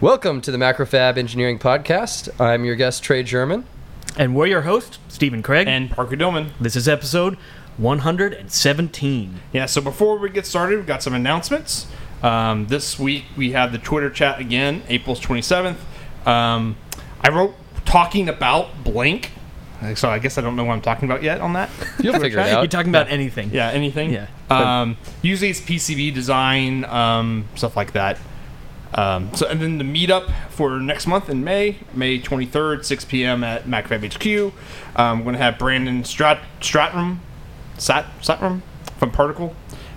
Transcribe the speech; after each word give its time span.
Welcome 0.00 0.40
to 0.42 0.50
the 0.50 0.56
Macrofab 0.56 1.18
Engineering 1.18 1.58
Podcast. 1.58 2.30
I'm 2.40 2.64
your 2.64 2.74
guest, 2.74 3.02
Trey 3.02 3.22
German. 3.22 3.66
And 4.16 4.34
we're 4.34 4.46
your 4.46 4.62
host, 4.62 4.98
Stephen 5.08 5.42
Craig. 5.42 5.68
and 5.68 5.90
Parker 5.90 6.16
Dillman. 6.16 6.52
this 6.58 6.74
is 6.74 6.88
episode 6.88 7.36
117. 7.76 9.40
Yeah, 9.52 9.66
so 9.66 9.82
before 9.82 10.16
we 10.16 10.30
get 10.30 10.46
started, 10.46 10.76
we've 10.76 10.86
got 10.86 11.02
some 11.02 11.12
announcements. 11.12 11.86
Um, 12.22 12.66
this 12.68 12.98
week 12.98 13.24
we 13.36 13.52
have 13.52 13.72
the 13.72 13.78
Twitter 13.78 14.08
chat 14.08 14.40
again, 14.40 14.82
April 14.88 15.16
27th. 15.16 15.76
Um, 16.26 16.76
I 17.20 17.28
wrote 17.28 17.54
talking 17.84 18.28
about 18.30 18.82
blank, 18.82 19.32
so 19.96 20.08
I 20.08 20.18
guess 20.18 20.38
I 20.38 20.40
don't 20.40 20.56
know 20.56 20.64
what 20.64 20.72
I'm 20.72 20.82
talking 20.82 21.10
about 21.10 21.22
yet 21.22 21.42
on 21.42 21.52
that. 21.52 21.68
You'll 22.02 22.18
figure 22.18 22.38
it 22.40 22.50
You're 22.52 22.66
talking 22.68 22.90
about 22.90 23.10
anything. 23.10 23.50
Yeah, 23.52 23.68
anything? 23.68 24.12
Yeah. 24.14 24.28
Um, 24.48 24.96
usually 25.20 25.50
it's 25.50 25.60
PCB 25.60 26.14
design, 26.14 26.86
um, 26.86 27.46
stuff 27.54 27.76
like 27.76 27.92
that. 27.92 28.18
Um, 28.94 29.32
so 29.34 29.46
and 29.46 29.60
then 29.60 29.78
the 29.78 29.84
meetup 29.84 30.32
for 30.50 30.80
next 30.80 31.06
month 31.06 31.28
in 31.28 31.44
May, 31.44 31.76
May 31.94 32.18
23rd, 32.18 32.84
6 32.84 33.04
p.m. 33.04 33.44
at 33.44 33.64
MacroFab 33.64 34.12
HQ. 34.12 34.54
Um, 34.98 35.18
we're 35.20 35.24
going 35.24 35.36
to 35.36 35.42
have 35.42 35.58
Brandon 35.58 36.02
Strat 36.02 36.40
Stratram, 36.60 37.18
Sat 37.78 38.06
Satrom 38.20 38.62
from 38.98 39.10
Particle. 39.10 39.54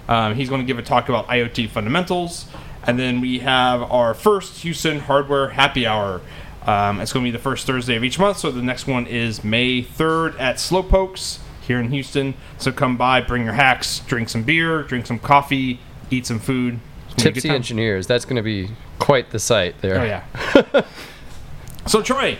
Um, 0.07 0.35
he's 0.35 0.49
going 0.49 0.61
to 0.61 0.67
give 0.67 0.77
a 0.77 0.83
talk 0.83 1.09
about 1.09 1.27
IoT 1.27 1.69
fundamentals, 1.69 2.45
and 2.85 2.99
then 2.99 3.21
we 3.21 3.39
have 3.39 3.81
our 3.83 4.13
first 4.13 4.61
Houston 4.61 4.99
Hardware 4.99 5.49
Happy 5.49 5.87
Hour. 5.87 6.21
Um, 6.65 7.01
it's 7.01 7.11
going 7.11 7.25
to 7.25 7.27
be 7.27 7.35
the 7.35 7.43
first 7.43 7.65
Thursday 7.65 7.95
of 7.95 8.03
each 8.03 8.19
month, 8.19 8.37
so 8.37 8.51
the 8.51 8.61
next 8.61 8.87
one 8.87 9.07
is 9.07 9.43
May 9.43 9.81
3rd 9.81 10.39
at 10.39 10.57
Slowpokes 10.57 11.39
here 11.61 11.79
in 11.79 11.89
Houston. 11.91 12.35
So 12.57 12.71
come 12.71 12.97
by, 12.97 13.21
bring 13.21 13.43
your 13.43 13.53
hacks, 13.53 13.99
drink 13.99 14.29
some 14.29 14.43
beer, 14.43 14.83
drink 14.83 15.05
some 15.05 15.19
coffee, 15.19 15.79
eat 16.09 16.25
some 16.25 16.39
food. 16.39 16.79
It's 17.13 17.23
gonna 17.23 17.33
be 17.33 17.39
a 17.39 17.41
good 17.41 17.41
Tipsy. 17.41 17.49
Engineers. 17.49 18.07
That's 18.07 18.25
going 18.25 18.35
to 18.37 18.41
be 18.43 18.69
quite 18.99 19.29
the 19.31 19.39
sight 19.39 19.75
there. 19.81 19.99
Oh 19.99 20.03
yeah. 20.03 20.81
so 21.87 22.01
Trey, 22.01 22.39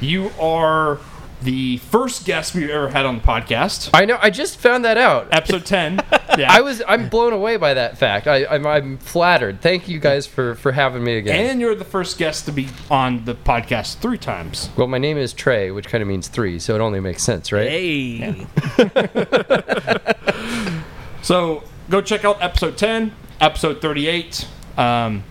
you 0.00 0.30
are 0.40 0.98
the 1.42 1.76
first 1.78 2.24
guest 2.24 2.54
we've 2.54 2.70
ever 2.70 2.88
had 2.88 3.04
on 3.04 3.16
the 3.16 3.20
podcast. 3.22 3.90
I 3.92 4.06
know. 4.06 4.16
I 4.22 4.30
just 4.30 4.56
found 4.58 4.84
that 4.86 4.96
out. 4.96 5.28
Episode 5.32 5.66
ten. 5.66 6.00
Yeah. 6.36 6.52
I 6.52 6.62
was. 6.62 6.82
I'm 6.88 7.08
blown 7.10 7.32
away 7.32 7.58
by 7.58 7.74
that 7.74 7.96
fact. 7.96 8.26
I, 8.26 8.44
I'm, 8.46 8.66
I'm 8.66 8.98
flattered. 8.98 9.60
Thank 9.60 9.88
you 9.88 10.00
guys 10.00 10.26
for 10.26 10.56
for 10.56 10.72
having 10.72 11.04
me 11.04 11.16
again. 11.16 11.48
and 11.48 11.60
you're 11.60 11.76
the 11.76 11.84
first 11.84 12.18
guest 12.18 12.46
to 12.46 12.52
be 12.52 12.66
on 12.90 13.24
the 13.24 13.36
podcast 13.36 13.98
three 13.98 14.18
times. 14.18 14.68
well, 14.76 14.88
my 14.88 14.98
name 14.98 15.16
is 15.16 15.32
Trey, 15.32 15.70
which 15.70 15.86
kind 15.86 16.02
of 16.02 16.08
means 16.08 16.26
three, 16.26 16.58
so 16.58 16.74
it 16.74 16.80
only 16.80 16.98
makes 16.98 17.22
sense, 17.22 17.52
right? 17.52 17.68
Hey. 17.68 18.46
So 21.22 21.62
go 21.88 22.02
check 22.02 22.24
out 22.24 22.42
episode 22.42 22.76
ten, 22.76 23.12
episode 23.40 23.80
thirty-eight. 23.80 24.46
Um, 24.76 25.24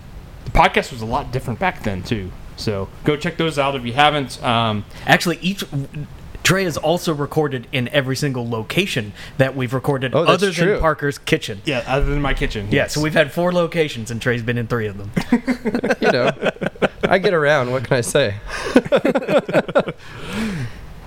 the 0.46 0.52
podcast 0.52 0.92
was 0.92 1.02
a 1.02 1.06
lot 1.06 1.32
different 1.32 1.60
back 1.60 1.84
then 1.84 2.04
too. 2.04 2.32
So 2.56 2.88
go 3.04 3.16
check 3.18 3.38
those 3.38 3.58
out 3.58 3.76
if 3.76 3.86
you 3.86 3.94
haven't. 3.94 4.42
Um, 4.44 4.86
Actually, 5.06 5.38
each. 5.42 5.64
Trey 6.44 6.66
is 6.66 6.76
also 6.78 7.14
recorded 7.14 7.70
in 7.72 7.88
every 7.88 8.18
single 8.18 8.50
location 8.50 9.14
that 9.38 9.56
we've 9.56 9.74
recorded 9.74 10.14
Oh, 10.14 10.24
other 10.26 10.52
true. 10.52 10.74
than 10.74 10.82
Parker's 10.82 11.18
kitchen. 11.18 11.62
yeah, 11.64 11.86
other 11.88 12.04
than 12.06 12.22
my 12.22 12.34
kitchen. 12.34 12.68
Yeah, 12.70 12.88
so 12.88 13.00
we've 13.00 13.14
had 13.14 13.32
four 13.32 13.54
locations 13.54 14.12
and 14.12 14.22
Trey's 14.22 14.44
been 14.44 14.58
in 14.58 14.68
three 14.68 14.88
of 14.88 14.98
them. 14.98 15.12
You 16.02 16.12
know, 16.12 16.32
I 17.04 17.18
get 17.20 17.34
around. 17.34 17.72
What 17.72 17.86
can 17.86 17.96
I 17.96 18.02
say? 18.02 18.36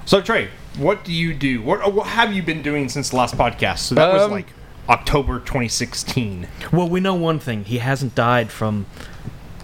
So 0.07 0.21
Trey, 0.23 0.49
what 0.79 1.05
do 1.05 1.13
you 1.13 1.35
do? 1.35 1.61
What, 1.63 1.93
what 1.93 2.07
have 2.07 2.33
you 2.33 2.41
been 2.41 2.63
doing 2.63 2.89
since 2.89 3.11
the 3.11 3.17
last 3.17 3.37
podcast? 3.37 3.79
So 3.81 3.97
that 3.97 4.13
was 4.13 4.23
Um, 4.23 4.31
like 4.31 4.47
October 4.89 5.39
2016. 5.41 6.47
well, 6.73 6.89
we 6.89 7.01
know 7.01 7.15
one 7.15 7.39
thing. 7.39 7.65
He 7.65 7.79
hasn't 7.79 8.15
died 8.15 8.51
from 8.51 8.87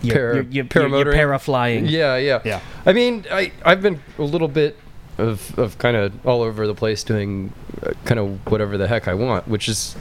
your, 0.02 0.14
Para- 0.14 0.34
your, 0.34 0.42
your, 0.44 0.66
your, 0.88 1.04
your 1.04 1.12
para 1.12 1.38
flying. 1.38 1.86
Yeah, 1.86 2.16
yeah, 2.16 2.40
Yeah. 2.44 2.60
I 2.84 2.92
mean, 2.92 3.24
I 3.30 3.52
I've 3.64 3.82
been 3.82 4.00
a 4.18 4.22
little 4.22 4.48
bit 4.48 4.76
of 5.18 5.56
of 5.58 5.78
kind 5.78 5.96
of 5.96 6.26
all 6.26 6.42
over 6.42 6.66
the 6.66 6.74
place 6.74 7.04
doing 7.04 7.52
uh, 7.82 7.92
kind 8.04 8.18
of 8.18 8.50
whatever 8.50 8.76
the 8.76 8.88
heck 8.88 9.06
I 9.08 9.14
want, 9.14 9.46
which 9.46 9.68
is 9.68 9.94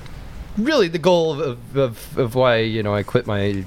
really 0.57 0.87
the 0.87 0.99
goal 0.99 1.41
of, 1.41 1.77
of 1.77 2.17
of 2.17 2.35
why 2.35 2.57
you 2.57 2.81
know 2.81 2.95
I 2.95 3.03
quit 3.03 3.27
my 3.27 3.65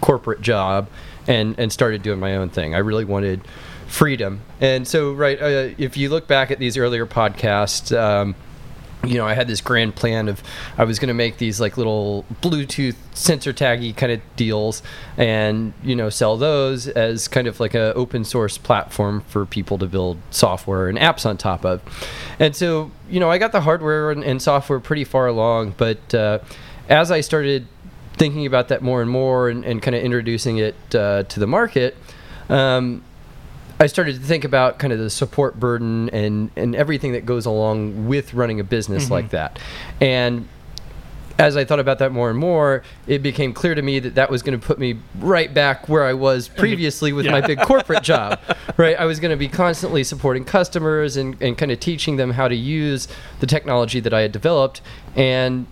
corporate 0.00 0.40
job 0.40 0.88
and 1.26 1.54
and 1.58 1.72
started 1.72 2.02
doing 2.02 2.18
my 2.18 2.36
own 2.36 2.48
thing. 2.48 2.74
I 2.74 2.78
really 2.78 3.04
wanted 3.04 3.42
freedom, 3.86 4.40
and 4.60 4.86
so 4.88 5.12
right, 5.12 5.40
uh, 5.40 5.74
if 5.78 5.96
you 5.96 6.08
look 6.08 6.26
back 6.26 6.50
at 6.50 6.58
these 6.58 6.76
earlier 6.76 7.06
podcasts. 7.06 7.96
Um, 7.96 8.34
you 9.04 9.14
know, 9.14 9.26
I 9.26 9.34
had 9.34 9.46
this 9.46 9.60
grand 9.60 9.94
plan 9.94 10.28
of 10.28 10.42
I 10.76 10.84
was 10.84 10.98
going 10.98 11.08
to 11.08 11.14
make 11.14 11.38
these 11.38 11.60
like 11.60 11.76
little 11.76 12.24
Bluetooth 12.42 12.96
sensor 13.14 13.52
taggy 13.52 13.96
kind 13.96 14.12
of 14.12 14.20
deals, 14.36 14.82
and 15.16 15.72
you 15.82 15.94
know, 15.94 16.10
sell 16.10 16.36
those 16.36 16.88
as 16.88 17.28
kind 17.28 17.46
of 17.46 17.60
like 17.60 17.74
a 17.74 17.94
open 17.94 18.24
source 18.24 18.58
platform 18.58 19.22
for 19.28 19.46
people 19.46 19.78
to 19.78 19.86
build 19.86 20.18
software 20.30 20.88
and 20.88 20.98
apps 20.98 21.24
on 21.24 21.36
top 21.36 21.64
of. 21.64 21.80
And 22.38 22.54
so, 22.56 22.90
you 23.08 23.20
know, 23.20 23.30
I 23.30 23.38
got 23.38 23.52
the 23.52 23.60
hardware 23.60 24.10
and, 24.10 24.24
and 24.24 24.42
software 24.42 24.80
pretty 24.80 25.04
far 25.04 25.26
along, 25.26 25.74
but 25.76 26.14
uh, 26.14 26.40
as 26.88 27.10
I 27.10 27.20
started 27.20 27.66
thinking 28.14 28.46
about 28.46 28.68
that 28.68 28.82
more 28.82 29.00
and 29.00 29.10
more 29.10 29.48
and, 29.48 29.64
and 29.64 29.80
kind 29.80 29.94
of 29.94 30.02
introducing 30.02 30.58
it 30.58 30.74
uh, 30.94 31.22
to 31.24 31.40
the 31.40 31.46
market. 31.46 31.96
Um, 32.48 33.04
I 33.80 33.86
started 33.86 34.14
to 34.14 34.20
think 34.20 34.44
about 34.44 34.78
kind 34.78 34.92
of 34.92 34.98
the 34.98 35.10
support 35.10 35.58
burden 35.58 36.08
and, 36.10 36.50
and 36.56 36.74
everything 36.74 37.12
that 37.12 37.24
goes 37.24 37.46
along 37.46 38.08
with 38.08 38.34
running 38.34 38.58
a 38.58 38.64
business 38.64 39.04
mm-hmm. 39.04 39.12
like 39.12 39.30
that. 39.30 39.58
And 40.00 40.48
as 41.38 41.56
I 41.56 41.64
thought 41.64 41.78
about 41.78 42.00
that 42.00 42.10
more 42.10 42.30
and 42.30 42.38
more, 42.38 42.82
it 43.06 43.22
became 43.22 43.52
clear 43.52 43.76
to 43.76 43.82
me 43.82 44.00
that 44.00 44.16
that 44.16 44.28
was 44.28 44.42
going 44.42 44.58
to 44.58 44.66
put 44.66 44.80
me 44.80 44.98
right 45.20 45.52
back 45.54 45.88
where 45.88 46.04
I 46.04 46.12
was 46.12 46.48
previously 46.56 47.12
with 47.12 47.26
my 47.26 47.40
big 47.40 47.60
corporate 47.60 48.02
job. 48.02 48.40
Right? 48.76 48.98
I 48.98 49.04
was 49.04 49.20
going 49.20 49.30
to 49.30 49.36
be 49.36 49.48
constantly 49.48 50.02
supporting 50.02 50.44
customers 50.44 51.16
and, 51.16 51.40
and 51.40 51.56
kind 51.56 51.70
of 51.70 51.78
teaching 51.78 52.16
them 52.16 52.32
how 52.32 52.48
to 52.48 52.56
use 52.56 53.06
the 53.38 53.46
technology 53.46 54.00
that 54.00 54.12
I 54.12 54.22
had 54.22 54.32
developed. 54.32 54.80
And 55.14 55.66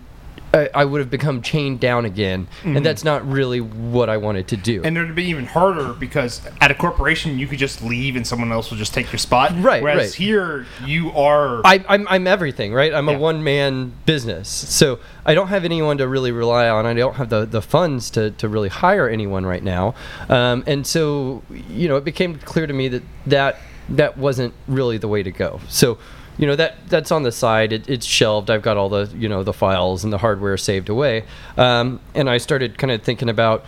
I, 0.53 0.69
I 0.73 0.85
would 0.85 0.99
have 1.01 1.09
become 1.09 1.41
chained 1.41 1.79
down 1.79 2.05
again. 2.05 2.47
And 2.63 2.85
that's 2.85 3.03
not 3.03 3.27
really 3.29 3.59
what 3.59 4.09
I 4.09 4.17
wanted 4.17 4.47
to 4.49 4.57
do. 4.57 4.81
And 4.83 4.97
it'd 4.97 5.13
be 5.15 5.25
even 5.25 5.45
harder 5.45 5.93
because 5.93 6.41
at 6.61 6.71
a 6.71 6.73
corporation 6.73 7.37
you 7.37 7.47
could 7.47 7.59
just 7.59 7.81
leave 7.81 8.15
and 8.15 8.25
someone 8.25 8.51
else 8.51 8.69
will 8.69 8.77
just 8.77 8.93
take 8.93 9.11
your 9.11 9.19
spot. 9.19 9.51
Right, 9.57 9.83
Whereas 9.83 9.97
right. 10.11 10.13
here 10.13 10.65
you 10.85 11.11
are. 11.11 11.61
I, 11.65 11.83
I'm, 11.89 12.07
I'm 12.07 12.27
everything, 12.27 12.73
right? 12.73 12.93
I'm 12.93 13.07
Yeah. 13.09 13.15
a 13.15 13.19
one 13.19 13.43
man 13.43 13.93
business. 14.05 14.47
So 14.49 14.99
I 15.25 15.33
don't 15.33 15.49
have 15.49 15.65
anyone 15.65 15.97
to 15.97 16.07
really 16.07 16.31
rely 16.31 16.69
on. 16.69 16.85
I 16.85 16.93
don't 16.93 17.15
have 17.15 17.29
the, 17.29 17.45
the 17.45 17.61
funds 17.61 18.09
to, 18.11 18.31
to 18.31 18.47
really 18.47 18.69
hire 18.69 19.09
anyone 19.09 19.45
right 19.45 19.63
now. 19.63 19.95
Um, 20.29 20.63
and 20.65 20.87
so, 20.87 21.43
you 21.49 21.87
know, 21.87 21.97
it 21.97 22.05
became 22.05 22.37
clear 22.39 22.67
to 22.67 22.73
me 22.73 22.87
that 22.89 23.03
that, 23.25 23.57
that 23.89 24.17
wasn't 24.17 24.53
really 24.67 24.97
the 24.97 25.07
way 25.07 25.23
to 25.23 25.31
go. 25.31 25.59
So, 25.69 25.97
you 26.37 26.47
know, 26.47 26.55
that 26.55 26.75
that's 26.87 27.11
on 27.11 27.23
the 27.23 27.31
side. 27.31 27.73
It, 27.73 27.89
it's 27.89 28.05
shelved. 28.05 28.49
I've 28.49 28.61
got 28.61 28.77
all 28.77 28.89
the, 28.89 29.11
you 29.15 29.27
know, 29.27 29.43
the 29.43 29.53
files 29.53 30.03
and 30.03 30.13
the 30.13 30.19
hardware 30.19 30.57
saved 30.57 30.89
away. 30.89 31.25
Um, 31.57 31.99
and 32.13 32.29
I 32.29 32.37
started 32.37 32.77
kind 32.77 32.91
of 32.91 33.01
thinking 33.01 33.29
about, 33.29 33.65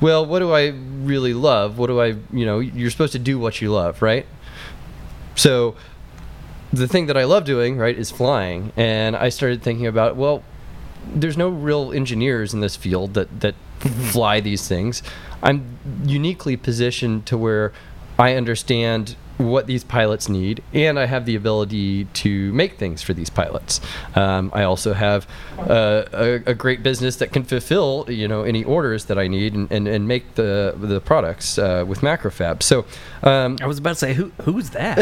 well, 0.00 0.24
what 0.24 0.40
do 0.40 0.52
I 0.52 0.68
really 0.68 1.34
love? 1.34 1.78
What 1.78 1.88
do 1.88 2.00
I, 2.00 2.16
you 2.32 2.46
know, 2.46 2.58
you're 2.58 2.90
supposed 2.90 3.12
to 3.12 3.18
do 3.18 3.38
what 3.38 3.60
you 3.60 3.72
love, 3.72 4.02
right? 4.02 4.26
So 5.34 5.76
the 6.72 6.88
thing 6.88 7.06
that 7.06 7.16
I 7.16 7.24
love 7.24 7.44
doing, 7.44 7.76
right, 7.76 7.96
is 7.96 8.10
flying. 8.10 8.72
And 8.76 9.16
I 9.16 9.28
started 9.28 9.62
thinking 9.62 9.86
about, 9.86 10.16
well, 10.16 10.42
there's 11.06 11.36
no 11.36 11.48
real 11.48 11.92
engineers 11.92 12.52
in 12.52 12.60
this 12.60 12.76
field 12.76 13.14
that 13.14 13.40
that 13.40 13.54
fly 14.10 14.40
these 14.40 14.66
things. 14.66 15.02
I'm 15.42 15.78
uniquely 16.04 16.56
positioned 16.56 17.26
to 17.26 17.38
where 17.38 17.72
I 18.18 18.34
understand 18.34 19.16
what 19.38 19.66
these 19.66 19.84
pilots 19.84 20.28
need, 20.28 20.62
and 20.72 20.98
I 20.98 21.06
have 21.06 21.26
the 21.26 21.34
ability 21.34 22.04
to 22.04 22.52
make 22.52 22.78
things 22.78 23.02
for 23.02 23.12
these 23.14 23.30
pilots. 23.30 23.80
Um, 24.14 24.50
I 24.54 24.62
also 24.62 24.94
have 24.94 25.26
uh, 25.58 26.04
a, 26.12 26.32
a 26.46 26.54
great 26.54 26.82
business 26.82 27.16
that 27.16 27.32
can 27.32 27.44
fulfill, 27.44 28.06
you 28.08 28.28
know, 28.28 28.42
any 28.42 28.64
orders 28.64 29.06
that 29.06 29.18
I 29.18 29.28
need 29.28 29.54
and, 29.54 29.70
and, 29.70 29.86
and 29.88 30.08
make 30.08 30.34
the 30.34 30.74
the 30.76 31.00
products 31.00 31.58
uh, 31.58 31.84
with 31.86 32.00
Macrofab. 32.00 32.62
So, 32.62 32.86
um, 33.22 33.58
I 33.60 33.66
was 33.66 33.78
about 33.78 33.90
to 33.90 33.96
say, 33.96 34.14
who 34.14 34.32
who's 34.42 34.70
that? 34.70 34.98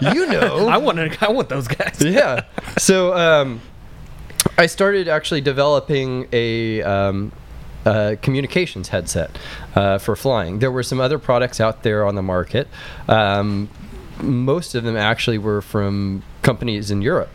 you 0.14 0.26
know, 0.26 0.68
I 0.68 0.76
want 0.76 0.98
to. 0.98 1.16
I 1.20 1.30
want 1.30 1.48
those 1.48 1.68
guys. 1.68 1.96
yeah. 2.00 2.44
So 2.78 3.14
um, 3.14 3.60
I 4.58 4.66
started 4.66 5.08
actually 5.08 5.40
developing 5.40 6.28
a 6.32 6.82
um, 6.82 7.32
uh, 7.86 8.16
communications 8.20 8.88
headset 8.88 9.30
uh, 9.74 9.96
for 9.98 10.16
flying. 10.16 10.58
There 10.58 10.70
were 10.70 10.82
some 10.82 11.00
other 11.00 11.18
products 11.18 11.60
out 11.60 11.82
there 11.82 12.04
on 12.04 12.14
the 12.14 12.22
market. 12.22 12.68
Um, 13.08 13.70
most 14.20 14.74
of 14.74 14.84
them 14.84 14.96
actually 14.96 15.38
were 15.38 15.62
from 15.62 16.22
companies 16.42 16.90
in 16.90 17.02
Europe. 17.02 17.30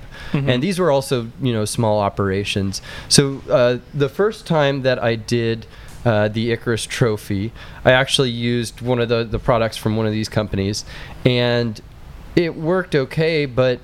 And 0.49 0.63
these 0.63 0.79
were 0.79 0.91
also, 0.91 1.29
you 1.41 1.53
know, 1.53 1.65
small 1.65 1.99
operations. 1.99 2.81
So 3.09 3.41
uh, 3.49 3.79
the 3.93 4.09
first 4.09 4.45
time 4.45 4.83
that 4.83 5.01
I 5.01 5.15
did 5.15 5.65
uh, 6.05 6.27
the 6.27 6.51
Icarus 6.51 6.85
Trophy, 6.85 7.51
I 7.85 7.91
actually 7.91 8.31
used 8.31 8.81
one 8.81 8.99
of 8.99 9.09
the, 9.09 9.23
the 9.23 9.39
products 9.39 9.77
from 9.77 9.95
one 9.95 10.07
of 10.07 10.11
these 10.11 10.29
companies, 10.29 10.83
and 11.25 11.79
it 12.35 12.55
worked 12.55 12.95
okay, 12.95 13.45
but 13.45 13.79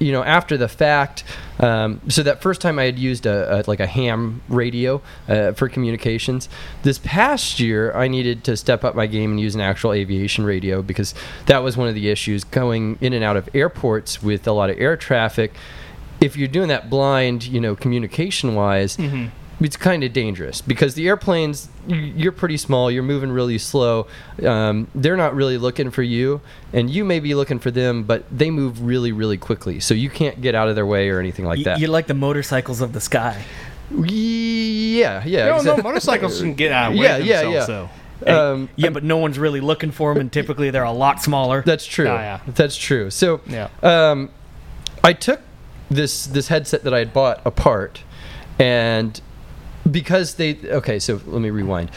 you 0.00 0.12
know, 0.12 0.24
after 0.24 0.56
the 0.56 0.66
fact, 0.66 1.22
um, 1.60 2.00
so 2.08 2.22
that 2.22 2.40
first 2.42 2.60
time 2.60 2.78
I 2.78 2.84
had 2.84 2.98
used 2.98 3.26
a, 3.26 3.60
a 3.60 3.64
like 3.68 3.80
a 3.80 3.86
ham 3.86 4.42
radio 4.48 5.02
uh, 5.28 5.52
for 5.52 5.68
communications. 5.68 6.48
This 6.82 6.98
past 6.98 7.60
year, 7.60 7.92
I 7.94 8.08
needed 8.08 8.42
to 8.44 8.56
step 8.56 8.82
up 8.82 8.94
my 8.94 9.06
game 9.06 9.32
and 9.32 9.40
use 9.40 9.54
an 9.54 9.60
actual 9.60 9.92
aviation 9.92 10.44
radio 10.44 10.80
because 10.82 11.14
that 11.46 11.62
was 11.62 11.76
one 11.76 11.86
of 11.86 11.94
the 11.94 12.08
issues 12.08 12.44
going 12.44 12.98
in 13.00 13.12
and 13.12 13.22
out 13.22 13.36
of 13.36 13.48
airports 13.54 14.22
with 14.22 14.48
a 14.48 14.52
lot 14.52 14.70
of 14.70 14.80
air 14.80 14.96
traffic. 14.96 15.52
If 16.20 16.36
you're 16.36 16.48
doing 16.48 16.68
that 16.68 16.90
blind, 16.90 17.44
you 17.44 17.60
know, 17.60 17.76
communication 17.76 18.54
wise, 18.54 18.96
it's 19.60 19.76
kind 19.76 20.02
of 20.02 20.12
dangerous 20.12 20.60
because 20.62 20.94
the 20.94 21.06
airplanes 21.06 21.68
you're 21.86 22.32
pretty 22.32 22.56
small 22.56 22.90
you're 22.90 23.02
moving 23.02 23.30
really 23.30 23.58
slow 23.58 24.06
um, 24.46 24.86
they're 24.94 25.16
not 25.18 25.34
really 25.34 25.58
looking 25.58 25.90
for 25.90 26.02
you 26.02 26.40
and 26.72 26.88
you 26.88 27.04
may 27.04 27.20
be 27.20 27.34
looking 27.34 27.58
for 27.58 27.70
them 27.70 28.02
but 28.02 28.24
they 28.30 28.50
move 28.50 28.82
really 28.82 29.12
really 29.12 29.36
quickly 29.36 29.78
so 29.78 29.92
you 29.92 30.08
can't 30.08 30.40
get 30.40 30.54
out 30.54 30.68
of 30.68 30.74
their 30.76 30.86
way 30.86 31.10
or 31.10 31.20
anything 31.20 31.44
like 31.44 31.58
Y- 31.58 31.64
that 31.64 31.78
You're 31.78 31.90
like 31.90 32.06
the 32.06 32.14
motorcycles 32.14 32.80
of 32.80 32.92
the 32.94 33.00
sky. 33.00 33.44
yeah 33.90 35.22
yeah 35.24 35.46
No, 35.62 35.76
no, 35.76 35.82
motorcycles 35.82 36.40
can 36.40 36.54
get 36.54 36.72
out 36.72 36.90
of 36.92 36.94
the 36.96 37.00
way 37.02 37.06
Yeah, 37.06 37.16
of 37.16 37.26
yeah, 37.26 37.42
yeah. 37.50 37.64
So. 37.66 37.88
um, 38.26 38.68
Yeah, 38.76 38.90
but 38.90 39.04
no 39.04 39.16
one's 39.18 39.38
really 39.38 39.60
looking 39.60 39.90
for 39.90 40.12
them, 40.12 40.20
and 40.20 40.32
typically 40.32 40.70
they're 40.70 40.82
a 40.84 40.92
lot 40.92 41.22
smaller. 41.22 41.62
That's 41.62 41.86
true. 41.86 42.08
Oh, 42.08 42.14
yeah. 42.14 42.40
That's 42.46 42.76
true. 42.76 43.10
So, 43.10 43.40
Yeah. 43.46 43.68
um, 43.82 44.30
I 45.02 45.12
took 45.14 45.40
this 45.90 46.26
this 46.26 46.48
headset 46.48 46.84
that 46.84 46.92
I 46.94 46.98
had 46.98 47.12
bought 47.12 47.40
apart, 47.44 48.02
and 48.58 49.20
because 49.88 50.34
they 50.34 50.58
okay, 50.64 50.98
so 50.98 51.20
let 51.26 51.40
me 51.40 51.50
rewind. 51.50 51.90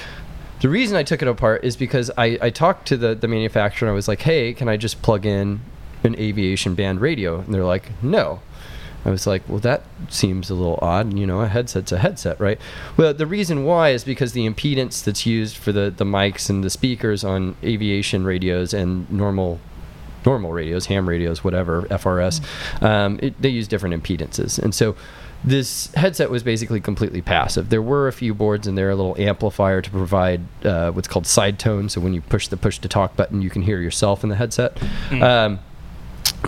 The 0.61 0.69
reason 0.69 0.95
I 0.95 1.03
took 1.03 1.21
it 1.21 1.27
apart 1.27 1.65
is 1.65 1.75
because 1.75 2.09
I, 2.17 2.37
I 2.41 2.49
talked 2.49 2.87
to 2.87 2.95
the, 2.95 3.15
the 3.15 3.27
manufacturer 3.27 3.87
and 3.87 3.91
I 3.91 3.95
was 3.95 4.07
like, 4.07 4.21
hey, 4.21 4.53
can 4.53 4.69
I 4.69 4.77
just 4.77 5.01
plug 5.01 5.25
in 5.25 5.59
an 6.05 6.17
aviation 6.17 6.73
band 6.73 7.01
radio? 7.01 7.39
And 7.39 7.53
they're 7.53 7.65
like, 7.65 7.91
no. 8.01 8.39
I 9.05 9.09
was 9.09 9.27
like, 9.27 9.41
well, 9.49 9.59
that 9.59 9.83
seems 10.07 10.49
a 10.49 10.55
little 10.55 10.79
odd. 10.81 11.17
You 11.17 11.27
know, 11.27 11.41
a 11.41 11.47
headset's 11.47 11.91
a 11.91 11.97
headset, 11.97 12.39
right? 12.39 12.59
Well, 12.95 13.13
the 13.13 13.27
reason 13.27 13.65
why 13.65 13.89
is 13.89 14.05
because 14.05 14.31
the 14.31 14.47
impedance 14.49 15.03
that's 15.03 15.25
used 15.25 15.57
for 15.57 15.73
the, 15.73 15.93
the 15.95 16.05
mics 16.05 16.49
and 16.49 16.63
the 16.63 16.69
speakers 16.69 17.25
on 17.25 17.57
aviation 17.61 18.23
radios 18.23 18.73
and 18.73 19.11
normal 19.11 19.59
normal 20.25 20.53
radios, 20.53 20.85
ham 20.85 21.09
radios, 21.09 21.43
whatever, 21.43 21.81
FRS, 21.83 22.41
um, 22.81 23.19
it, 23.21 23.41
they 23.41 23.49
use 23.49 23.67
different 23.67 24.01
impedances. 24.01 24.57
And 24.57 24.73
so 24.73 24.95
this 25.43 25.93
headset 25.93 26.29
was 26.29 26.41
basically 26.43 26.79
completely 26.79 27.21
passive. 27.21 27.69
There 27.69 27.81
were 27.81 28.07
a 28.07 28.13
few 28.13 28.33
boards 28.33 28.65
in 28.67 28.75
there, 28.75 28.89
a 28.89 28.95
little 28.95 29.15
amplifier 29.19 29.81
to 29.81 29.89
provide 29.89 30.41
uh, 30.63 30.91
what's 30.91 31.07
called 31.07 31.27
side 31.27 31.59
tone. 31.59 31.89
So 31.89 31.99
when 32.01 32.13
you 32.13 32.21
push 32.21 32.47
the 32.47 32.57
push 32.57 32.79
to 32.79 32.87
talk 32.87 33.15
button, 33.15 33.41
you 33.41 33.49
can 33.49 33.61
hear 33.63 33.79
yourself 33.81 34.23
in 34.23 34.29
the 34.29 34.35
headset. 34.37 34.77
Um, 35.11 35.59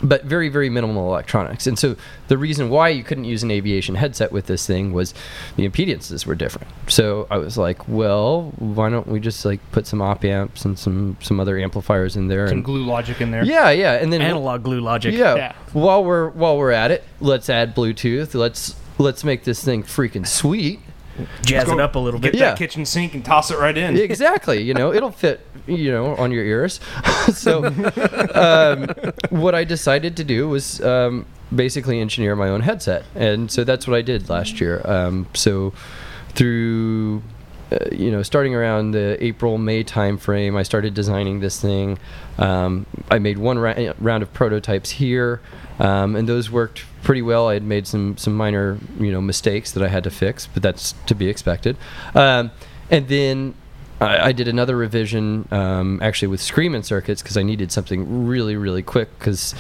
but 0.04 0.26
very 0.26 0.50
very 0.50 0.70
minimal 0.70 1.08
electronics 1.08 1.68
and 1.68 1.80
so 1.80 1.96
the 2.28 2.38
reason 2.38 2.70
why 2.70 2.90
you 2.90 3.02
couldn't 3.02 3.24
use 3.24 3.44
an 3.44 3.52
aviation 3.52 3.96
headset 3.96 4.30
with 4.30 4.46
this 4.46 4.68
thing 4.68 4.92
was 4.92 5.14
the 5.56 5.68
impedances 5.68 6.26
were 6.26 6.36
different 6.36 6.68
so 6.88 7.26
i 7.32 7.38
was 7.38 7.58
like 7.58 7.88
well 7.88 8.52
why 8.58 8.90
don't 8.90 9.08
we 9.08 9.22
just 9.22 9.46
like 9.46 9.60
put 9.72 9.88
some 9.88 10.02
op 10.02 10.26
amps 10.26 10.66
and 10.66 10.78
some 10.78 11.16
some 11.22 11.40
other 11.40 11.58
amplifiers 11.58 12.18
in 12.18 12.28
there 12.28 12.48
Some 12.50 12.58
and 12.58 12.66
glue 12.66 12.84
logic 12.86 13.22
in 13.22 13.32
there. 13.32 13.46
yeah 13.46 13.70
yeah 13.70 13.94
and 13.94 14.12
then 14.12 14.22
Analog 14.22 14.64
glue 14.64 14.82
logic. 14.82 15.14
yeah, 15.14 15.36
Yeah. 15.36 15.54
while 15.72 16.04
we're 16.04 16.28
while 16.30 16.58
we're 16.58 16.72
at 16.72 16.92
it 16.92 17.04
let's 17.22 17.50
add 17.50 17.74
bluetooth 17.74 18.34
let's 18.34 18.76
let's 18.98 19.24
make 19.24 19.44
this 19.44 19.64
thing 19.64 19.84
freaking 19.84 20.26
sweet 20.28 20.80
Jazz 21.44 21.64
Go 21.66 21.74
it 21.76 21.80
up 21.80 21.96
a 21.96 22.00
little 22.00 22.20
Get 22.20 22.34
bit. 22.34 22.40
Yeah. 22.42 22.50
that 22.50 22.58
kitchen 22.58 22.86
sink 22.86 23.14
and 23.14 23.24
toss 23.24 23.50
it 23.50 23.58
right 23.58 23.78
in. 23.78 23.96
exactly 23.98 24.62
you 24.62 24.74
know 24.74 24.94
it'll 24.94 25.12
fit 25.12 25.46
you 25.66 25.90
know 25.92 26.14
on 26.18 26.32
your 26.32 26.44
ears 26.44 26.80
so 27.34 27.66
um, 28.36 28.90
what 29.30 29.56
i 29.56 29.64
decided 29.64 30.18
to 30.18 30.24
do 30.24 30.50
was 30.50 30.82
um, 30.82 31.26
basically 31.56 32.00
engineer 32.02 32.36
my 32.36 32.50
own 32.50 32.62
headset 32.62 33.06
and 33.16 33.50
so 33.50 33.64
that's 33.64 33.88
what 33.88 33.96
i 33.96 34.02
did 34.02 34.30
last 34.30 34.60
year 34.60 34.82
um, 34.86 35.26
so 35.34 35.74
through 36.30 37.24
uh, 37.72 37.78
you 37.92 38.12
know 38.12 38.22
starting 38.22 38.54
around 38.54 38.92
the 38.92 39.18
april 39.24 39.58
may 39.58 39.84
timeframe, 39.84 40.58
i 40.58 40.64
started 40.64 40.94
designing 40.94 41.40
this 41.40 41.60
thing 41.62 41.98
um, 42.38 42.86
i 43.10 43.18
made 43.20 43.38
one 43.38 43.58
ra- 43.58 43.94
round 44.00 44.22
of 44.22 44.32
prototypes 44.34 44.92
here 44.92 45.42
um, 45.80 46.16
and 46.16 46.28
those 46.30 46.50
worked 46.50 46.84
pretty 47.04 47.22
well 47.22 47.48
i 47.50 47.54
had 47.54 47.64
made 47.64 47.86
some 47.86 48.16
some 48.18 48.36
minor 48.36 48.78
you 49.00 49.12
know 49.12 49.22
mistakes 49.22 49.72
that 49.72 49.84
i 49.84 49.88
had 49.88 50.04
to 50.04 50.10
fix 50.10 50.48
but 50.48 50.64
that's 50.64 50.94
to 51.06 51.14
be 51.16 51.28
expected 51.28 51.76
um, 52.16 52.52
and 52.90 53.08
then 53.08 53.54
I, 54.02 54.28
I 54.28 54.32
did 54.34 54.48
another 54.50 54.76
revision 54.76 55.48
um, 55.52 56.00
actually 56.04 56.28
with 56.28 56.42
Screaming 56.42 56.84
Circuits 56.84 57.22
because 57.22 57.38
I 57.38 57.44
needed 57.44 57.72
something 57.72 58.28
really, 58.28 58.58
really 58.58 58.84
quick 58.84 59.18
because, 59.18 59.56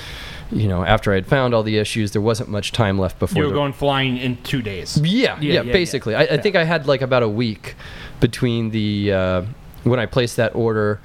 you 0.52 0.68
know, 0.68 0.84
after 0.84 1.14
I 1.14 1.16
had 1.16 1.26
found 1.26 1.54
all 1.54 1.64
the 1.64 1.78
issues, 1.78 2.12
there 2.12 2.22
wasn't 2.22 2.50
much 2.50 2.74
time 2.74 3.00
left 3.00 3.18
before 3.18 3.38
You 3.42 3.44
were 3.48 3.54
the- 3.54 3.56
going 3.56 3.72
flying 3.72 4.18
in 4.18 4.36
two 4.44 4.62
days. 4.62 4.98
yeah, 5.02 5.40
Yeah, 5.40 5.54
yeah, 5.54 5.62
yeah, 5.62 5.72
basically. 5.72 6.16
I, 6.16 6.24
I 6.24 6.38
think 6.38 6.58
I 6.58 6.66
had 6.66 6.86
like 6.86 7.02
about 7.02 7.24
a 7.24 7.30
week 7.30 7.76
between 8.20 8.72
the 8.72 9.14
uh, 9.14 9.42
when 9.86 10.02
I 10.02 10.06
placed 10.06 10.36
that 10.36 10.54
order 10.54 11.00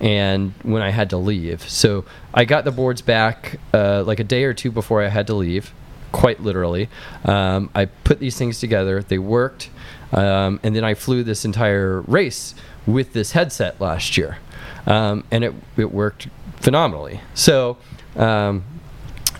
and 0.00 0.52
when 0.62 0.82
I 0.82 0.90
had 0.90 1.10
to 1.10 1.16
leave. 1.16 1.68
So 1.68 2.04
I 2.34 2.44
got 2.44 2.64
the 2.64 2.70
boards 2.70 3.02
back 3.02 3.58
uh, 3.72 4.02
like 4.04 4.20
a 4.20 4.24
day 4.24 4.44
or 4.44 4.54
two 4.54 4.70
before 4.70 5.02
I 5.02 5.08
had 5.08 5.26
to 5.28 5.34
leave, 5.34 5.72
quite 6.12 6.42
literally. 6.42 6.88
Um, 7.24 7.70
I 7.74 7.86
put 7.86 8.18
these 8.18 8.36
things 8.36 8.60
together. 8.60 9.02
They 9.02 9.18
worked, 9.18 9.70
um, 10.12 10.60
and 10.62 10.74
then 10.76 10.84
I 10.84 10.94
flew 10.94 11.22
this 11.22 11.44
entire 11.44 12.00
race 12.02 12.54
with 12.86 13.12
this 13.12 13.32
headset 13.32 13.80
last 13.80 14.16
year, 14.16 14.38
um, 14.86 15.24
and 15.30 15.44
it 15.44 15.54
it 15.76 15.92
worked 15.92 16.28
phenomenally. 16.56 17.20
So. 17.34 17.78
Um, 18.16 18.64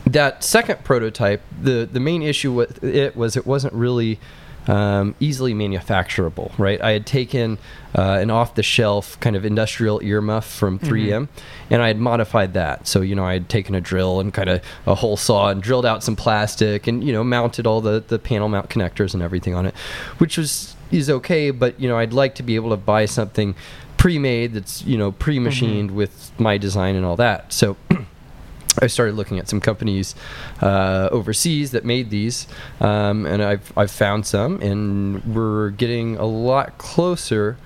that 0.07 0.45
second 0.45 0.85
prototype, 0.85 1.43
the 1.61 1.89
the 1.91 1.99
main 1.99 2.23
issue 2.23 2.53
with 2.53 2.85
it 2.85 3.17
was 3.17 3.37
it 3.37 3.45
wasn't 3.45 3.73
really 3.73 4.21
um, 4.67 5.15
easily 5.21 5.55
manufacturable, 5.55 6.57
right? 6.59 6.81
I 6.81 6.91
had 6.91 7.07
taken 7.07 7.59
uh, 7.95 8.19
an 8.21 8.31
off 8.31 8.55
the 8.55 8.63
shelf 8.63 9.19
kind 9.21 9.37
of 9.37 9.45
industrial 9.45 10.01
earmuff 10.01 10.45
from 10.45 10.79
3M, 10.79 11.29
and 11.71 11.83
I 11.83 11.89
had 11.89 11.99
modified 11.99 12.55
that. 12.55 12.87
So 12.87 13.01
you 13.01 13.15
know, 13.15 13.25
I 13.25 13.35
had 13.35 13.49
taken 13.49 13.75
a 13.75 13.81
drill 13.81 14.21
and 14.21 14.33
kind 14.33 14.49
of 14.49 14.63
a 14.87 14.95
hole 14.95 15.17
saw 15.17 15.49
and 15.49 15.63
drilled 15.63 15.87
out 15.87 16.03
some 16.03 16.17
plastic, 16.17 16.87
and 16.87 17.03
you 17.05 17.13
know, 17.13 17.25
mounted 17.25 17.67
all 17.67 17.81
the 17.81 18.03
the 18.07 18.19
panel 18.19 18.49
mount 18.49 18.69
connectors 18.69 19.15
and 19.15 19.23
everything 19.23 19.55
on 19.55 19.67
it, 19.67 19.75
which 20.19 20.37
was 20.37 20.77
is 20.91 21.09
okay. 21.09 21.51
But 21.51 21.79
you 21.81 21.89
know, 21.89 21.99
I'd 21.99 22.13
like 22.13 22.35
to 22.37 22.43
be 22.43 22.57
able 22.57 22.71
to 22.71 22.77
buy 22.77 23.07
something 23.07 23.55
pre-made 23.97 24.53
that's 24.53 24.83
you 24.83 24.99
know 24.99 25.13
pre-machined 25.13 25.91
with 25.93 26.33
my 26.39 26.59
design 26.59 26.97
and 26.97 27.05
all 27.05 27.17
that. 27.17 27.53
So. 27.53 27.77
I 28.81 28.87
started 28.89 29.15
looking 29.15 29.39
at 29.39 29.49
some 29.49 29.61
companies 29.61 30.15
uh, 30.61 31.09
overseas 31.11 31.71
that 31.71 31.85
made 31.85 32.11
these, 32.11 32.47
um, 32.81 33.27
and 33.27 33.43
I've 33.43 33.73
I've 33.77 33.91
found 33.91 34.27
some, 34.27 34.61
and 34.61 35.25
we're 35.25 35.71
getting 35.71 36.17
a 36.17 36.27
lot 36.27 36.79
closer 36.79 37.57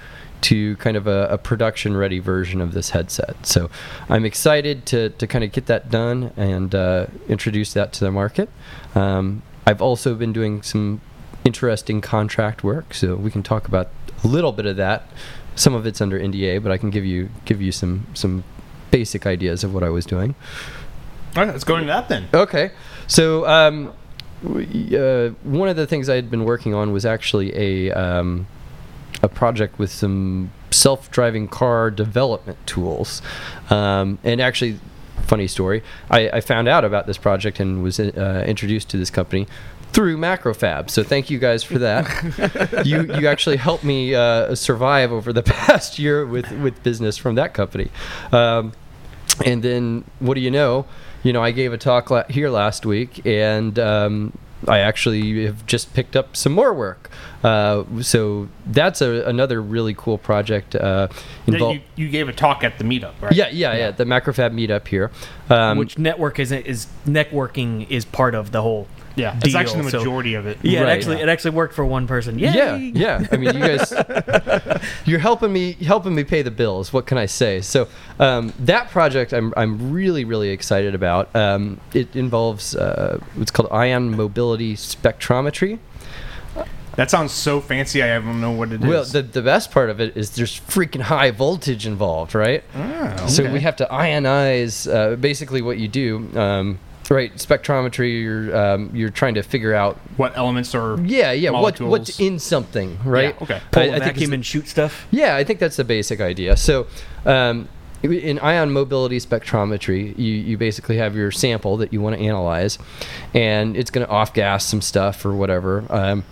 to 0.42 0.76
kind 0.76 0.96
of 0.96 1.06
a, 1.06 1.28
a 1.30 1.38
production 1.38 1.96
ready 1.96 2.18
version 2.18 2.60
of 2.60 2.72
this 2.72 2.90
headset. 2.90 3.46
So 3.46 3.70
I'm 4.08 4.24
excited 4.24 4.86
to 4.86 5.10
to 5.10 5.26
kind 5.26 5.44
of 5.44 5.52
get 5.52 5.66
that 5.66 5.90
done 5.90 6.32
and 6.36 6.74
uh, 6.74 7.06
introduce 7.28 7.72
that 7.74 7.92
to 7.94 8.04
the 8.04 8.10
market. 8.10 8.48
Um, 8.94 9.42
I've 9.66 9.82
also 9.82 10.14
been 10.14 10.32
doing 10.32 10.62
some 10.62 11.00
interesting 11.44 12.00
contract 12.00 12.64
work, 12.64 12.94
so 12.94 13.16
we 13.16 13.30
can 13.30 13.42
talk 13.42 13.66
about 13.68 13.90
a 14.22 14.26
little 14.26 14.52
bit 14.52 14.66
of 14.66 14.76
that. 14.76 15.08
Some 15.54 15.74
of 15.74 15.86
it's 15.86 16.00
under 16.00 16.18
NDA, 16.18 16.62
but 16.62 16.72
I 16.72 16.78
can 16.78 16.90
give 16.90 17.04
you 17.04 17.30
give 17.44 17.60
you 17.60 17.72
some 17.72 18.06
some 18.14 18.44
basic 18.90 19.26
ideas 19.26 19.62
of 19.62 19.72
what 19.72 19.82
I 19.82 19.88
was 19.88 20.04
doing. 20.06 20.34
All 21.36 21.44
right, 21.44 21.52
let's 21.52 21.64
go 21.64 21.76
into 21.76 21.86
that 21.86 22.08
then. 22.08 22.28
Okay. 22.34 22.72
So, 23.06 23.46
um, 23.46 23.92
uh, 24.44 25.28
one 25.42 25.68
of 25.68 25.76
the 25.76 25.86
things 25.86 26.08
I 26.08 26.14
had 26.14 26.30
been 26.30 26.44
working 26.44 26.74
on 26.74 26.92
was 26.92 27.04
actually 27.04 27.54
a 27.56 27.92
um, 27.92 28.46
a 29.22 29.28
project 29.28 29.78
with 29.78 29.90
some 29.90 30.50
self-driving 30.70 31.48
car 31.48 31.90
development 31.90 32.58
tools, 32.66 33.20
um, 33.68 34.18
and 34.24 34.40
actually, 34.40 34.80
funny 35.26 35.46
story. 35.46 35.82
I, 36.10 36.30
I 36.30 36.40
found 36.40 36.68
out 36.68 36.84
about 36.84 37.06
this 37.06 37.18
project 37.18 37.60
and 37.60 37.82
was 37.82 38.00
uh, 38.00 38.44
introduced 38.46 38.88
to 38.90 38.96
this 38.96 39.10
company 39.10 39.46
through 39.92 40.16
Macrofab. 40.16 40.88
So 40.88 41.02
thank 41.02 41.30
you 41.30 41.38
guys 41.38 41.62
for 41.62 41.78
that. 41.78 42.82
you 42.86 43.02
you 43.14 43.28
actually 43.28 43.56
helped 43.56 43.84
me 43.84 44.14
uh, 44.14 44.54
survive 44.54 45.12
over 45.12 45.32
the 45.32 45.42
past 45.44 45.98
year 45.98 46.24
with 46.24 46.50
with 46.52 46.82
business 46.82 47.16
from 47.16 47.34
that 47.36 47.54
company. 47.54 47.90
Um, 48.32 48.72
and 49.44 49.62
then 49.62 50.04
what 50.18 50.34
do 50.34 50.40
you 50.40 50.50
know? 50.50 50.86
You 51.22 51.32
know, 51.32 51.42
I 51.42 51.50
gave 51.50 51.72
a 51.72 51.78
talk 51.78 52.10
la- 52.10 52.24
here 52.28 52.48
last 52.50 52.86
week, 52.86 53.24
and 53.26 53.78
um, 53.78 54.32
I 54.66 54.78
actually 54.78 55.44
have 55.46 55.66
just 55.66 55.92
picked 55.94 56.16
up 56.16 56.36
some 56.36 56.52
more 56.52 56.72
work. 56.72 57.10
Uh, 57.42 57.84
so 58.02 58.48
that's 58.66 59.00
a, 59.00 59.22
another 59.26 59.60
really 59.62 59.94
cool 59.94 60.18
project. 60.18 60.74
Uh, 60.74 61.08
Yeah, 61.46 61.70
you, 61.72 61.80
you 61.96 62.08
gave 62.08 62.28
a 62.28 62.32
talk 62.32 62.64
at 62.64 62.78
the 62.78 62.84
meetup, 62.84 63.12
right? 63.20 63.32
yeah, 63.32 63.48
yeah, 63.50 63.74
yeah, 63.74 63.90
The 63.90 64.04
Macrofab 64.04 64.52
meetup 64.52 64.86
here. 64.88 65.10
Um, 65.48 65.78
Which 65.78 65.98
network 65.98 66.38
is 66.38 66.52
is 66.52 66.86
networking 67.06 67.88
is 67.90 68.04
part 68.04 68.34
of 68.34 68.52
the 68.52 68.62
whole 68.62 68.86
Yeah, 69.16 69.34
it's 69.36 69.44
deal, 69.48 69.56
actually 69.58 69.82
the 69.82 69.90
so- 69.90 69.98
majority 69.98 70.34
of 70.34 70.46
it. 70.46 70.58
Yeah, 70.62 70.80
Right. 70.82 70.88
it 70.88 70.92
actually 70.92 71.20
it 71.20 71.28
actually 71.28 71.50
worked 71.52 71.74
for 71.74 71.84
one 71.84 72.06
person. 72.06 72.38
Yay! 72.38 72.52
Yeah, 72.52 72.76
yeah. 72.76 73.26
I 73.32 73.36
mean, 73.36 73.54
you 73.54 73.60
guys, 73.60 73.92
you're 75.04 75.18
helping 75.18 75.52
me 75.52 75.72
helping 75.74 76.14
me 76.14 76.24
pay 76.24 76.42
the 76.42 76.50
bills. 76.50 76.92
What 76.92 77.06
can 77.06 77.18
I 77.18 77.26
say? 77.26 77.60
So 77.60 77.88
um, 78.18 78.52
that 78.60 78.90
project, 78.90 79.32
I'm 79.32 79.52
I'm 79.56 79.90
really 79.92 80.24
really 80.24 80.50
excited 80.50 80.94
about. 80.94 81.34
Um, 81.34 81.80
it 81.92 82.14
involves 82.14 82.74
uh, 82.76 83.18
what's 83.34 83.50
called 83.50 83.68
ion 83.72 84.16
mobility 84.16 84.74
spectrometry. 84.76 85.78
That 86.96 87.08
sounds 87.10 87.32
so 87.32 87.60
fancy. 87.60 88.02
I 88.02 88.18
don't 88.18 88.40
know 88.40 88.50
what 88.50 88.72
it 88.72 88.82
is. 88.82 88.86
Well, 88.88 89.04
the 89.04 89.22
the 89.22 89.42
best 89.42 89.70
part 89.70 89.90
of 89.90 90.00
it 90.00 90.16
is 90.16 90.30
there's 90.30 90.58
freaking 90.60 91.00
high 91.02 91.30
voltage 91.30 91.86
involved, 91.86 92.34
right? 92.34 92.62
Oh, 92.74 93.26
So 93.26 93.50
we 93.50 93.60
have 93.60 93.76
to 93.76 93.86
ionize. 93.86 94.92
Uh, 94.92 95.16
basically, 95.16 95.62
what 95.62 95.78
you 95.78 95.88
do. 95.88 96.28
Um, 96.38 96.78
Right, 97.10 97.34
spectrometry. 97.34 98.22
You're 98.22 98.56
um, 98.56 98.90
you're 98.94 99.10
trying 99.10 99.34
to 99.34 99.42
figure 99.42 99.74
out, 99.74 99.96
what 100.16 100.36
elements 100.36 100.76
are? 100.76 100.96
yeah, 101.02 101.32
yeah, 101.32 101.50
what 101.50 101.58
Molecules. 101.80 101.90
what's 101.90 102.20
in 102.20 102.38
something, 102.38 102.98
right? 103.04 103.34
Yeah, 103.36 103.42
okay. 103.42 103.60
Pull 103.72 103.82
I- 103.82 103.86
a 103.86 103.88
I 103.88 103.92
think 103.94 104.04
vacuum 104.04 104.22
it's- 104.22 104.34
and 104.34 104.46
shoot 104.46 104.68
stuff. 104.68 105.08
Yeah, 105.10 105.34
I 105.34 105.42
think 105.42 105.58
that's 105.58 105.74
the 105.74 105.82
basic 105.82 106.20
idea. 106.20 106.56
So, 106.56 106.86
um, 107.26 107.68
in 108.04 108.38
ion 108.38 108.70
mobility 108.70 109.18
spectrometry, 109.18 110.16
you, 110.16 110.32
you 110.34 110.56
basically 110.56 110.98
have 110.98 111.16
your 111.16 111.32
sample 111.32 111.76
that 111.78 111.92
you 111.92 112.00
want 112.00 112.16
to 112.16 112.22
analyze, 112.24 112.78
and 113.34 113.76
it's 113.76 113.90
going 113.90 114.06
to 114.06 114.10
off 114.12 114.32
gas 114.32 114.64
some 114.64 114.80
stuff 114.80 115.24
or 115.24 115.32
whatever, 115.34 115.84
um, 115.90 116.22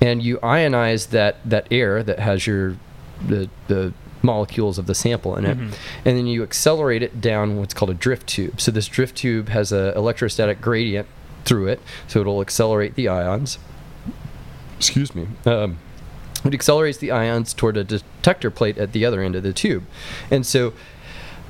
and 0.00 0.22
you 0.22 0.38
ionize 0.38 1.10
that 1.10 1.36
that 1.44 1.68
air 1.70 2.02
that 2.02 2.18
has 2.18 2.46
your 2.46 2.76
the 3.28 3.50
the 3.68 3.92
molecules 4.22 4.78
of 4.78 4.86
the 4.86 4.94
sample 4.94 5.36
in 5.36 5.44
it, 5.44 5.56
and 5.56 6.16
then 6.16 6.26
you 6.26 6.42
accelerate 6.42 7.02
it 7.02 7.20
down 7.20 7.56
what's 7.56 7.74
called 7.74 7.90
a 7.90 7.94
drift 7.94 8.26
tube. 8.26 8.60
So 8.60 8.70
this 8.70 8.88
drift 8.88 9.16
tube 9.16 9.48
has 9.48 9.72
an 9.72 9.94
electrostatic 9.94 10.60
gradient 10.60 11.08
through 11.44 11.68
it, 11.68 11.80
so 12.06 12.20
it'll 12.20 12.40
accelerate 12.40 12.94
the 12.94 13.08
ions. 13.08 13.58
Excuse 14.76 15.14
me. 15.14 15.28
Um, 15.46 15.78
it 16.44 16.54
accelerates 16.54 16.98
the 16.98 17.10
ions 17.10 17.54
toward 17.54 17.76
a 17.76 17.84
detector 17.84 18.50
plate 18.50 18.76
at 18.78 18.92
the 18.92 19.04
other 19.04 19.22
end 19.22 19.36
of 19.36 19.42
the 19.42 19.52
tube. 19.52 19.84
And 20.30 20.44
so 20.44 20.72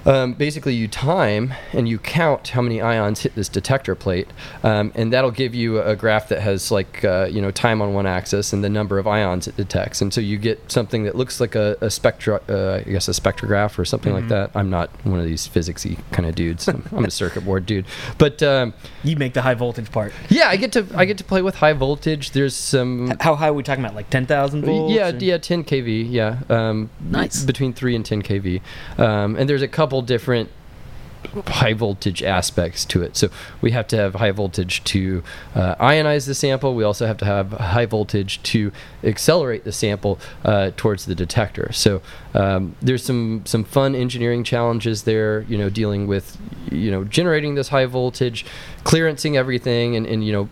um, 0.04 0.32
basically, 0.34 0.74
you 0.74 0.88
time 0.88 1.54
and 1.72 1.88
you 1.88 1.98
count 1.98 2.48
how 2.48 2.62
many 2.62 2.80
ions 2.80 3.20
hit 3.20 3.34
this 3.34 3.48
detector 3.48 3.94
plate, 3.94 4.28
um, 4.62 4.92
and 4.94 5.12
that'll 5.12 5.30
give 5.30 5.54
you 5.54 5.80
a 5.80 5.94
graph 5.94 6.28
that 6.28 6.40
has 6.40 6.70
like 6.70 7.04
uh, 7.04 7.28
you 7.30 7.40
know 7.40 7.50
time 7.50 7.80
on 7.82 7.94
one 7.94 8.06
axis 8.06 8.52
and 8.52 8.64
the 8.64 8.68
number 8.68 8.98
of 8.98 9.06
ions 9.06 9.46
it 9.46 9.56
detects. 9.56 10.00
And 10.00 10.12
so 10.12 10.20
you 10.20 10.38
get 10.38 10.70
something 10.70 11.04
that 11.04 11.14
looks 11.14 11.40
like 11.40 11.54
a, 11.54 11.76
a 11.80 11.90
spectra, 11.90 12.40
uh, 12.48 12.82
I 12.86 12.90
guess 12.90 13.08
a 13.08 13.12
spectrograph 13.12 13.78
or 13.78 13.84
something 13.84 14.12
like 14.12 14.28
that. 14.28 14.50
I'm 14.54 14.70
not 14.70 14.90
one 15.04 15.20
of 15.20 15.26
these 15.26 15.46
physicsy 15.46 15.98
kind 16.12 16.28
of 16.28 16.34
dudes. 16.34 16.68
I'm, 16.68 16.84
I'm 16.92 17.04
a 17.04 17.10
circuit 17.10 17.44
board 17.44 17.66
dude, 17.66 17.84
but 18.18 18.42
um, 18.42 18.74
You 19.04 19.16
make 19.16 19.34
the 19.34 19.42
high 19.42 19.54
voltage 19.54 19.90
part. 19.92 20.12
yeah, 20.28 20.48
I 20.48 20.56
get 20.56 20.72
to 20.72 20.86
I 20.96 21.04
get 21.04 21.18
to 21.18 21.24
play 21.24 21.42
with 21.42 21.56
high 21.56 21.74
voltage. 21.74 22.30
There's 22.32 22.56
some 22.56 23.12
How 23.20 23.34
high 23.34 23.48
are 23.48 23.52
we 23.52 23.62
talking 23.62 23.84
about? 23.84 23.94
Like 23.94 24.10
ten 24.10 24.26
thousand 24.26 24.64
volts? 24.64 24.94
yeah, 24.94 25.10
or- 25.10 25.16
yeah, 25.18 25.36
10 25.38 25.64
kV. 25.64 26.10
Yeah, 26.10 26.38
um, 26.48 26.90
Nice. 27.00 27.44
Between 27.44 27.72
three 27.72 27.94
and 27.94 28.04
10 28.04 28.22
kV, 28.22 28.60
um, 28.98 29.36
and 29.36 29.48
there's 29.48 29.62
a 29.62 29.68
couple 29.68 29.91
different 30.00 30.48
high 31.46 31.72
voltage 31.72 32.22
aspects 32.22 32.84
to 32.84 33.02
it. 33.02 33.16
So 33.16 33.28
we 33.60 33.70
have 33.70 33.86
to 33.88 33.96
have 33.96 34.14
high 34.16 34.32
voltage 34.32 34.82
to 34.84 35.22
uh, 35.54 35.74
ionize 35.76 36.26
the 36.26 36.34
sample. 36.34 36.74
We 36.74 36.84
also 36.84 37.06
have 37.06 37.16
to 37.18 37.24
have 37.24 37.52
high 37.52 37.86
voltage 37.86 38.42
to 38.44 38.72
accelerate 39.04 39.64
the 39.64 39.72
sample 39.72 40.18
uh, 40.44 40.72
towards 40.76 41.06
the 41.06 41.14
detector. 41.14 41.72
So 41.72 42.02
um, 42.34 42.76
there's 42.80 43.04
some 43.04 43.42
some 43.44 43.64
fun 43.64 43.94
engineering 43.94 44.44
challenges 44.44 45.04
there. 45.04 45.42
You 45.42 45.58
know, 45.58 45.70
dealing 45.70 46.06
with 46.06 46.36
you 46.70 46.90
know 46.90 47.04
generating 47.04 47.54
this 47.54 47.68
high 47.68 47.86
voltage, 47.86 48.44
clearancing 48.84 49.36
everything, 49.36 49.96
and, 49.96 50.06
and 50.06 50.24
you 50.24 50.32
know 50.32 50.48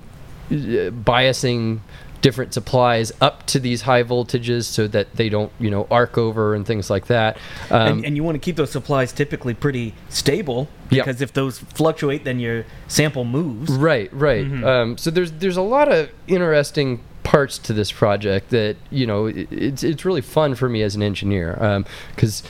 biasing 0.51 1.81
different 2.23 2.53
supplies 2.53 3.13
up 3.21 3.47
to 3.47 3.59
these 3.59 3.83
high 3.83 4.03
voltages 4.03 4.65
so 4.65 4.87
that 4.87 5.15
they 5.17 5.29
don't 5.29 5.51
you 5.59 5.71
know 5.71 5.87
arc 5.91 6.19
over 6.19 6.55
and 6.55 6.67
things 6.67 6.91
like 6.91 7.07
that. 7.07 7.37
Um, 7.71 7.99
and, 7.99 8.05
and 8.07 8.17
you 8.17 8.23
want 8.25 8.35
to 8.37 8.39
keep 8.39 8.57
those 8.57 8.71
supplies 8.73 9.13
typically 9.13 9.55
pretty 9.55 9.95
stable 10.09 10.69
Yep. 10.91 11.05
because 11.07 11.21
if 11.23 11.33
those 11.33 11.59
fluctuate, 11.59 12.25
then 12.25 12.41
your 12.41 12.65
sample 12.89 13.25
moves. 13.25 13.71
Right, 13.71 14.13
right. 14.13 14.45
Um, 14.65 14.99
so 14.99 15.11
there's 15.11 15.33
there's 15.33 15.57
a 15.57 15.63
lot 15.63 15.91
of 15.91 16.11
interesting 16.27 17.03
parts 17.23 17.59
to 17.59 17.73
this 17.73 17.93
project 17.93 18.51
that 18.51 18.77
you 18.91 19.07
know 19.07 19.27
it, 19.27 19.47
it's 19.53 19.83
it's 19.85 20.05
really 20.05 20.21
fun 20.21 20.55
for 20.55 20.69
me 20.69 20.83
as 20.83 20.95
an 20.97 21.03
engineer 21.03 21.85
because. 22.15 22.43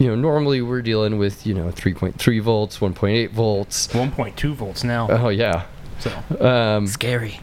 you 0.00 0.06
know, 0.06 0.14
normally 0.14 0.62
we're 0.62 0.80
dealing 0.82 1.18
with 1.18 1.44
you 1.44 1.52
know 1.52 1.70
3.3 1.72 2.40
volts, 2.42 2.78
1.8 2.78 3.30
volts. 3.32 3.88
1.2 3.88 4.54
volts 4.54 4.84
now. 4.84 5.08
Oh 5.10 5.28
yeah. 5.28 5.66
so 5.98 6.10
Um, 6.40 6.86
Scary. 6.86 7.40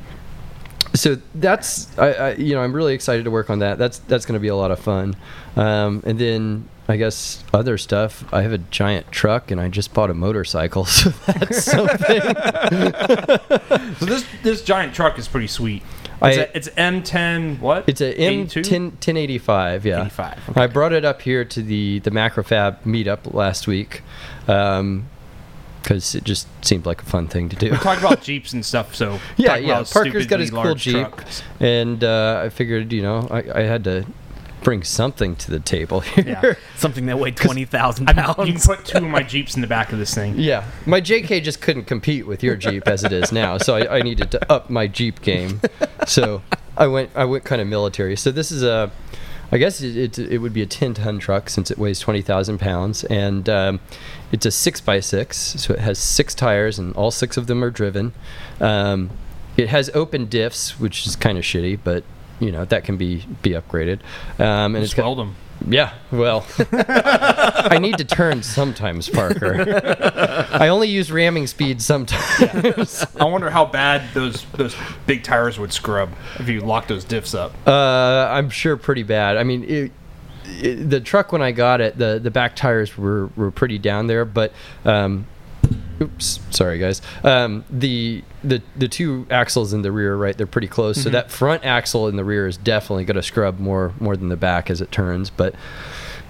So 0.96 1.18
that's 1.36 1.96
I, 1.98 2.14
I 2.14 2.34
you 2.36 2.56
know 2.56 2.62
I'm 2.62 2.74
really 2.74 2.94
excited 2.94 3.26
to 3.26 3.32
work 3.32 3.50
on 3.50 3.60
that. 3.60 3.78
That's 3.78 4.00
that's 4.00 4.26
going 4.26 4.34
to 4.34 4.40
be 4.40 4.48
a 4.48 4.56
lot 4.56 4.72
of 4.72 4.80
fun. 4.80 5.16
Um, 5.56 6.02
and 6.06 6.18
then 6.20 6.68
I 6.88 6.98
guess 6.98 7.44
other 7.54 7.78
stuff. 7.78 8.24
I 8.34 8.42
have 8.44 8.52
a 8.54 8.58
giant 8.60 9.12
truck 9.12 9.50
and 9.52 9.60
I 9.60 9.70
just 9.70 9.94
bought 9.94 10.10
a 10.10 10.14
motorcycle, 10.14 10.86
so 10.86 11.10
that's 11.26 11.64
something. 11.72 12.22
so 13.96 14.06
this 14.06 14.26
this 14.44 14.62
giant 14.64 14.94
truck 14.94 15.18
is 15.20 15.28
pretty 15.28 15.48
sweet. 15.48 15.84
I- 16.22 16.30
It's, 16.32 16.38
a, 16.38 16.58
it's 16.58 16.70
M10 16.70 17.60
what? 17.60 17.84
It's 17.90 18.00
a 18.02 18.18
M 18.18 18.42
82? 18.44 18.64
10, 18.64 18.84
1085, 18.84 19.86
yeah. 19.86 20.02
85, 20.02 20.58
I 20.58 20.68
brought 20.68 20.94
it 20.94 21.04
up 21.04 21.22
here 21.22 21.44
to 21.44 21.62
the 21.62 22.00
the 22.00 22.12
Macrofab 22.12 22.84
meetup 22.84 23.34
last 23.34 23.68
week 23.68 24.02
because 25.86 26.16
it 26.16 26.24
just 26.24 26.48
seemed 26.66 26.84
like 26.88 27.04
a 27.04 27.06
fun 27.06 27.28
thing 27.28 27.48
to 27.48 27.56
do. 27.56 27.70
We 27.70 27.78
talked 27.78 28.00
about 28.00 28.22
Jeeps 28.24 28.54
and 28.54 28.66
stuff, 28.66 28.96
so 28.96 29.20
yeah, 29.38 29.56
yeah. 29.56 29.84
Parker's 29.84 30.26
got 30.26 30.40
his 30.40 30.50
cool 30.50 30.74
Jeep, 30.74 30.94
trucks. 30.94 31.44
and 31.60 32.04
uh, 32.04 32.42
I 32.44 32.50
figured, 32.50 32.92
you 32.92 33.04
know, 33.04 33.28
I, 33.30 33.44
I 33.54 33.62
had 33.62 33.84
to 33.84 34.08
bring 34.64 34.82
something 34.82 35.36
to 35.36 35.52
the 35.52 35.60
table 35.60 36.00
here. 36.00 36.24
Yeah. 36.26 36.54
Something 36.76 37.06
that 37.06 37.20
weighed 37.20 37.38
twenty 37.38 37.66
thousand 37.66 38.10
I 38.10 38.14
mean, 38.14 38.48
you 38.48 38.54
can 38.54 38.62
put 38.62 38.84
two 38.84 38.98
of 38.98 39.04
my 39.04 39.22
Jeeps 39.22 39.54
in 39.54 39.62
the 39.62 39.68
back 39.68 39.94
of 39.94 40.00
this 40.00 40.16
thing. 40.16 40.40
Yeah, 40.40 40.66
my 40.88 41.00
JK 41.00 41.44
just 41.44 41.62
couldn't 41.62 41.86
compete 41.86 42.26
with 42.26 42.42
your 42.42 42.56
Jeep 42.56 42.88
as 42.88 43.04
it 43.04 43.14
is 43.14 43.32
now, 43.32 43.60
so 43.60 43.76
I, 43.76 44.00
I 44.00 44.02
needed 44.02 44.32
to 44.32 44.52
up 44.52 44.72
my 44.72 44.88
Jeep 44.88 45.22
game. 45.22 45.62
So 46.08 46.42
I 46.76 46.88
went, 46.88 47.12
I 47.14 47.26
went 47.26 47.44
kind 47.44 47.62
of 47.62 47.68
military. 47.68 48.16
So 48.16 48.32
this 48.32 48.52
is 48.52 48.64
a, 48.64 48.92
I 49.52 49.60
guess 49.60 49.82
it, 49.82 49.96
it, 49.96 50.18
it 50.18 50.38
would 50.40 50.54
be 50.54 50.64
a 50.64 50.66
10 50.66 50.96
ton 50.96 51.20
truck 51.20 51.50
since 51.50 51.70
it 51.70 51.78
weighs 51.78 52.00
20,000 52.00 52.58
pounds, 52.58 53.04
and 53.04 53.48
um, 53.48 53.80
it's 54.32 54.46
a 54.46 54.52
six 54.52 54.82
by 54.82 55.00
six, 55.00 55.38
so 55.38 55.74
it 55.74 55.80
has 55.80 55.98
six 56.00 56.34
tires, 56.36 56.80
and 56.80 56.96
all 56.96 57.12
six 57.12 57.38
of 57.38 57.48
them 57.48 57.64
are 57.64 57.70
driven. 57.70 58.14
Um, 58.60 59.12
it 59.58 59.70
has 59.70 59.90
open 59.94 60.28
diffs, 60.28 60.80
which 60.80 61.06
is 61.08 61.16
kind 61.16 61.38
of 61.38 61.44
shitty, 61.44 61.80
but 61.84 62.04
you 62.40 62.52
know 62.52 62.66
that 62.66 62.84
can 62.84 62.98
be 62.98 63.26
be 63.42 63.52
upgraded. 63.52 64.00
Um, 64.40 64.76
and 64.76 64.78
it's 64.78 64.94
Just 64.94 64.98
got, 64.98 65.16
them. 65.16 65.36
yeah, 65.68 65.94
well, 66.12 66.46
I 66.74 67.78
need 67.80 67.98
to 68.00 68.04
turn 68.04 68.44
sometimes, 68.44 69.08
Parker. 69.08 69.64
I 70.52 70.68
only 70.68 70.90
use 70.90 71.10
ramming 71.12 71.48
speed 71.48 71.82
sometimes. 71.82 73.06
I 73.20 73.24
wonder 73.24 73.50
how 73.50 73.64
bad 73.66 74.14
those 74.14 74.44
those 74.56 74.76
big 75.08 75.24
tires 75.24 75.58
would 75.58 75.72
scrub 75.72 76.12
if 76.40 76.50
you 76.50 76.60
lock 76.60 76.88
those 76.88 77.06
diffs 77.06 77.34
up. 77.38 77.54
Uh, 77.66 78.28
I'm 78.30 78.50
sure 78.50 78.76
pretty 78.76 79.04
bad. 79.04 79.38
I 79.38 79.44
mean, 79.44 79.64
it, 79.64 79.92
it, 80.48 80.90
the 80.90 81.00
truck 81.00 81.32
when 81.32 81.42
I 81.42 81.52
got 81.52 81.82
it, 81.82 81.98
the 81.98 82.20
the 82.22 82.32
back 82.32 82.56
tires 82.56 82.98
were 82.98 83.28
were 83.36 83.52
pretty 83.52 83.78
down 83.78 84.08
there, 84.08 84.26
but 84.26 84.54
um, 84.84 85.28
oops, 86.02 86.40
sorry 86.50 86.80
guys. 86.80 87.02
Um, 87.24 87.66
the 87.70 88.24
the 88.44 88.62
the 88.76 88.88
two 88.88 89.28
axles 89.30 89.74
in 89.74 89.82
the 89.82 89.92
rear, 89.92 90.16
right? 90.16 90.38
They're 90.38 90.48
pretty 90.48 90.68
close. 90.68 91.02
So 91.02 91.10
that 91.10 91.32
front 91.32 91.66
axle 91.66 92.08
in 92.08 92.16
the 92.16 92.24
rear 92.24 92.48
is 92.48 92.58
definitely 92.58 93.06
going 93.06 93.16
to 93.16 93.24
scrub 93.24 93.60
more 93.60 93.94
more 94.00 94.16
than 94.16 94.30
the 94.30 94.38
back 94.38 94.70
as 94.70 94.82
it 94.82 94.92
turns, 94.92 95.30
but. 95.30 95.56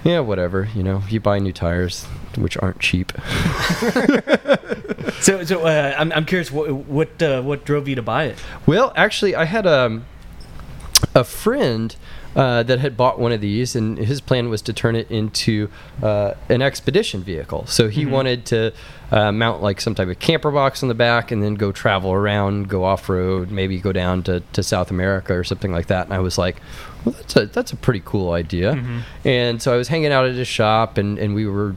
Yeah, 0.03 0.19
whatever. 0.19 0.69
You 0.75 0.83
know, 0.83 1.01
you 1.09 1.19
buy 1.19 1.39
new 1.39 1.51
tires, 1.51 2.03
which 2.37 2.55
aren't 2.57 2.79
cheap. 2.79 3.11
So, 5.21 5.43
so 5.43 5.65
uh, 5.65 5.95
I'm, 5.97 6.11
I'm 6.11 6.25
curious, 6.25 6.51
what 6.51 6.71
what 6.71 7.21
uh, 7.21 7.41
what 7.41 7.65
drove 7.65 7.87
you 7.87 7.95
to 7.95 8.03
buy 8.03 8.25
it? 8.25 8.37
Well, 8.67 8.93
actually, 8.95 9.35
I 9.35 9.45
had 9.45 9.65
um, 9.65 10.05
a 11.15 11.23
friend 11.23 11.95
uh, 12.35 12.63
that 12.63 12.79
had 12.79 12.97
bought 12.97 13.17
one 13.17 13.31
of 13.31 13.41
these, 13.41 13.75
and 13.75 13.97
his 13.97 14.19
plan 14.21 14.49
was 14.49 14.61
to 14.63 14.73
turn 14.73 14.95
it 14.95 15.09
into 15.09 15.69
uh, 16.03 16.33
an 16.49 16.61
expedition 16.61 17.23
vehicle. 17.23 17.65
So 17.67 17.87
he 17.87 18.05
wanted 18.05 18.45
to 18.47 18.73
uh, 19.11 19.31
mount 19.31 19.61
like 19.61 19.79
some 19.79 19.95
type 19.95 20.09
of 20.09 20.19
camper 20.19 20.51
box 20.51 20.83
on 20.83 20.89
the 20.89 20.95
back, 20.95 21.31
and 21.31 21.41
then 21.41 21.55
go 21.55 21.71
travel 21.71 22.11
around, 22.11 22.67
go 22.67 22.83
off 22.83 23.07
road, 23.07 23.51
maybe 23.51 23.79
go 23.79 23.91
down 23.91 24.23
to, 24.23 24.41
to 24.53 24.63
South 24.63 24.91
America 24.91 25.33
or 25.33 25.43
something 25.43 25.71
like 25.71 25.87
that. 25.87 26.05
And 26.05 26.13
I 26.13 26.19
was 26.19 26.37
like, 26.37 26.57
well, 27.05 27.13
that's 27.13 27.35
a 27.35 27.45
that's 27.45 27.71
a 27.71 27.75
pretty 27.77 28.01
cool 28.03 28.31
idea. 28.31 28.73
And 29.23 29.61
so 29.61 29.73
I 29.73 29.77
was 29.77 29.87
hanging 29.87 30.11
out 30.11 30.25
at 30.25 30.35
his 30.35 30.47
shop, 30.47 30.97
and 30.97 31.17
and 31.17 31.35
we 31.35 31.47
were 31.47 31.75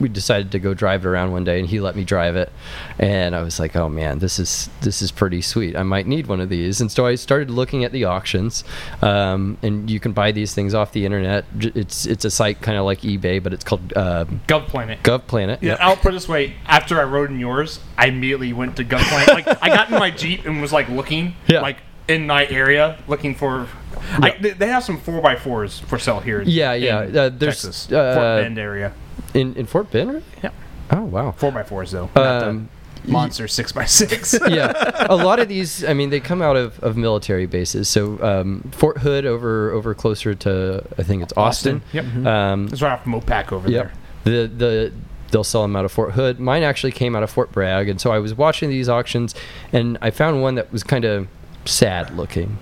we 0.00 0.08
decided 0.08 0.50
to 0.52 0.58
go 0.58 0.72
drive 0.74 1.04
it 1.04 1.08
around 1.08 1.32
one 1.32 1.44
day, 1.44 1.60
and 1.60 1.68
he 1.68 1.78
let 1.80 1.94
me 1.94 2.04
drive 2.04 2.34
it, 2.36 2.50
and 2.98 3.36
I 3.36 3.42
was 3.42 3.60
like, 3.60 3.76
oh 3.76 3.88
man, 3.88 4.18
this 4.18 4.38
is 4.38 4.70
this 4.80 5.02
is 5.02 5.12
pretty 5.12 5.42
sweet. 5.42 5.76
I 5.76 5.82
might 5.82 6.06
need 6.06 6.26
one 6.26 6.40
of 6.40 6.48
these, 6.48 6.80
and 6.80 6.90
so 6.90 7.06
I 7.06 7.14
started 7.16 7.50
looking 7.50 7.84
at 7.84 7.92
the 7.92 8.04
auctions, 8.04 8.64
um, 9.02 9.58
and 9.62 9.90
you 9.90 10.00
can 10.00 10.12
buy 10.12 10.32
these 10.32 10.54
things 10.54 10.74
off 10.74 10.92
the 10.92 11.04
internet. 11.04 11.44
It's 11.60 12.06
it's 12.06 12.24
a 12.24 12.30
site 12.30 12.60
kind 12.60 12.78
of 12.78 12.84
like 12.84 13.00
eBay, 13.02 13.42
but 13.42 13.52
it's 13.52 13.64
called 13.64 13.92
uh, 13.94 14.24
Gov 14.48 14.66
Planet. 14.68 15.02
Gov 15.02 15.26
Planet. 15.26 15.62
Yeah, 15.62 15.76
I'll 15.80 15.96
put 15.96 16.10
it 16.10 16.14
this 16.16 16.28
way. 16.28 16.54
After 16.66 16.98
I 17.00 17.04
rode 17.04 17.30
in 17.30 17.38
yours, 17.38 17.80
I 17.98 18.06
immediately 18.06 18.52
went 18.52 18.76
to 18.76 18.84
Gov 18.84 19.02
Planet. 19.08 19.46
like 19.46 19.62
I 19.62 19.68
got 19.68 19.90
in 19.90 19.98
my 19.98 20.10
Jeep 20.10 20.46
and 20.46 20.60
was 20.62 20.72
like 20.72 20.88
looking, 20.88 21.34
Yeah. 21.46 21.60
like 21.60 21.78
in 22.08 22.26
my 22.26 22.46
area, 22.46 22.98
looking 23.06 23.34
for. 23.34 23.68
I, 24.12 24.36
they- 24.40 24.50
they 24.50 24.68
have 24.68 24.82
some 24.84 24.98
four 24.98 25.24
x 25.28 25.42
fours 25.42 25.78
for 25.80 25.98
sale 25.98 26.20
here. 26.20 26.42
Yeah, 26.42 26.72
in 26.72 26.82
yeah, 26.82 26.96
uh, 27.22 27.28
there's, 27.28 27.62
Texas, 27.62 27.92
uh, 27.92 28.14
Fort 28.14 28.42
Bend 28.44 28.58
area. 28.58 28.92
In 29.34 29.54
in 29.54 29.66
Fort 29.66 29.90
Bend. 29.90 30.10
Really? 30.10 30.22
Yeah, 30.42 30.50
Oh 30.90 31.02
wow. 31.04 31.32
four 31.32 31.56
x 31.58 31.68
fours 31.68 31.90
though. 31.92 32.10
not 32.14 32.42
Um, 32.44 32.68
the 33.04 33.10
monster 33.12 33.48
six 33.48 33.74
x 33.76 33.92
six. 33.92 34.38
yeah, 34.48 35.06
a 35.08 35.16
lot 35.16 35.38
of 35.40 35.48
these. 35.54 35.84
I 35.84 35.94
mean, 35.94 36.10
they 36.10 36.20
come 36.20 36.42
out 36.42 36.56
of, 36.56 36.78
of 36.80 36.96
military 36.96 37.46
bases. 37.46 37.88
So 37.88 38.22
um, 38.22 38.70
Fort 38.72 38.98
Hood 38.98 39.24
over 39.26 39.70
over 39.70 39.94
closer 39.94 40.34
to 40.34 40.84
I 40.98 41.02
think 41.02 41.22
it's 41.22 41.32
Austin. 41.36 41.82
Yep. 41.92 42.26
Um, 42.26 42.68
It's 42.72 42.82
right 42.82 42.92
off 42.92 43.04
Mopac 43.04 43.52
over 43.52 43.70
yep. 43.70 43.92
there. 44.24 44.46
The 44.48 44.48
the 44.48 44.92
they'll 45.30 45.44
sell 45.44 45.62
them 45.62 45.76
out 45.76 45.84
of 45.84 45.92
Fort 45.92 46.12
Hood. 46.12 46.40
Mine 46.40 46.62
actually 46.64 46.92
came 46.92 47.14
out 47.14 47.22
of 47.22 47.30
Fort 47.30 47.52
Bragg, 47.52 47.88
and 47.88 48.00
so 48.00 48.10
I 48.10 48.18
was 48.18 48.34
watching 48.34 48.68
these 48.68 48.88
auctions, 48.88 49.34
and 49.72 49.96
I 50.02 50.10
found 50.10 50.42
one 50.42 50.56
that 50.56 50.72
was 50.72 50.82
kind 50.82 51.04
of 51.04 51.28
sad 51.64 52.16
looking. 52.16 52.58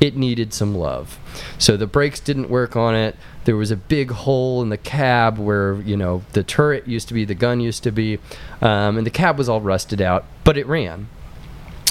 It 0.00 0.16
needed 0.16 0.52
some 0.52 0.74
love. 0.74 1.18
So 1.58 1.76
the 1.76 1.86
brakes 1.86 2.20
didn't 2.20 2.50
work 2.50 2.76
on 2.76 2.94
it. 2.94 3.16
There 3.44 3.56
was 3.56 3.70
a 3.70 3.76
big 3.76 4.10
hole 4.10 4.60
in 4.62 4.68
the 4.68 4.76
cab 4.76 5.38
where 5.38 5.76
you 5.76 5.96
know 5.96 6.22
the 6.32 6.42
turret 6.42 6.86
used 6.86 7.08
to 7.08 7.14
be, 7.14 7.24
the 7.24 7.34
gun 7.34 7.60
used 7.60 7.82
to 7.84 7.90
be, 7.90 8.18
um, 8.60 8.98
and 8.98 9.06
the 9.06 9.10
cab 9.10 9.38
was 9.38 9.48
all 9.48 9.60
rusted 9.60 10.00
out, 10.00 10.24
but 10.44 10.56
it 10.58 10.66
ran. 10.66 11.08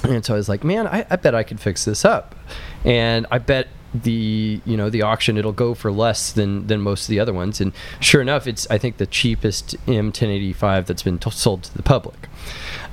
And 0.03 0.23
so 0.23 0.33
I 0.35 0.37
was 0.37 0.49
like, 0.49 0.63
man, 0.63 0.87
I, 0.87 1.05
I 1.09 1.15
bet 1.15 1.33
I 1.33 1.43
could 1.43 1.59
fix 1.59 1.85
this 1.85 2.05
up. 2.05 2.35
And 2.83 3.25
I 3.31 3.39
bet 3.39 3.67
the 4.03 4.59
you 4.65 4.75
know 4.75 4.89
the 4.89 5.01
auction 5.01 5.37
it'll 5.37 5.53
go 5.53 5.73
for 5.73 5.89
less 5.91 6.31
than 6.33 6.67
than 6.67 6.81
most 6.81 7.03
of 7.03 7.07
the 7.07 7.19
other 7.19 7.33
ones. 7.33 7.61
And 7.61 7.71
sure 7.99 8.21
enough, 8.21 8.47
it's 8.47 8.69
I 8.69 8.77
think 8.77 8.97
the 8.97 9.05
cheapest 9.05 9.75
M1085 9.85 10.85
that's 10.85 11.03
been 11.03 11.17
t- 11.17 11.31
sold 11.31 11.63
to 11.63 11.75
the 11.75 11.83
public. 11.83 12.27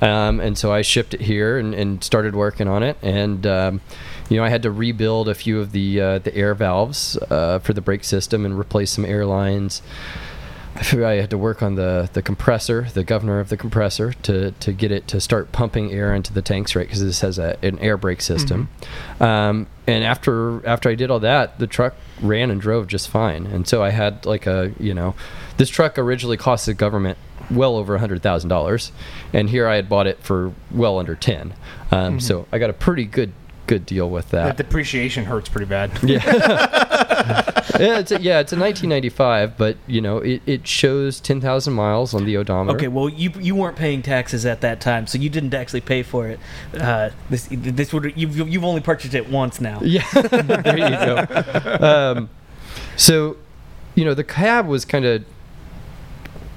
Um, 0.01 0.39
and 0.39 0.57
so 0.57 0.71
I 0.71 0.81
shipped 0.81 1.13
it 1.13 1.21
here 1.21 1.57
and, 1.57 1.73
and 1.73 2.03
started 2.03 2.35
working 2.35 2.67
on 2.67 2.83
it. 2.83 2.97
And 3.01 3.45
um, 3.45 3.81
you 4.33 4.39
know 4.39 4.45
I 4.45 4.49
had 4.49 4.63
to 4.63 4.71
rebuild 4.71 5.29
a 5.29 5.35
few 5.35 5.59
of 5.59 5.71
the 5.71 6.01
uh, 6.01 6.19
the 6.19 6.35
air 6.35 6.55
valves 6.55 7.17
uh, 7.29 7.59
for 7.59 7.73
the 7.73 7.81
brake 7.81 8.03
system 8.03 8.45
and 8.45 8.57
replace 8.57 8.91
some 8.91 9.05
air 9.05 9.25
lines. 9.25 9.81
I 10.75 10.81
figured 10.81 11.05
I 11.05 11.15
had 11.17 11.29
to 11.29 11.37
work 11.37 11.61
on 11.61 11.75
the, 11.75 12.09
the 12.13 12.23
compressor, 12.23 12.87
the 12.95 13.03
governor 13.03 13.39
of 13.39 13.49
the 13.49 13.57
compressor, 13.57 14.13
to, 14.23 14.53
to 14.53 14.73
get 14.73 14.91
it 14.91 15.07
to 15.09 15.21
start 15.21 15.51
pumping 15.51 15.91
air 15.91 16.15
into 16.15 16.33
the 16.33 16.41
tanks, 16.41 16.75
right? 16.75 16.87
Because 16.87 17.03
this 17.03 17.21
has 17.21 17.37
a, 17.37 17.57
an 17.61 17.77
air 17.77 17.95
brake 17.95 18.21
system. 18.21 18.69
Um, 19.19 19.67
and 19.85 20.03
after 20.03 20.65
after 20.67 20.89
I 20.89 20.95
did 20.95 21.11
all 21.11 21.19
that, 21.19 21.59
the 21.59 21.67
truck 21.67 21.93
ran 22.21 22.49
and 22.49 22.59
drove 22.59 22.87
just 22.87 23.07
fine. 23.07 23.45
And 23.45 23.67
so 23.67 23.83
I 23.83 23.91
had 23.91 24.25
like 24.25 24.47
a 24.47 24.73
you 24.79 24.95
know, 24.95 25.13
this 25.57 25.69
truck 25.69 25.99
originally 25.99 26.37
cost 26.37 26.65
the 26.65 26.73
government 26.73 27.19
well 27.51 27.75
over 27.75 27.93
a 27.93 27.99
hundred 27.99 28.23
thousand 28.23 28.49
dollars, 28.49 28.91
and 29.31 29.51
here 29.51 29.67
I 29.67 29.75
had 29.75 29.87
bought 29.87 30.07
it 30.07 30.23
for 30.23 30.53
well 30.71 30.97
under 30.97 31.15
ten. 31.15 31.53
Um, 31.91 32.19
So 32.19 32.47
I 32.51 32.57
got 32.57 32.71
a 32.71 32.73
pretty 32.73 33.05
good 33.05 33.31
good 33.67 33.85
deal 33.85 34.09
with 34.09 34.29
The 34.29 34.37
that. 34.37 34.57
depreciation 34.57 35.25
hurts 35.25 35.49
pretty 35.49 35.67
bad. 35.67 35.91
Yeah. 36.03 36.19
yeah, 37.79 37.99
it's 37.99 38.11
a, 38.11 38.21
yeah, 38.21 38.39
it's 38.39 38.51
a 38.51 38.59
1995, 38.59 39.57
but 39.57 39.77
you 39.87 40.01
know, 40.01 40.17
it, 40.17 40.41
it 40.45 40.67
shows 40.67 41.19
10,000 41.21 41.71
miles 41.73 42.13
on 42.13 42.25
the 42.25 42.35
odometer. 42.37 42.75
Okay, 42.77 42.87
well, 42.89 43.07
you 43.07 43.31
you 43.39 43.55
weren't 43.55 43.77
paying 43.77 44.01
taxes 44.01 44.45
at 44.45 44.59
that 44.61 44.81
time, 44.81 45.07
so 45.07 45.17
you 45.17 45.29
didn't 45.29 45.53
actually 45.53 45.81
pay 45.81 46.03
for 46.03 46.27
it. 46.27 46.39
Uh, 46.77 47.09
this 47.29 47.47
this 47.51 47.93
would 47.93 48.11
you've 48.17 48.35
you've 48.37 48.63
only 48.65 48.81
purchased 48.81 49.13
it 49.13 49.29
once 49.29 49.61
now. 49.61 49.79
Yeah, 49.81 50.03
there 50.11 50.77
you 50.77 50.89
go. 50.89 51.77
Um, 51.79 52.29
so, 52.97 53.37
you 53.95 54.03
know, 54.05 54.13
the 54.13 54.23
cab 54.25 54.67
was 54.67 54.83
kind 54.85 55.05
of 55.05 55.23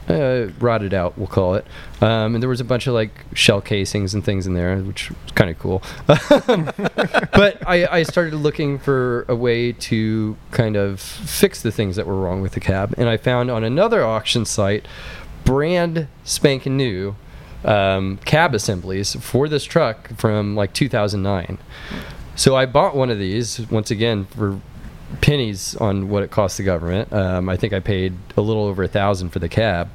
uh, 0.08 0.48
rotted 0.58 0.94
out, 0.94 1.16
we'll 1.18 1.26
call 1.26 1.54
it. 1.54 1.66
Um, 2.00 2.34
and 2.34 2.42
there 2.42 2.48
was 2.48 2.60
a 2.60 2.64
bunch 2.64 2.86
of 2.86 2.94
like 2.94 3.10
shell 3.34 3.60
casings 3.60 4.14
and 4.14 4.24
things 4.24 4.46
in 4.46 4.54
there, 4.54 4.78
which 4.78 5.10
was 5.10 5.32
kind 5.34 5.50
of 5.50 5.58
cool. 5.58 5.82
but 6.06 7.66
I, 7.66 7.86
I 7.90 8.02
started 8.02 8.34
looking 8.34 8.78
for 8.78 9.24
a 9.28 9.34
way 9.34 9.72
to 9.72 10.36
kind 10.50 10.76
of 10.76 11.00
fix 11.00 11.62
the 11.62 11.72
things 11.72 11.96
that 11.96 12.06
were 12.06 12.16
wrong 12.20 12.40
with 12.40 12.52
the 12.52 12.60
cab. 12.60 12.94
And 12.96 13.08
I 13.08 13.16
found 13.16 13.50
on 13.50 13.64
another 13.64 14.04
auction 14.04 14.44
site, 14.44 14.86
brand 15.44 16.08
spanking 16.24 16.76
new 16.76 17.16
um, 17.64 18.18
cab 18.24 18.54
assemblies 18.54 19.14
for 19.16 19.48
this 19.48 19.64
truck 19.64 20.16
from 20.16 20.54
like 20.54 20.72
2009. 20.72 21.58
So 22.36 22.54
I 22.54 22.66
bought 22.66 22.94
one 22.94 23.10
of 23.10 23.18
these 23.18 23.60
once 23.70 23.90
again 23.90 24.26
for 24.26 24.60
pennies 25.20 25.76
on 25.76 26.08
what 26.08 26.22
it 26.22 26.30
cost 26.30 26.56
the 26.58 26.62
government. 26.64 27.12
Um, 27.12 27.48
I 27.48 27.56
think 27.56 27.72
I 27.72 27.80
paid 27.80 28.14
a 28.36 28.40
little 28.40 28.64
over 28.64 28.82
a 28.82 28.88
thousand 28.88 29.30
for 29.30 29.38
the 29.38 29.48
cab, 29.48 29.88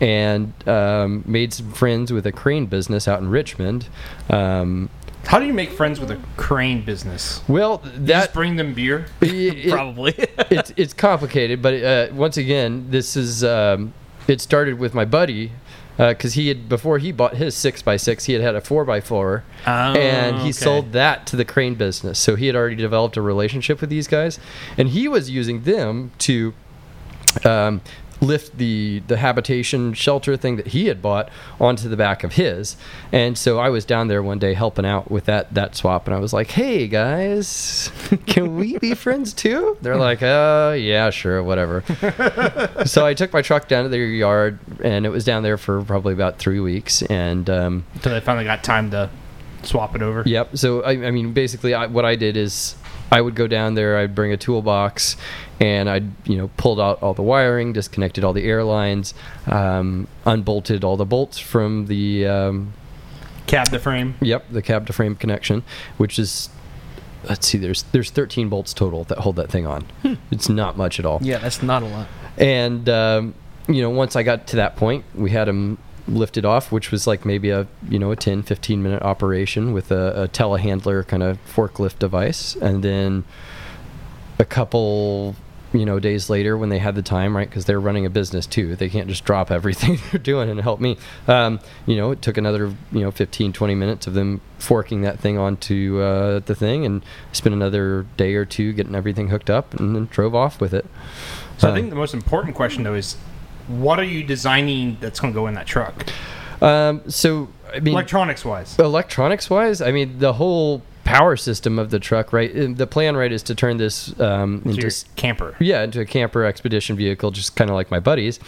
and 0.00 0.52
um, 0.68 1.22
made 1.26 1.52
some 1.52 1.72
friends 1.72 2.12
with 2.12 2.26
a 2.26 2.32
crane 2.32 2.66
business 2.66 3.06
out 3.08 3.20
in 3.20 3.28
Richmond. 3.28 3.88
Um, 4.30 4.88
How 5.26 5.38
do 5.38 5.46
you 5.46 5.52
make 5.54 5.70
friends 5.70 6.00
with 6.00 6.10
a 6.10 6.18
crane 6.36 6.84
business? 6.84 7.42
well, 7.48 7.78
that 7.84 8.06
just 8.06 8.34
bring 8.34 8.56
them 8.56 8.74
beer. 8.74 9.06
it- 9.20 9.70
Probably. 9.70 10.14
it's 10.50 10.72
it's 10.76 10.92
complicated, 10.94 11.60
but 11.62 11.74
uh, 11.82 12.08
once 12.14 12.36
again, 12.36 12.86
this 12.90 13.16
is 13.16 13.44
um, 13.44 13.92
it 14.28 14.40
started 14.40 14.78
with 14.78 14.94
my 14.94 15.04
buddy 15.04 15.52
because 15.96 16.34
he 16.34 16.48
had 16.48 16.68
before 16.68 16.98
he 16.98 17.12
bought 17.12 17.36
his 17.36 17.54
six 17.54 17.86
x 17.86 18.02
six, 18.02 18.24
he 18.24 18.32
had 18.32 18.42
had 18.42 18.54
a 18.54 18.60
four 18.60 18.88
x 18.90 19.06
four, 19.06 19.44
and 19.66 20.36
he 20.36 20.42
okay. 20.42 20.52
sold 20.52 20.92
that 20.92 21.26
to 21.28 21.36
the 21.36 21.44
crane 21.44 21.74
business. 21.74 22.18
So 22.18 22.36
he 22.36 22.46
had 22.46 22.56
already 22.56 22.76
developed 22.76 23.16
a 23.16 23.22
relationship 23.22 23.80
with 23.80 23.90
these 23.90 24.08
guys, 24.08 24.38
and 24.76 24.88
he 24.88 25.08
was 25.08 25.30
using 25.30 25.62
them 25.62 26.12
to. 26.18 26.54
Um, 27.44 27.80
lift 28.20 28.56
the 28.58 29.02
the 29.06 29.16
habitation 29.16 29.92
shelter 29.94 30.36
thing 30.36 30.56
that 30.56 30.68
he 30.68 30.86
had 30.86 31.00
bought 31.00 31.28
onto 31.60 31.88
the 31.88 31.96
back 31.96 32.24
of 32.24 32.34
his 32.34 32.76
and 33.12 33.36
so 33.36 33.58
i 33.58 33.68
was 33.68 33.84
down 33.84 34.08
there 34.08 34.22
one 34.22 34.38
day 34.38 34.54
helping 34.54 34.86
out 34.86 35.10
with 35.10 35.24
that 35.24 35.52
that 35.54 35.74
swap 35.74 36.06
and 36.06 36.14
i 36.14 36.18
was 36.18 36.32
like 36.32 36.50
hey 36.52 36.86
guys 36.86 37.90
can 38.26 38.56
we 38.56 38.78
be 38.78 38.94
friends 38.94 39.32
too 39.32 39.76
they're 39.82 39.96
like 39.96 40.22
uh 40.22 40.74
yeah 40.78 41.10
sure 41.10 41.42
whatever 41.42 41.82
so 42.84 43.04
i 43.06 43.14
took 43.14 43.32
my 43.32 43.42
truck 43.42 43.68
down 43.68 43.84
to 43.84 43.88
their 43.88 44.06
yard 44.06 44.58
and 44.82 45.06
it 45.06 45.10
was 45.10 45.24
down 45.24 45.42
there 45.42 45.56
for 45.56 45.82
probably 45.82 46.12
about 46.12 46.38
three 46.38 46.60
weeks 46.60 47.02
and 47.02 47.48
um, 47.50 47.84
Until 47.94 48.12
they 48.12 48.20
finally 48.20 48.44
got 48.44 48.64
time 48.64 48.90
to 48.90 49.10
swap 49.62 49.94
it 49.96 50.02
over. 50.02 50.22
Yep. 50.26 50.56
So 50.56 50.82
I, 50.82 51.06
I 51.06 51.10
mean, 51.10 51.32
basically, 51.32 51.74
I, 51.74 51.86
what 51.86 52.04
I 52.04 52.16
did 52.16 52.36
is 52.36 52.76
I 53.14 53.20
would 53.20 53.36
go 53.36 53.46
down 53.46 53.74
there. 53.74 53.96
I'd 53.96 54.14
bring 54.14 54.32
a 54.32 54.36
toolbox, 54.36 55.16
and 55.60 55.88
I'd 55.88 56.10
you 56.26 56.36
know 56.36 56.50
pulled 56.56 56.80
out 56.80 57.00
all 57.00 57.14
the 57.14 57.22
wiring, 57.22 57.72
disconnected 57.72 58.24
all 58.24 58.32
the 58.32 58.44
air 58.44 58.64
lines, 58.64 59.14
um, 59.46 60.08
unbolted 60.26 60.82
all 60.82 60.96
the 60.96 61.04
bolts 61.04 61.38
from 61.38 61.86
the 61.86 62.26
um, 62.26 62.72
Cab 63.46 63.68
to 63.68 63.78
frame. 63.78 64.14
yep 64.20 64.44
the 64.50 64.62
cab 64.62 64.86
to 64.88 64.92
frame 64.92 65.14
connection, 65.14 65.62
which 65.96 66.18
is 66.18 66.48
let's 67.28 67.46
see, 67.46 67.58
there's 67.58 67.84
there's 67.92 68.10
13 68.10 68.48
bolts 68.48 68.74
total 68.74 69.04
that 69.04 69.18
hold 69.18 69.36
that 69.36 69.48
thing 69.50 69.66
on. 69.66 69.86
It's 70.32 70.48
not 70.48 70.76
much 70.76 70.98
at 70.98 71.06
all. 71.06 71.20
yeah, 71.22 71.38
that's 71.38 71.62
not 71.62 71.82
a 71.82 71.86
lot. 71.86 72.08
And 72.36 72.88
um, 72.88 73.34
you 73.68 73.80
know, 73.80 73.90
once 73.90 74.16
I 74.16 74.24
got 74.24 74.48
to 74.48 74.56
that 74.56 74.74
point, 74.76 75.04
we 75.14 75.30
had 75.30 75.46
them 75.46 75.78
lifted 76.06 76.44
off, 76.44 76.70
which 76.70 76.90
was 76.90 77.06
like 77.06 77.24
maybe 77.24 77.50
a 77.50 77.66
you 77.88 77.98
know 77.98 78.10
a 78.10 78.16
10, 78.16 78.42
15 78.42 78.82
minute 78.82 79.02
operation 79.02 79.72
with 79.72 79.90
a, 79.90 80.24
a 80.24 80.28
telehandler 80.28 81.06
kind 81.06 81.22
of 81.22 81.38
forklift 81.46 81.98
device, 81.98 82.56
and 82.56 82.82
then 82.82 83.24
a 84.38 84.44
couple 84.44 85.36
you 85.72 85.84
know 85.84 85.98
days 85.98 86.30
later 86.30 86.56
when 86.56 86.68
they 86.68 86.78
had 86.78 86.94
the 86.94 87.02
time 87.02 87.36
right 87.36 87.48
because 87.48 87.64
they're 87.64 87.80
running 87.80 88.06
a 88.06 88.10
business 88.10 88.46
too 88.46 88.76
they 88.76 88.88
can't 88.88 89.08
just 89.08 89.24
drop 89.24 89.50
everything 89.50 89.98
they're 90.10 90.20
doing 90.20 90.48
and 90.48 90.60
help 90.60 90.80
me. 90.80 90.96
Um, 91.26 91.60
you 91.84 91.96
know 91.96 92.12
it 92.12 92.22
took 92.22 92.36
another 92.36 92.74
you 92.92 93.00
know 93.00 93.10
15 93.10 93.52
20 93.52 93.74
minutes 93.74 94.06
of 94.06 94.14
them 94.14 94.40
forking 94.58 95.02
that 95.02 95.18
thing 95.18 95.36
onto 95.36 96.00
uh, 96.00 96.40
the 96.40 96.54
thing 96.54 96.86
and 96.86 97.04
spent 97.32 97.54
another 97.54 98.06
day 98.16 98.34
or 98.34 98.44
two 98.44 98.72
getting 98.72 98.94
everything 98.94 99.28
hooked 99.28 99.50
up 99.50 99.74
and 99.74 99.94
then 99.94 100.06
drove 100.06 100.34
off 100.34 100.60
with 100.60 100.72
it. 100.72 100.86
So 101.58 101.70
I 101.70 101.74
think 101.74 101.90
the 101.90 101.96
most 101.96 102.14
important 102.14 102.54
question 102.54 102.82
though 102.82 102.94
is, 102.94 103.16
what 103.68 103.98
are 103.98 104.04
you 104.04 104.22
designing 104.24 104.96
that's 105.00 105.20
going 105.20 105.32
to 105.32 105.38
go 105.38 105.46
in 105.46 105.54
that 105.54 105.66
truck, 105.66 106.06
Um, 106.62 107.02
so 107.08 107.48
I 107.74 107.80
mean, 107.80 107.94
electronics 107.94 108.44
wise? 108.44 108.78
electronics 108.78 109.50
wise, 109.50 109.80
I 109.80 109.90
mean 109.92 110.18
the 110.18 110.34
whole 110.34 110.82
power 111.04 111.36
system 111.36 111.78
of 111.78 111.90
the 111.90 111.98
truck, 111.98 112.32
right? 112.32 112.50
uh, 112.56 112.68
The 112.74 112.86
plan, 112.86 113.16
right, 113.16 113.30
is 113.32 113.42
to 113.44 113.54
turn 113.54 113.76
this 113.76 114.18
um, 114.20 114.62
To 114.62 114.70
into 114.70 114.86
s- 114.86 115.04
camper. 115.16 115.54
yeah 115.60 115.82
into 115.82 116.00
a 116.00 116.06
camper 116.06 116.44
expedition 116.44 116.96
vehicle, 116.96 117.30
just 117.30 117.56
kind 117.56 117.68
of 117.70 117.74
like 117.76 117.90
my 117.90 118.00
buddies, 118.00 118.38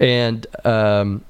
and 0.00 0.46
um, 0.66 1.24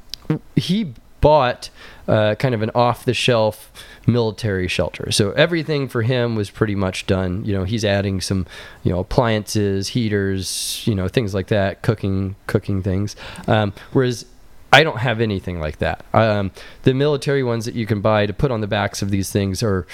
he 0.57 0.93
bought 1.21 1.71
uh, 2.09 2.35
kind 2.37 2.55
of 2.55 2.63
an 2.63 2.71
off 2.75 3.05
the 3.05 3.15
shelf 3.15 3.71
military 4.07 4.69
shelter. 4.69 5.11
So 5.13 5.33
everything 5.33 5.89
for 5.89 6.03
him 6.03 6.35
was 6.35 6.51
pretty 6.51 6.75
much 6.75 7.07
done. 7.07 7.45
You 7.45 7.55
know, 7.55 7.65
he's 7.65 7.85
adding 7.85 8.21
some, 8.21 8.47
you 8.83 8.93
know, 8.93 9.01
appliances, 9.01 9.89
heaters, 9.89 10.83
you 10.87 10.95
know, 10.95 11.09
things 11.09 11.35
like 11.35 11.49
that, 11.49 11.83
cooking 11.83 12.37
cooking 12.47 12.83
things. 12.83 13.17
Um, 13.47 13.73
whereas 13.93 14.27
I 14.73 14.83
don't 14.83 14.99
have 14.99 15.21
anything 15.21 15.61
like 15.61 15.79
that. 15.79 16.05
Um, 16.15 16.51
the 16.85 16.95
military 16.95 17.43
ones 17.43 17.67
that 17.67 17.75
you 17.75 17.87
can 17.87 18.01
buy 18.01 18.27
to 18.27 18.33
put 18.33 18.51
on 18.51 18.63
the 18.63 18.67
backs 18.67 19.03
of 19.03 19.11
these 19.11 19.31
things 19.31 19.63
are 19.63 19.87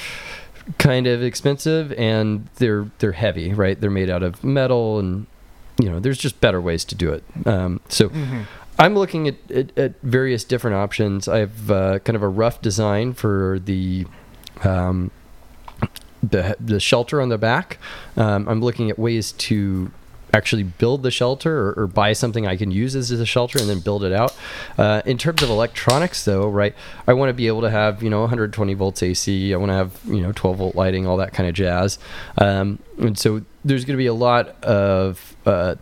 kind 0.79 1.07
of 1.07 1.23
expensive 1.23 1.92
and 1.94 2.49
they're 2.57 2.90
they're 2.99 3.12
heavy, 3.12 3.53
right? 3.53 3.81
They're 3.81 3.90
made 3.90 4.11
out 4.11 4.23
of 4.23 4.44
metal 4.44 4.99
and 4.99 5.27
you 5.81 5.88
know, 5.88 6.01
there's 6.01 6.18
just 6.18 6.40
better 6.40 6.61
ways 6.61 6.85
to 6.87 6.94
do 6.94 7.12
it. 7.12 7.25
Um, 7.47 7.81
so 7.88 8.11
I'm 8.79 8.95
looking 8.95 9.29
at, 9.29 9.51
at, 9.51 9.77
at 9.79 10.01
various 10.03 10.45
different 10.45 10.77
options. 10.77 11.29
I 11.29 11.38
have 11.38 11.71
uh, 11.71 11.99
kind 12.01 12.17
of 12.17 12.23
a 12.23 12.29
rough 12.29 12.62
design 12.62 13.12
for 13.12 13.59
the 13.64 14.07
um, 14.62 15.11
the 16.23 16.57
the 16.61 16.81
shelter 16.81 17.21
on 17.21 17.29
the 17.29 17.38
back. 17.38 17.79
Um, 18.17 18.49
I'm 18.49 18.61
looking 18.61 18.91
at 18.91 18.99
ways 18.99 19.33
to 19.33 19.91
actually 20.35 20.62
build 20.62 21.03
the 21.03 21.11
shelter 21.11 21.59
or, 21.59 21.73
or 21.73 21.87
buy 21.87 22.12
something 22.12 22.47
I 22.47 22.57
can 22.57 22.71
use 22.71 22.95
as 22.95 23.11
a 23.11 23.25
shelter 23.25 23.59
and 23.59 23.69
then 23.69 23.81
build 23.81 24.05
it 24.05 24.12
out. 24.12 24.37
Uh, 24.77 25.01
in 25.07 25.17
terms 25.17 25.43
of 25.43 25.49
electronics, 25.49 26.25
though, 26.25 26.49
right, 26.49 26.75
I 27.07 27.14
want 27.14 27.31
to 27.31 27.35
be 27.35 27.47
able 27.47 27.62
to 27.62 27.71
have 27.71 28.03
you 28.03 28.11
know 28.11 28.21
120 28.21 28.75
volts 28.75 29.03
AC. 29.03 29.53
I 29.53 29.57
want 29.57 29.71
to 29.71 29.75
have 29.75 30.01
you 30.07 30.21
know 30.21 30.33
12 30.33 30.57
volt 30.57 30.75
lighting, 30.77 31.07
all 31.07 31.17
that 31.17 31.33
kind 31.33 31.49
of 31.49 31.55
jazz. 31.55 31.99
Um, 32.37 32.79
and 32.99 33.19
so 33.19 33.43
there's 33.64 33.85
going 33.85 33.97
to 33.97 34.03
be 34.03 34.07
a 34.07 34.14
lot 34.14 34.62
of 34.62 35.37
uh, 35.47 35.77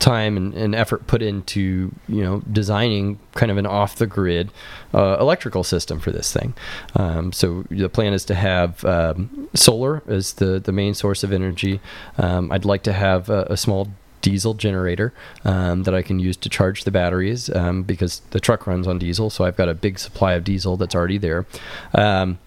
time 0.00 0.36
and, 0.36 0.54
and 0.54 0.74
effort 0.74 1.06
put 1.06 1.22
into 1.22 1.94
you 2.08 2.24
know 2.24 2.40
designing 2.50 3.20
kind 3.34 3.52
of 3.52 3.58
an 3.58 3.66
off 3.66 3.96
the 3.96 4.06
grid 4.06 4.50
uh, 4.92 5.16
electrical 5.20 5.62
system 5.62 6.00
for 6.00 6.10
this 6.10 6.32
thing. 6.32 6.54
Um, 6.96 7.32
so 7.32 7.64
the 7.70 7.88
plan 7.88 8.12
is 8.12 8.24
to 8.24 8.34
have 8.34 8.84
um, 8.84 9.48
solar 9.54 10.02
as 10.08 10.34
the 10.34 10.58
the 10.58 10.72
main 10.72 10.94
source 10.94 11.22
of 11.22 11.32
energy. 11.32 11.80
Um, 12.18 12.50
I'd 12.50 12.64
like 12.64 12.82
to 12.84 12.92
have 12.92 13.30
a, 13.30 13.42
a 13.50 13.56
small 13.56 13.88
diesel 14.22 14.54
generator 14.54 15.12
um, 15.44 15.84
that 15.84 15.94
I 15.94 16.02
can 16.02 16.18
use 16.18 16.36
to 16.38 16.48
charge 16.48 16.84
the 16.84 16.90
batteries 16.90 17.48
um, 17.54 17.82
because 17.82 18.20
the 18.30 18.40
truck 18.40 18.66
runs 18.66 18.86
on 18.86 18.98
diesel. 18.98 19.30
So 19.30 19.44
I've 19.44 19.56
got 19.56 19.68
a 19.68 19.74
big 19.74 19.98
supply 19.98 20.34
of 20.34 20.44
diesel 20.44 20.76
that's 20.76 20.94
already 20.94 21.18
there. 21.18 21.46
Um, 21.94 22.38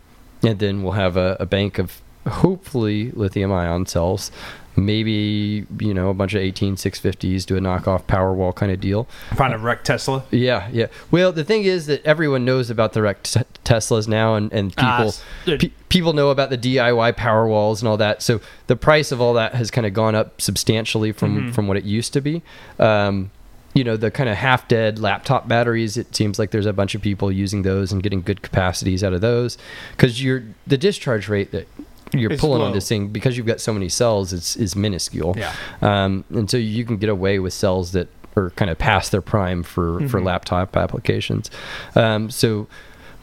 and 0.44 0.60
then 0.60 0.84
we'll 0.84 0.94
have 0.94 1.18
a, 1.18 1.38
a 1.40 1.46
bank 1.46 1.80
of 1.80 2.02
hopefully 2.28 3.12
lithium 3.12 3.52
ion 3.52 3.86
cells 3.86 4.32
maybe 4.76 5.66
you 5.80 5.94
know 5.94 6.10
a 6.10 6.14
bunch 6.14 6.34
of 6.34 6.42
18 6.42 6.76
650s 6.76 7.46
do 7.46 7.56
a 7.56 7.60
knockoff 7.60 8.04
powerwall 8.04 8.54
kind 8.56 8.72
of 8.72 8.80
deal. 8.80 9.08
Find 9.36 9.54
a 9.54 9.58
wrecked 9.58 9.86
Tesla. 9.86 10.24
yeah 10.32 10.68
yeah. 10.72 10.88
Well 11.12 11.32
the 11.32 11.44
thing 11.44 11.64
is 11.64 11.86
that 11.88 12.06
everyone 12.06 12.46
knows 12.46 12.70
about 12.70 12.94
the 12.94 13.02
wrecked 13.02 13.34
te- 13.34 13.42
teslas 13.64 14.08
now 14.08 14.36
and, 14.36 14.52
and 14.52 14.70
people 14.72 14.86
Ah, 14.90 15.04
s- 15.06 15.24
pe- 15.46 15.72
people 15.90 16.14
know 16.14 16.30
about 16.30 16.50
the 16.50 16.58
diy 16.58 17.16
power 17.16 17.48
walls 17.48 17.82
and 17.82 17.88
all 17.90 17.98
that. 17.98 18.22
So 18.22 18.42
the 18.68 18.76
price 18.76 19.12
of 19.12 19.22
all 19.22 19.34
that 19.36 19.56
has 19.56 19.70
kind 19.72 19.86
of 19.88 19.94
gone 19.94 20.16
up 20.16 20.42
substantially 20.42 21.12
from 21.12 21.50
Mhm. 21.52 21.54
from 21.54 21.68
what 21.68 21.78
it 21.78 21.84
used 21.84 22.14
to 22.14 22.22
be. 22.22 22.42
Um, 22.80 23.32
you 23.76 23.84
know 23.84 23.98
the 23.98 24.12
kind 24.12 24.30
of 24.30 24.36
half 24.38 24.68
dead 24.68 25.00
laptop 25.00 25.48
batteries 25.48 25.98
it 25.98 26.16
seems 26.16 26.38
like 26.38 26.52
there's 26.52 26.68
a 26.68 26.74
bunch 26.74 26.94
of 26.94 27.02
people 27.02 27.32
using 27.32 27.64
those 27.64 27.92
and 27.92 28.04
getting 28.04 28.22
good 28.22 28.42
capacities 28.44 29.04
out 29.04 29.14
of 29.14 29.22
those. 29.22 29.58
Because 29.98 30.24
you're 30.24 30.44
the 30.68 30.78
discharge 30.78 31.28
rate 31.28 31.52
that 31.52 31.68
you're 32.14 32.32
It's 32.32 32.42
pulling 32.42 32.62
on 32.62 32.74
this 32.74 32.88
thing 32.88 33.10
because 33.10 33.38
you've 33.38 33.46
got 33.48 33.60
so 33.62 33.74
many 33.74 33.90
cells 33.90 34.34
it's 34.34 34.56
is 34.56 34.76
minuscule 34.76 35.36
Yeah. 35.38 35.54
um, 35.82 36.24
and 36.30 36.50
so 36.50 36.58
you 36.58 36.86
can 36.86 36.98
get 36.98 37.10
away 37.10 37.40
with 37.40 37.54
cells 37.54 37.92
that 37.94 38.08
are 38.36 38.50
kind 38.52 38.70
of 38.72 38.78
past 38.78 39.12
their 39.12 39.22
prime 39.22 39.64
for 39.64 40.08
for 40.08 40.20
Mhm. 40.20 40.26
laptop 40.26 40.76
applications 40.78 41.50
um, 41.96 42.30
so 42.30 42.68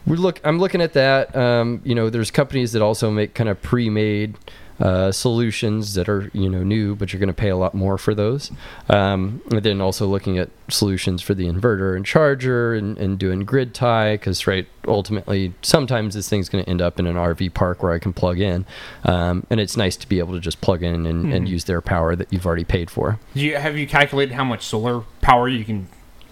we 0.05 0.17
look 0.17 0.39
i'm 0.43 0.59
looking 0.59 0.81
at 0.81 0.93
that 0.93 1.35
um, 1.35 1.81
you 1.83 1.93
know 1.95 2.09
there's 2.09 2.31
companies 2.31 2.71
that 2.73 2.81
also 2.81 3.11
make 3.11 3.33
kind 3.33 3.49
of 3.49 3.61
pre-made 3.61 4.35
uh, 4.81 5.11
solutions 5.11 5.93
that 5.93 6.09
are 6.09 6.29
you 6.33 6.49
know 6.49 6.63
new, 6.63 6.95
but 6.95 7.13
you're 7.13 7.19
going 7.19 7.27
to 7.27 7.33
pay 7.33 7.49
a 7.49 7.55
lot 7.57 7.73
more 7.73 7.97
for 7.97 8.15
those. 8.15 8.51
Um, 8.89 9.41
and 9.51 9.61
then 9.63 9.79
also 9.81 10.07
looking 10.07 10.37
at 10.37 10.49
solutions 10.69 11.21
for 11.21 11.33
the 11.33 11.45
inverter 11.47 11.95
and 11.95 12.05
charger 12.05 12.73
and, 12.73 12.97
and 12.97 13.19
doing 13.19 13.41
grid 13.45 13.73
tie 13.73 14.13
because 14.15 14.47
right 14.47 14.67
ultimately 14.87 15.53
sometimes 15.61 16.15
this 16.15 16.27
thing's 16.29 16.49
going 16.49 16.63
to 16.63 16.69
end 16.69 16.81
up 16.81 16.99
in 16.99 17.05
an 17.07 17.15
RV 17.15 17.53
park 17.53 17.83
where 17.83 17.91
I 17.91 17.99
can 17.99 18.13
plug 18.13 18.39
in, 18.39 18.65
um, 19.03 19.45
and 19.49 19.59
it's 19.59 19.77
nice 19.77 19.95
to 19.97 20.07
be 20.09 20.19
able 20.19 20.33
to 20.33 20.39
just 20.39 20.61
plug 20.61 20.81
in 20.83 21.05
and, 21.05 21.31
and 21.33 21.45
Mhm. 21.45 21.49
use 21.49 21.65
their 21.65 21.81
power 21.81 22.15
that 22.15 22.31
you've 22.31 22.45
already 22.45 22.63
paid 22.65 22.89
for. 22.89 23.19
Do 23.35 23.41
you, 23.41 23.55
have 23.57 23.77
you 23.77 23.87
calculated 23.87 24.33
how 24.33 24.43
much 24.43 24.63
solar 24.65 25.01
power 25.21 25.47
you 25.47 25.63
can 25.63 25.87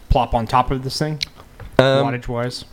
plop 0.10 0.34
on 0.34 0.48
top 0.48 0.72
of 0.72 0.84
this 0.84 0.98
thing, 0.98 1.20
Um, 1.78 2.06
wattage 2.06 2.28
wise? 2.28 2.66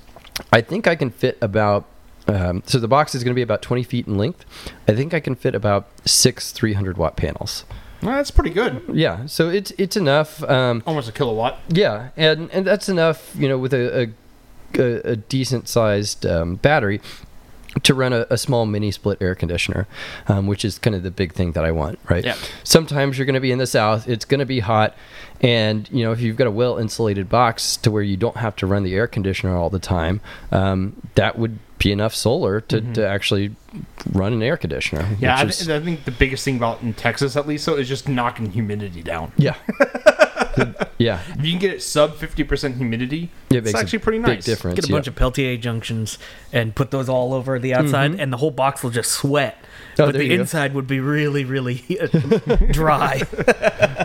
I 0.52 0.60
think 0.60 0.86
I 0.86 0.96
can 0.96 1.10
fit 1.10 1.36
about. 1.40 1.84
Um, 2.28 2.62
so 2.66 2.78
the 2.78 2.88
box 2.88 3.14
is 3.14 3.22
going 3.22 3.32
to 3.32 3.36
be 3.36 3.42
about 3.42 3.62
20 3.62 3.82
feet 3.82 4.06
in 4.06 4.16
length. 4.16 4.44
I 4.88 4.94
think 4.94 5.14
I 5.14 5.20
can 5.20 5.34
fit 5.34 5.54
about 5.54 5.88
six 6.04 6.52
300 6.52 6.96
watt 6.96 7.16
panels. 7.16 7.64
Well, 8.02 8.14
that's 8.14 8.30
pretty 8.30 8.50
good. 8.50 8.82
Yeah, 8.92 9.26
so 9.26 9.48
it's 9.48 9.70
it's 9.72 9.96
enough. 9.96 10.42
Um, 10.44 10.82
Almost 10.86 11.08
a 11.08 11.12
kilowatt. 11.12 11.58
yeah, 11.68 12.10
and 12.16 12.50
and 12.50 12.66
that's 12.66 12.88
enough. 12.88 13.34
You 13.36 13.48
know, 13.48 13.58
with 13.58 13.72
a 13.72 14.12
a, 14.74 15.10
a, 15.12 15.16
decent 15.16 15.68
sized 15.68 16.26
um, 16.26 16.56
battery 16.56 17.00
to 17.82 17.94
run 17.94 18.12
a, 18.12 18.26
a 18.30 18.36
small 18.36 18.66
mini 18.66 18.90
split 18.90 19.18
air 19.20 19.34
conditioner, 19.34 19.86
um, 20.28 20.46
which 20.46 20.64
is 20.64 20.78
kind 20.78 20.94
of 20.94 21.02
the 21.02 21.10
big 21.10 21.32
thing 21.32 21.52
that 21.52 21.64
I 21.64 21.72
want. 21.72 21.98
Right. 22.08 22.24
Yeah. 22.24 22.36
Sometimes 22.64 23.18
you're 23.18 23.26
going 23.26 23.34
to 23.34 23.40
be 23.40 23.52
in 23.52 23.58
the 23.58 23.66
south. 23.66 24.08
It's 24.08 24.24
going 24.24 24.40
to 24.40 24.46
be 24.46 24.60
hot, 24.60 24.94
and 25.40 25.88
you 25.90 26.04
know 26.04 26.12
if 26.12 26.20
you've 26.20 26.36
got 26.36 26.46
a 26.46 26.50
well 26.50 26.78
insulated 26.78 27.28
box 27.28 27.76
to 27.78 27.90
where 27.90 28.02
you 28.02 28.16
don't 28.16 28.36
have 28.36 28.56
to 28.56 28.66
run 28.66 28.82
the 28.82 28.94
air 28.94 29.06
conditioner 29.06 29.56
all 29.56 29.70
the 29.70 29.78
time, 29.78 30.20
um, 30.52 31.00
that 31.14 31.38
would 31.38 31.58
be 31.86 31.92
enough 31.92 32.14
solar 32.14 32.60
to, 32.62 32.80
Mhm. 32.80 32.94
to 32.94 33.06
actually 33.06 33.52
run 34.12 34.32
an 34.32 34.42
air 34.42 34.56
conditioner. 34.56 35.06
Yeah, 35.20 35.36
I, 35.38 35.44
which 35.44 35.60
is- 35.60 35.68
I 35.70 35.78
think 35.80 36.04
the 36.04 36.10
biggest 36.10 36.44
thing 36.44 36.56
about 36.56 36.82
in 36.82 36.94
Texas, 36.94 37.36
at 37.36 37.46
least, 37.46 37.64
so 37.64 37.76
is 37.76 37.88
just 37.88 38.08
knocking 38.08 38.50
humidity 38.50 39.02
down. 39.02 39.30
yeah. 39.36 39.54
yeah. 40.98 41.20
If 41.38 41.44
you 41.44 41.52
can 41.52 41.60
get 41.60 41.72
it 41.72 41.82
sub 41.82 42.16
fifty 42.16 42.42
percent 42.44 42.76
humidity, 42.76 43.30
It 43.50 43.58
it's 43.66 43.74
actually 43.74 43.98
pretty 44.00 44.18
nice. 44.18 44.28
big 44.28 44.36
nice. 44.38 44.44
difference. 44.46 44.76
Get 44.76 44.84
a 44.86 44.88
yeah. 44.88 44.96
bunch 44.96 45.06
of 45.06 45.14
Peltier 45.14 45.56
junctions 45.58 46.18
and 46.52 46.74
put 46.74 46.90
those 46.90 47.08
all 47.08 47.32
over 47.34 47.58
the 47.58 47.74
outside, 47.74 48.12
Mhm. 48.12 48.20
and 48.20 48.32
the 48.32 48.38
whole 48.38 48.50
box 48.50 48.82
will 48.82 48.90
just 48.90 49.10
sweat. 49.12 49.56
Oh, 49.98 50.06
but 50.06 50.14
the 50.14 50.24
you 50.24 50.36
go. 50.36 50.40
inside 50.42 50.74
would 50.74 50.86
be 50.86 51.00
really, 51.00 51.44
really 51.44 51.84
dry. 52.70 53.22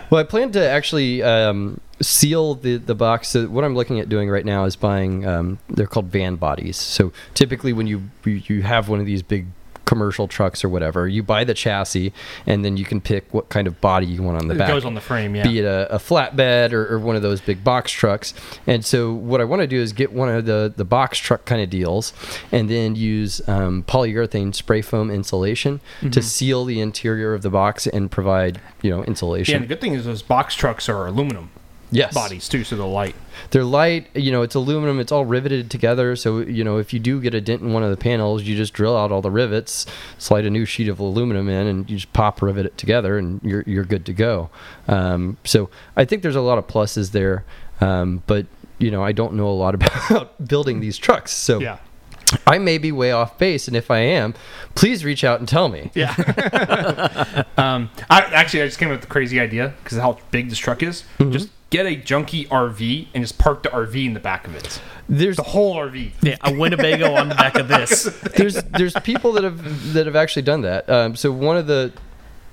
Well, 0.09 0.21
I 0.21 0.23
plan 0.23 0.51
to 0.53 0.61
actually 0.69 1.23
um, 1.23 1.79
seal 2.01 2.55
the, 2.55 2.77
the 2.77 2.95
box. 2.95 3.29
So 3.29 3.47
what 3.47 3.63
I'm 3.63 3.75
looking 3.75 3.99
at 3.99 4.09
doing 4.09 4.29
right 4.29 4.45
now 4.45 4.65
is 4.65 4.75
buying. 4.75 5.25
Um, 5.25 5.59
they're 5.69 5.87
called 5.87 6.07
van 6.07 6.35
bodies. 6.35 6.77
So 6.77 7.11
typically, 7.33 7.73
when 7.73 7.87
you 7.87 8.09
you 8.25 8.61
have 8.63 8.89
one 8.89 8.99
of 8.99 9.05
these 9.05 9.21
big 9.23 9.47
commercial 9.83 10.25
trucks 10.25 10.63
or 10.63 10.69
whatever, 10.69 11.05
you 11.05 11.21
buy 11.21 11.43
the 11.43 11.53
chassis, 11.53 12.13
and 12.45 12.63
then 12.63 12.77
you 12.77 12.85
can 12.85 13.01
pick 13.01 13.25
what 13.33 13.49
kind 13.49 13.67
of 13.67 13.81
body 13.81 14.05
you 14.05 14.23
want 14.23 14.37
on 14.37 14.47
the 14.47 14.55
it 14.55 14.57
back. 14.59 14.69
goes 14.69 14.85
on 14.85 14.93
the 14.93 15.01
frame. 15.01 15.35
Yeah. 15.35 15.43
Be 15.43 15.59
it 15.59 15.65
a, 15.65 15.93
a 15.95 15.97
flatbed 15.97 16.71
or, 16.71 16.93
or 16.95 16.99
one 16.99 17.17
of 17.17 17.21
those 17.21 17.41
big 17.41 17.61
box 17.61 17.91
trucks. 17.91 18.33
And 18.65 18.85
so, 18.85 19.11
what 19.11 19.41
I 19.41 19.43
want 19.43 19.61
to 19.63 19.67
do 19.67 19.81
is 19.81 19.91
get 19.91 20.13
one 20.13 20.29
of 20.29 20.45
the, 20.45 20.71
the 20.73 20.85
box 20.85 21.17
truck 21.17 21.43
kind 21.43 21.61
of 21.61 21.69
deals 21.69 22.13
and 22.53 22.69
then 22.69 22.95
use 22.95 23.41
um, 23.49 23.83
polyurethane 23.83 24.55
spray 24.55 24.81
foam 24.81 25.11
insulation 25.11 25.81
to 26.01 26.07
Mhm. 26.07 26.23
seal 26.23 26.63
the 26.63 26.79
interior 26.79 27.33
of 27.33 27.41
the 27.41 27.49
box 27.49 27.85
and 27.85 28.09
provide, 28.09 28.61
you 28.81 28.91
know, 28.91 29.03
insulation. 29.03 29.51
yeah, 29.51 29.55
and 29.57 29.63
the 29.65 29.67
good 29.75 29.81
thing 29.81 29.93
is 29.93 30.05
those 30.05 30.21
box 30.21 30.55
trucks 30.55 30.87
are 30.87 31.05
aluminum 31.05 31.49
yes. 31.91 32.13
bodies 32.13 32.49
too, 32.49 32.63
so 32.63 32.75
they're 32.75 32.85
light. 32.85 33.15
They're 33.51 33.63
light, 33.63 34.07
you 34.15 34.31
know, 34.31 34.41
it's 34.41 34.55
aluminum, 34.55 34.99
it's 34.99 35.11
all 35.11 35.25
riveted 35.25 35.69
together. 35.69 36.15
So, 36.15 36.39
you 36.39 36.63
know, 36.63 36.77
if 36.77 36.93
you 36.93 36.99
do 36.99 37.21
get 37.21 37.33
a 37.33 37.41
dent 37.41 37.61
in 37.61 37.73
one 37.73 37.83
of 37.83 37.89
the 37.89 37.97
panels, 37.97 38.43
you 38.43 38.55
just 38.55 38.73
drill 38.73 38.95
out 38.97 39.11
all 39.11 39.21
the 39.21 39.31
rivets, 39.31 39.85
slide 40.17 40.45
a 40.45 40.49
new 40.49 40.65
sheet 40.65 40.87
of 40.87 40.99
aluminum 40.99 41.49
in, 41.49 41.67
and 41.67 41.89
you 41.89 41.97
just 41.97 42.13
pop 42.13 42.41
rivet 42.41 42.65
it 42.65 42.77
together, 42.77 43.17
and 43.17 43.41
you're, 43.43 43.63
you're 43.67 43.85
good 43.85 44.05
to 44.07 44.13
go. 44.13 44.49
Um, 44.87 45.37
so, 45.43 45.69
I 45.95 46.05
think 46.05 46.21
there's 46.23 46.35
a 46.35 46.41
lot 46.41 46.57
of 46.57 46.67
pluses 46.67 47.11
there. 47.11 47.45
Um, 47.79 48.21
but, 48.27 48.45
you 48.77 48.91
know, 48.91 49.03
I 49.03 49.11
don't 49.11 49.33
know 49.33 49.47
a 49.47 49.51
lot 49.51 49.73
about 50.09 50.47
building 50.47 50.79
these 50.79 50.97
trucks. 50.97 51.31
So, 51.31 51.59
Yeah. 51.59 51.77
I 52.47 52.59
may 52.59 52.77
be 52.77 52.93
way 52.93 53.11
off 53.11 53.37
base. 53.37 53.67
And 53.67 53.75
if 53.75 53.91
I 53.91 53.97
am, 53.99 54.33
please 54.73 55.03
reach 55.03 55.23
out 55.25 55.39
and 55.39 55.49
tell 55.49 55.67
me. 55.67 55.91
Yeah. 55.93 56.13
um, 57.57 57.89
I 58.09 58.21
actually 58.21 58.61
I 58.61 58.67
just 58.67 58.79
came 58.79 58.89
up 58.89 58.97
with 58.99 59.03
a 59.03 59.07
crazy 59.11 59.37
idea 59.37 59.73
because 59.83 59.97
of 59.97 60.03
how 60.03 60.17
big 60.31 60.49
this 60.49 60.57
truck 60.57 60.81
is. 60.81 61.03
Mhm. 61.19 61.33
Just 61.33 61.49
get 61.71 61.87
a 61.87 61.95
junky 61.95 62.47
RV 62.49 63.07
and 63.15 63.23
just 63.23 63.39
park 63.39 63.63
the 63.63 63.69
RV 63.69 64.05
in 64.05 64.13
the 64.13 64.19
back 64.19 64.45
of 64.45 64.53
it. 64.55 64.79
There's 65.09 65.37
The 65.37 65.43
whole 65.43 65.75
RV. 65.75 66.11
yeah, 66.21 66.35
a 66.43 66.53
Winnebago 66.53 67.13
on 67.15 67.29
the 67.29 67.35
back 67.35 67.55
of 67.55 67.67
this. 67.67 68.03
there's 68.37 68.61
there's 68.63 68.93
people 69.03 69.31
that 69.33 69.43
have 69.43 69.93
that 69.93 70.05
have 70.05 70.15
actually 70.15 70.43
done 70.43 70.61
that. 70.61 70.87
Um, 70.89 71.15
so 71.15 71.31
one 71.31 71.57
of 71.57 71.65
the 71.67 71.91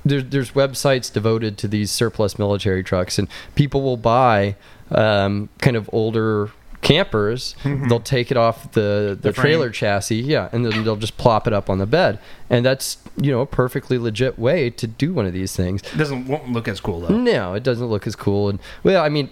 there's 0.05 0.25
there's 0.25 0.53
websites 0.53 1.13
devoted 1.13 1.59
to 1.59 1.69
these 1.69 1.91
surplus 1.91 2.39
military 2.39 2.83
trucks, 2.83 3.19
and 3.19 3.29
people 3.55 3.83
will 3.83 3.97
buy 3.99 4.57
um, 4.91 5.51
kind 5.59 5.77
of 5.77 5.91
older 5.93 6.51
campers. 6.83 7.55
Mhm. 7.63 7.89
They'll 7.89 8.01
take 8.01 8.31
it 8.31 8.37
off 8.37 8.73
the 8.73 9.17
the, 9.21 9.29
The 9.31 9.33
trailer 9.33 9.71
chassis, 9.71 10.21
yeah, 10.21 10.49
and 10.53 10.65
then 10.65 10.85
they'll 10.85 10.97
just 10.97 11.17
plop 11.19 11.47
it 11.47 11.53
up 11.53 11.69
on 11.69 11.79
the 11.79 11.87
bed, 11.87 12.19
and 12.49 12.65
that's 12.65 12.99
you 13.17 13.31
know 13.31 13.41
a 13.41 13.47
perfectly 13.47 13.99
legit 13.99 14.39
way 14.39 14.71
to 14.71 14.87
do 14.87 15.13
one 15.13 15.27
of 15.27 15.33
these 15.33 15.55
things. 15.57 15.83
It 15.93 15.99
doesn't 15.99 16.27
won't 16.27 16.53
look 16.53 16.69
as 16.69 16.81
cool 16.81 17.01
though. 17.01 17.17
No, 17.17 17.55
it 17.55 17.63
doesn't 17.63 17.87
look 17.87 18.07
as 18.07 18.15
cool, 18.17 18.49
and 18.49 18.59
well, 18.83 19.03
I 19.05 19.09
mean. 19.09 19.31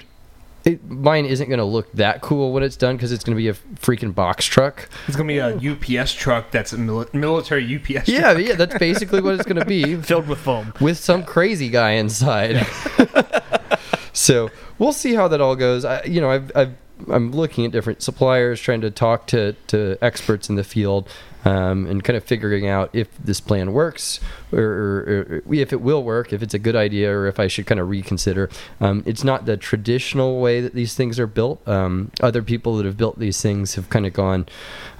It, 0.64 0.84
mine 0.90 1.26
isn't 1.26 1.46
going 1.48 1.60
to 1.60 1.64
look 1.64 1.92
that 1.92 2.22
cool 2.22 2.52
when 2.52 2.64
it's 2.64 2.74
done 2.74 2.96
because 2.96 3.12
it's 3.12 3.22
going 3.22 3.36
to 3.36 3.40
be 3.40 3.46
a 3.48 3.54
freaking 3.80 4.12
box 4.12 4.44
truck. 4.44 4.88
It's 5.06 5.16
gonna 5.16 5.28
be 5.28 5.38
a 5.38 5.54
UPS 5.54 6.12
truck 6.12 6.50
that's 6.50 6.72
a 6.72 6.76
mili- 6.76 7.14
military 7.14 7.62
UPS. 7.76 8.08
Yeah, 8.08 8.32
truck. 8.32 8.44
yeah, 8.44 8.54
that's 8.56 8.76
basically 8.76 9.20
what 9.20 9.34
it's 9.36 9.44
going 9.44 9.60
to 9.60 9.64
be. 9.64 9.94
Filled 10.02 10.26
with 10.26 10.40
foam. 10.40 10.74
with 10.80 10.98
some 10.98 11.22
crazy 11.22 11.68
guy 11.68 11.92
inside. 11.92 12.66
so 14.12 14.50
we'll 14.78 14.92
see 14.92 15.14
how 15.14 15.28
that 15.28 15.40
all 15.40 15.54
goes. 15.54 15.84
I, 15.84 16.02
you 16.02 16.20
know, 16.20 16.30
I've, 16.30 16.50
I've 16.56 16.74
I'm 17.10 17.30
looking 17.32 17.64
at 17.64 17.72
different 17.72 18.02
suppliers, 18.02 18.60
trying 18.60 18.80
to 18.80 18.90
talk 18.90 19.26
to 19.28 19.52
to 19.68 19.98
experts 20.00 20.48
in 20.48 20.56
the 20.56 20.64
field, 20.64 21.08
um, 21.44 21.86
and 21.86 22.02
kind 22.02 22.16
of 22.16 22.24
figuring 22.24 22.66
out 22.66 22.90
if 22.92 23.08
this 23.18 23.40
plan 23.40 23.72
works 23.72 24.18
or, 24.52 24.60
or, 24.60 25.42
or 25.46 25.54
if 25.54 25.72
it 25.72 25.80
will 25.80 26.02
work, 26.02 26.32
if 26.32 26.42
it's 26.42 26.54
a 26.54 26.58
good 26.58 26.74
idea, 26.74 27.12
or 27.12 27.26
if 27.26 27.38
I 27.38 27.46
should 27.48 27.66
kind 27.66 27.78
of 27.80 27.88
reconsider. 27.88 28.48
Um, 28.80 29.02
it's 29.06 29.22
not 29.24 29.44
the 29.46 29.56
traditional 29.56 30.40
way 30.40 30.60
that 30.60 30.74
these 30.74 30.94
things 30.94 31.20
are 31.20 31.26
built. 31.26 31.66
Um, 31.68 32.10
other 32.22 32.42
people 32.42 32.76
that 32.78 32.86
have 32.86 32.96
built 32.96 33.18
these 33.18 33.40
things 33.42 33.74
have 33.74 33.90
kind 33.90 34.06
of 34.06 34.12
gone 34.12 34.46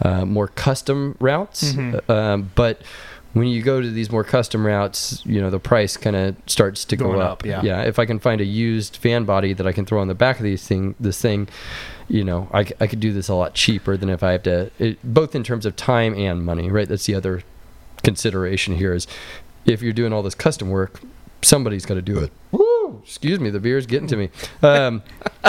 uh, 0.03 0.25
more 0.25 0.49
custom 0.49 1.17
routes, 1.19 1.73
Mhm. 1.73 2.09
um, 2.11 2.51
but 2.55 2.83
when 3.37 3.49
you 3.49 3.63
go 3.63 3.83
to 3.83 3.91
these 3.91 4.11
more 4.11 4.25
custom 4.25 4.67
routes, 4.67 5.21
you 5.27 5.43
know 5.43 5.51
the 5.51 5.59
price 5.59 5.99
kind 5.99 6.17
of 6.17 6.37
starts 6.47 6.87
to 6.87 6.97
go 6.97 7.21
up. 7.21 7.33
up, 7.33 7.45
yeah. 7.45 7.61
yeah. 7.63 7.83
If 7.83 7.99
I 7.99 8.07
can 8.07 8.19
find 8.19 8.41
a 8.41 8.47
used 8.47 8.97
van 8.97 9.27
body 9.27 9.53
that 9.53 9.67
I 9.67 9.73
can 9.73 9.85
throw 9.85 10.01
on 10.01 10.09
the 10.09 10.15
back 10.15 10.39
of 10.39 10.43
these 10.43 10.67
thing, 10.67 10.95
this 10.99 11.21
thing, 11.21 11.47
you 12.09 12.25
know, 12.25 12.49
I, 12.55 12.61
I 12.81 12.87
could 12.87 12.99
do 12.99 13.13
this 13.13 13.29
a 13.29 13.35
lot 13.35 13.53
cheaper 13.53 13.95
than 13.99 14.09
if 14.09 14.23
I 14.23 14.33
have 14.33 14.43
to. 14.45 14.71
It, 14.79 14.99
both 15.05 15.35
in 15.35 15.45
terms 15.45 15.67
of 15.67 15.77
time 15.77 16.15
and 16.15 16.47
money, 16.47 16.71
right? 16.71 16.89
That's 16.89 17.05
the 17.05 17.15
other 17.15 17.43
consideration 18.03 18.77
here 18.77 18.95
is 18.95 19.07
if 19.67 19.83
you're 19.83 19.93
doing 19.93 20.15
all 20.15 20.23
this 20.23 20.35
custom 20.35 20.71
work, 20.71 21.03
somebody's 21.43 21.85
got 21.85 21.95
to 21.95 22.03
do 22.03 22.19
it. 22.19 22.33
Woo! 22.53 22.66
Excuse 23.07 23.39
me, 23.39 23.51
the 23.51 23.61
beer's 23.61 23.87
getting 23.87 24.09
to 24.09 24.17
me. 24.17 24.31
Um, 24.63 25.03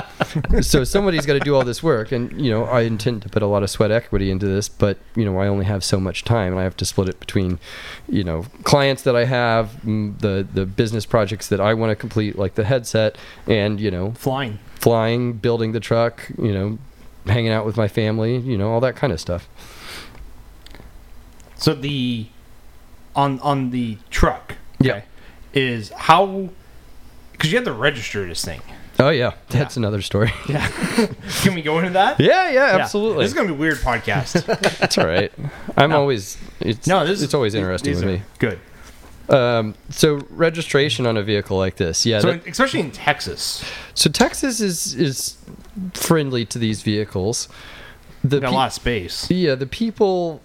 so 0.61 0.83
somebody's 0.83 1.25
got 1.25 1.33
to 1.33 1.39
do 1.39 1.55
all 1.55 1.65
this 1.65 1.81
work, 1.81 2.11
and 2.11 2.39
you 2.39 2.51
know 2.51 2.65
I 2.65 2.81
intend 2.81 3.23
to 3.23 3.29
put 3.29 3.41
a 3.41 3.47
lot 3.47 3.63
of 3.63 3.69
sweat 3.71 3.89
equity 3.89 4.29
into 4.29 4.45
this, 4.45 4.69
but 4.69 4.99
you 5.15 5.25
know 5.25 5.39
I 5.39 5.47
only 5.47 5.65
have 5.65 5.83
so 5.83 5.99
much 5.99 6.23
time, 6.23 6.53
and 6.53 6.59
I 6.59 6.63
have 6.63 6.77
to 6.77 6.85
split 6.85 7.09
it 7.09 7.19
between, 7.19 7.59
you 8.07 8.23
know, 8.23 8.45
clients 8.63 9.01
that 9.03 9.15
I 9.15 9.25
have, 9.25 9.79
mm, 9.83 10.17
the 10.19 10.47
the 10.53 10.67
business 10.67 11.05
projects 11.05 11.49
that 11.49 11.59
I 11.59 11.73
want 11.73 11.89
to 11.89 11.95
complete, 11.95 12.37
like 12.37 12.53
the 12.55 12.63
headset, 12.63 13.17
and 13.47 13.79
you 13.79 13.89
know 13.89 14.11
Flying. 14.11 14.59
flying, 14.75 15.33
building 15.33 15.71
the 15.71 15.79
truck, 15.79 16.29
you 16.37 16.53
know, 16.53 16.77
hanging 17.25 17.51
out 17.51 17.65
with 17.65 17.75
my 17.75 17.87
family, 17.87 18.37
you 18.37 18.57
know, 18.57 18.71
all 18.71 18.79
that 18.81 18.95
kind 18.95 19.11
of 19.11 19.19
stuff. 19.19 19.49
So 21.55 21.73
the 21.73 22.27
on 23.15 23.39
on 23.39 23.71
the 23.71 23.97
truck. 24.09 24.55
Yeah. 24.79 25.01
Is 25.53 25.89
how 25.89 26.49
because 27.37 27.51
you 27.51 27.57
have 27.57 27.65
to 27.65 27.73
register 27.73 28.27
this 28.27 28.43
thing. 28.43 28.61
Oh 28.99 29.09
yeah, 29.09 29.33
that's 29.49 29.77
another 29.77 30.01
story. 30.01 30.31
Yeah. 30.49 30.67
Can 31.43 31.53
we 31.53 31.61
go 31.61 31.77
into 31.77 31.91
that? 31.91 32.19
yeah, 32.19 32.49
yeah, 32.49 32.75
Yeah. 32.75 32.83
absolutely. 32.83 33.23
This 33.25 33.31
is 33.31 33.35
gonna 33.35 33.49
be 33.49 33.53
a 33.53 33.57
weird 33.57 33.77
podcast. 33.77 34.43
That's 34.79 34.97
all 34.97 35.05
right. 35.05 35.31
I'm 35.77 35.91
No. 35.91 35.99
always 35.99 36.37
it's 36.59 36.87
no, 36.87 37.05
this 37.05 37.21
it's 37.21 37.35
always 37.35 37.53
interesting 37.53 37.93
with 37.93 38.05
me. 38.05 38.21
Good. 38.39 38.59
Um, 39.29 39.75
so 39.89 40.25
registration 40.31 41.05
on 41.05 41.15
a 41.17 41.21
vehicle 41.21 41.57
like 41.57 41.75
this, 41.75 42.05
yeah. 42.07 42.21
So 42.21 42.31
that- 42.31 42.47
especially 42.47 42.79
in 42.79 42.91
Texas, 42.91 43.63
so 43.93 44.09
Texas 44.09 44.59
is 44.61 44.95
is 44.95 45.37
friendly 45.93 46.45
to 46.45 46.57
these 46.57 46.81
vehicles. 46.81 47.49
The 48.23 48.39
got 48.39 48.51
a 48.51 48.55
lot 48.55 48.67
of 48.67 48.73
space. 48.73 49.29
Yeah, 49.29 49.53
the 49.55 49.67
people 49.67 50.41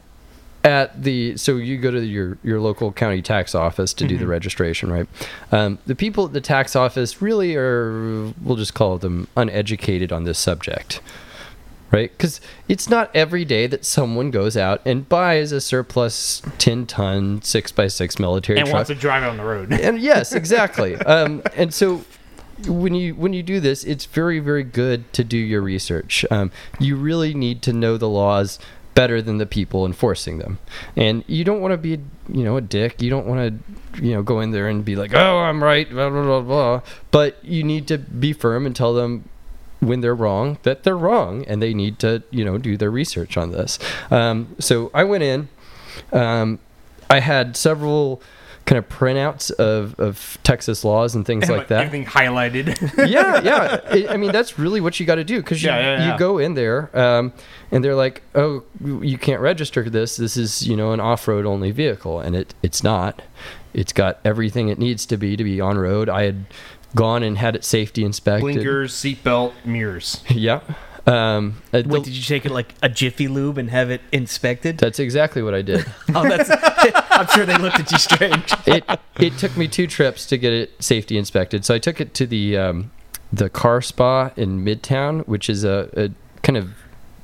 at 0.64 1.03
the 1.03 1.37
so 1.37 1.57
you 1.57 1.77
go 1.79 1.90
to 1.90 2.05
your 2.05 2.38
your 2.42 2.61
local 2.61 2.92
county 2.92 3.22
tax 3.22 3.55
office 3.55 3.92
to 3.94 4.07
do 4.07 4.16
the 4.16 4.27
registration, 4.27 4.92
right? 4.92 5.09
Um, 5.51 5.79
the 5.87 5.94
people 5.94 6.27
at 6.27 6.33
the 6.33 6.40
tax 6.40 6.77
office 6.77 7.20
really 7.20 7.57
are 7.57 8.33
we'll 8.40 8.57
just 8.57 8.75
call 8.75 8.98
them 8.98 9.29
uneducated 9.37 10.12
on 10.12 10.25
this 10.25 10.38
subject. 10.38 11.01
Right, 11.90 12.11
because 12.11 12.40
it's 12.68 12.88
not 12.88 13.14
every 13.14 13.44
day 13.44 13.66
that 13.66 13.85
someone 13.85 14.31
goes 14.31 14.57
out 14.57 14.81
and 14.87 15.07
buys 15.07 15.53
a 15.53 15.61
surplus 15.61 16.40
ten 16.57 16.87
ton 16.87 17.42
six 17.42 17.70
x 17.79 17.92
six 17.92 18.18
military 18.18 18.61
And 18.61 18.66
truck 18.66 18.77
wants 18.77 18.88
to 18.88 18.94
drive 18.94 19.22
it 19.22 19.27
on 19.27 19.37
the 19.37 19.44
road. 19.44 19.70
and 19.81 19.98
yes, 19.98 20.33
exactly. 20.33 20.96
um, 20.96 21.42
and 21.55 21.75
so 21.75 22.03
when 22.66 22.94
you 22.94 23.14
when 23.14 23.35
you 23.35 23.42
do 23.42 23.61
this, 23.61 23.85
it's 23.85 24.07
very 24.07 24.38
very 24.38 24.62
good 24.62 25.12
to 25.12 25.22
do 25.22 25.37
your 25.37 25.61
research. 25.61 26.25
Um, 26.31 26.51
you 26.79 26.96
really 26.96 27.35
need 27.35 27.61
to 27.62 27.75
know 27.75 27.98
the 27.98 28.09
laws 28.09 28.59
better 28.94 29.22
than 29.22 29.38
the 29.38 29.46
people 29.46 29.87
enforcing 29.87 30.38
them, 30.38 30.59
and 30.96 31.24
you 31.26 31.44
don't 31.44 31.61
want 31.61 31.72
to 31.72 31.78
be 31.78 31.90
you 32.28 32.44
know 32.44 32.57
a 32.57 32.61
dick. 32.61 33.00
You 33.02 33.11
don't 33.11 33.26
want 33.26 33.64
to 33.94 34.02
you 34.02 34.12
know 34.12 34.22
go 34.22 34.40
in 34.40 34.50
there 34.50 34.68
and 34.68 34.85
be 34.85 34.96
like, 34.96 35.14
oh, 35.14 35.38
I'm 35.38 35.62
right, 35.62 35.88
blah 35.88 36.11
blah 36.11 36.22
blah 36.22 36.40
blah. 36.40 36.83
But 37.11 37.44
you 37.44 37.62
need 37.62 37.87
to 37.88 37.98
be 37.98 38.33
firm 38.33 38.66
and 38.66 38.74
tell 38.76 38.94
them 38.94 39.28
when 39.81 40.00
they're 40.00 40.14
wrong 40.14 40.59
that 40.62 40.85
they're 40.85 40.96
wrong 40.96 41.44
and 41.46 41.61
they 41.61 41.74
need 41.74 41.98
to 41.98 42.22
you 42.31 42.44
know 42.44 42.57
do 42.57 42.76
their 42.76 42.90
research 42.90 43.37
on 43.37 43.50
this 43.50 43.81
um, 44.12 44.55
so 44.61 44.92
i 44.94 45.02
went 45.02 45.24
in 45.24 45.48
um, 46.12 46.61
i 47.11 47.18
had 47.18 47.57
several 47.57 48.22
kind 48.66 48.79
of 48.79 48.88
printouts 48.88 49.51
of, 49.53 49.98
of 49.98 50.38
texas 50.44 50.85
laws 50.85 51.14
and 51.14 51.27
things 51.27 51.48
And, 51.48 51.59
like 51.59 51.68
that 51.68 51.85
Everything 51.87 52.07
highlighted. 52.07 52.79
yeah 53.11 53.40
yeah 53.42 53.81
I- 53.90 54.14
i 54.14 54.16
mean 54.16 54.31
that's 54.33 54.59
really 54.59 54.81
what 54.81 54.98
you 55.01 55.07
got 55.07 55.16
to 55.16 55.25
do 55.25 55.38
because 55.38 55.62
you, 55.62 55.68
Yeah, 55.70 55.79
yeah, 55.81 55.98
yeah. 56.07 56.12
you 56.12 56.18
go 56.18 56.38
in 56.38 56.55
there 56.55 56.96
um, 56.96 57.33
and 57.70 57.85
they're 57.85 57.94
like 57.96 58.22
oh 58.35 58.62
you 58.81 59.18
can't 59.18 59.40
register 59.40 59.88
this 59.90 60.16
this 60.16 60.37
is 60.37 60.66
you 60.66 60.77
know 60.77 60.92
an 60.92 61.01
off-road 61.01 61.44
only 61.46 61.70
vehicle 61.72 62.20
and 62.20 62.37
it 62.37 62.55
it's 62.62 62.83
not 62.83 63.22
it's 63.75 63.92
got 63.92 64.20
everything 64.25 64.68
it 64.68 64.79
needs 64.79 65.07
to 65.07 65.16
be 65.16 65.37
to 65.37 65.44
be 65.44 65.61
on 65.61 65.77
road 65.79 66.09
i 66.09 66.22
had 66.25 66.44
gone 66.94 67.22
and 67.22 67.38
had 67.38 67.57
it 67.57 67.64
safety 67.64 68.05
inspected 68.05 68.42
Blinkers, 68.42 68.92
seatbelt, 68.92 69.53
mirrors. 69.64 70.22
yeah. 70.31 70.61
Um, 71.07 71.61
uh, 71.73 71.83
the- 71.83 72.01
did 72.01 72.15
you 72.15 72.23
take 72.23 72.47
it 72.47 72.53
like 72.53 72.75
a 72.83 72.88
Jiffy 72.88 73.27
Lube 73.29 73.59
and 73.59 73.71
have 73.71 73.91
it 73.91 74.01
inspected? 74.12 74.79
that's 74.79 74.99
exactly 74.99 75.43
what 75.43 75.55
I 75.55 75.62
did. 75.62 75.85
oh, 76.15 76.29
that's. 76.29 76.51
I'm 77.11 77.27
sure 77.29 77.45
they 77.45 77.59
looked 77.59 77.81
at 77.81 77.91
you 77.91 77.99
strange. 77.99 78.53
it 78.67 78.85
it 79.19 79.37
took 79.38 79.57
me 79.57 79.69
two 79.69 79.87
trips 79.87 80.27
to 80.27 80.38
get 80.38 80.53
it 80.53 80.83
safety 80.83 81.19
inspected. 81.19 81.65
So 81.65 81.75
I 81.75 81.79
took 81.79 82.01
it 82.01 82.15
to 82.15 82.27
the 82.27 82.57
um, 82.57 82.91
the 83.33 83.51
car 83.51 83.83
spa 83.83 84.31
in 84.37 84.65
Midtown, 84.65 85.27
which 85.27 85.51
is 85.51 85.65
a, 85.65 85.88
a 85.97 86.11
kind 86.43 86.57
of 86.57 86.71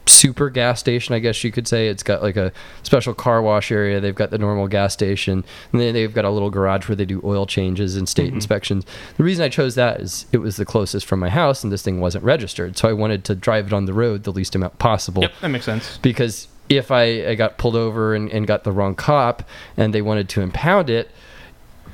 super 0.08 0.50
gas 0.50 0.80
station, 0.80 1.14
I 1.14 1.18
guess 1.18 1.42
you 1.44 1.52
could 1.52 1.68
say. 1.68 1.88
It's 1.88 2.02
got 2.02 2.22
like 2.22 2.36
a 2.36 2.52
special 2.82 3.14
car 3.14 3.42
wash 3.42 3.70
area. 3.70 4.00
They've 4.00 4.14
got 4.14 4.30
the 4.30 4.38
normal 4.38 4.68
gas 4.68 4.92
station, 4.92 5.44
and 5.72 5.80
then 5.80 5.94
they've 5.94 6.12
got 6.12 6.24
a 6.24 6.30
little 6.30 6.50
garage 6.50 6.88
where 6.88 6.96
they 6.96 7.04
do 7.04 7.20
oil 7.24 7.46
changes 7.46 7.96
and 7.96 8.08
state 8.08 8.28
mm-hmm. 8.28 8.36
inspections. 8.36 8.84
The 9.16 9.24
reason 9.24 9.44
I 9.44 9.48
chose 9.48 9.74
that 9.76 10.00
is 10.00 10.26
it 10.32 10.38
was 10.38 10.56
the 10.56 10.64
closest 10.64 11.06
from 11.06 11.20
my 11.20 11.30
house, 11.30 11.62
and 11.62 11.72
this 11.72 11.82
thing 11.82 12.00
wasn't 12.00 12.24
registered, 12.24 12.76
so 12.76 12.88
I 12.88 12.92
wanted 12.92 13.24
to 13.24 13.34
drive 13.34 13.68
it 13.68 13.72
on 13.72 13.84
the 13.84 13.92
road 13.92 14.24
the 14.24 14.32
least 14.32 14.54
amount 14.54 14.78
possible. 14.78 15.22
Yep, 15.22 15.32
that 15.40 15.48
makes 15.48 15.64
sense. 15.64 15.98
because 15.98 16.48
if 16.68 16.90
I, 16.90 17.28
I 17.28 17.34
got 17.34 17.58
pulled 17.58 17.76
over 17.76 18.14
and, 18.14 18.30
and 18.30 18.46
got 18.46 18.64
the 18.64 18.72
wrong 18.72 18.94
cop 18.94 19.42
and 19.76 19.94
they 19.94 20.02
wanted 20.02 20.28
to 20.30 20.42
impound 20.42 20.90
it, 20.90 21.10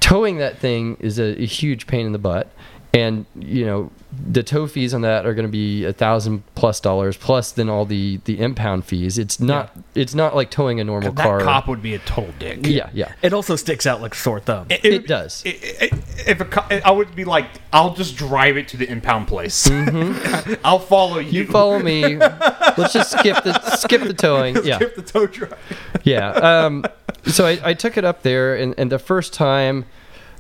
towing 0.01 0.39
that 0.39 0.59
thing 0.59 0.97
is 1.01 1.19
a, 1.19 1.41
a 1.41 1.47
huge 1.47 1.87
pain 1.87 2.07
in 2.07 2.13
the 2.13 2.19
butt. 2.19 2.51
And 2.95 3.27
you 3.35 3.67
know 3.67 3.91
the 4.31 4.45
tow 4.45 4.69
fees 4.69 4.95
on 4.95 5.01
that 5.01 5.27
are 5.27 5.35
going 5.35 5.47
to 5.47 5.51
be 5.51 5.85
a 5.85 5.93
thousand 5.93 6.45
plus 6.55 6.79
dollars 6.79 7.17
plus 7.17 7.51
then 7.51 7.69
all 7.69 7.85
the 7.85 8.19
the 8.25 8.39
impound 8.41 8.85
fees. 8.85 9.19
It's 9.19 9.41
not 9.41 9.77
it's 9.97 10.15
not 10.15 10.37
like 10.37 10.51
towing 10.53 10.79
a 10.79 10.85
normal 10.85 11.11
That 11.13 11.25
car. 11.25 11.41
cop 11.41 11.67
would 11.67 11.83
be 11.83 11.95
a 11.95 11.99
total 11.99 12.33
dick. 12.39 12.65
yeah, 12.67 12.91
yeah, 12.93 13.13
It 13.23 13.33
also 13.33 13.57
sticks 13.57 13.85
out 13.87 14.01
like 14.01 14.15
a 14.15 14.17
sore 14.17 14.39
thumb. 14.39 14.67
it, 14.71 15.09
does. 15.09 15.43
I- 15.45 15.59
I- 15.91 15.91
If 16.31 16.41
a 16.41 16.45
co- 16.45 16.81
I 16.85 16.91
would 16.93 17.17
be 17.17 17.25
like, 17.25 17.47
I'll 17.73 17.95
just 17.95 18.17
drive 18.17 18.57
it 18.57 18.69
to 18.69 18.77
the 18.77 18.89
impound 18.89 19.27
place. 19.27 19.69
I'll 20.65 20.79
follow 20.79 21.19
you. 21.19 21.25
Mm-hmm. 21.27 21.35
you 21.35 21.47
follow 21.49 21.79
me. 21.81 22.17
Let's 22.79 22.93
just 22.93 23.11
skip 23.11 23.43
the 23.43 23.59
skip 23.77 24.03
the 24.03 24.15
towing. 24.15 24.65
Yeah. 24.65 24.77
Skip 24.77 24.95
the 24.95 25.03
tow 25.03 25.27
truck. 25.27 25.59
yeah. 26.05 26.31
Um, 26.31 26.85
so 27.27 27.47
I, 27.47 27.59
I 27.65 27.75
took 27.75 27.97
it 27.97 28.05
up 28.05 28.23
there, 28.23 28.55
and, 28.55 28.75
and 28.79 28.93
the 28.93 28.99
first 28.99 29.33
time, 29.33 29.87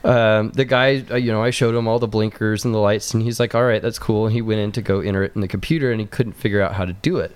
um, 0.04 0.50
the 0.50 0.66
guy, 0.66 1.02
uh, 1.10 1.16
you 1.16 1.32
know, 1.32 1.42
I 1.42 1.50
showed 1.50 1.74
him 1.74 1.88
all 1.88 1.98
the 1.98 2.06
blinkers 2.06 2.64
and 2.64 2.74
the 2.74 2.78
lights, 2.78 3.14
and 3.14 3.22
he's 3.22 3.40
like, 3.40 3.54
"All 3.54 3.64
right, 3.64 3.80
that's 3.80 3.98
cool." 3.98 4.26
And 4.26 4.34
he 4.34 4.42
went 4.42 4.60
in 4.60 4.70
to 4.72 4.82
go 4.82 5.00
enter 5.00 5.24
it 5.24 5.32
in 5.34 5.40
the 5.40 5.48
computer, 5.48 5.90
and 5.90 6.00
he 6.00 6.06
couldn't 6.06 6.34
figure 6.34 6.60
out 6.60 6.74
how 6.74 6.84
to 6.84 6.92
do 6.92 7.16
it. 7.16 7.34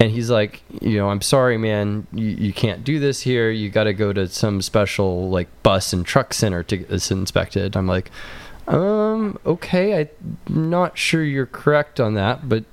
And 0.00 0.10
he's 0.10 0.28
like, 0.28 0.62
"You 0.82 0.98
know, 0.98 1.08
I'm 1.08 1.22
sorry, 1.22 1.56
man. 1.56 2.08
You, 2.12 2.26
you 2.26 2.52
can't 2.52 2.82
do 2.82 2.98
this 2.98 3.20
here. 3.20 3.48
You 3.50 3.70
got 3.70 3.84
to 3.84 3.94
go 3.94 4.12
to 4.12 4.28
some 4.28 4.60
special 4.60 5.30
like 5.30 5.48
bus 5.62 5.92
and 5.92 6.04
truck 6.04 6.34
center 6.34 6.64
to 6.64 6.76
get 6.78 6.88
this 6.88 7.12
inspected." 7.12 7.76
I'm 7.76 7.86
like, 7.86 8.10
"Um, 8.66 9.38
okay. 9.46 10.00
I'm 10.00 10.10
not 10.48 10.98
sure 10.98 11.22
you're 11.22 11.46
correct 11.46 12.00
on 12.00 12.14
that, 12.14 12.48
but 12.48 12.64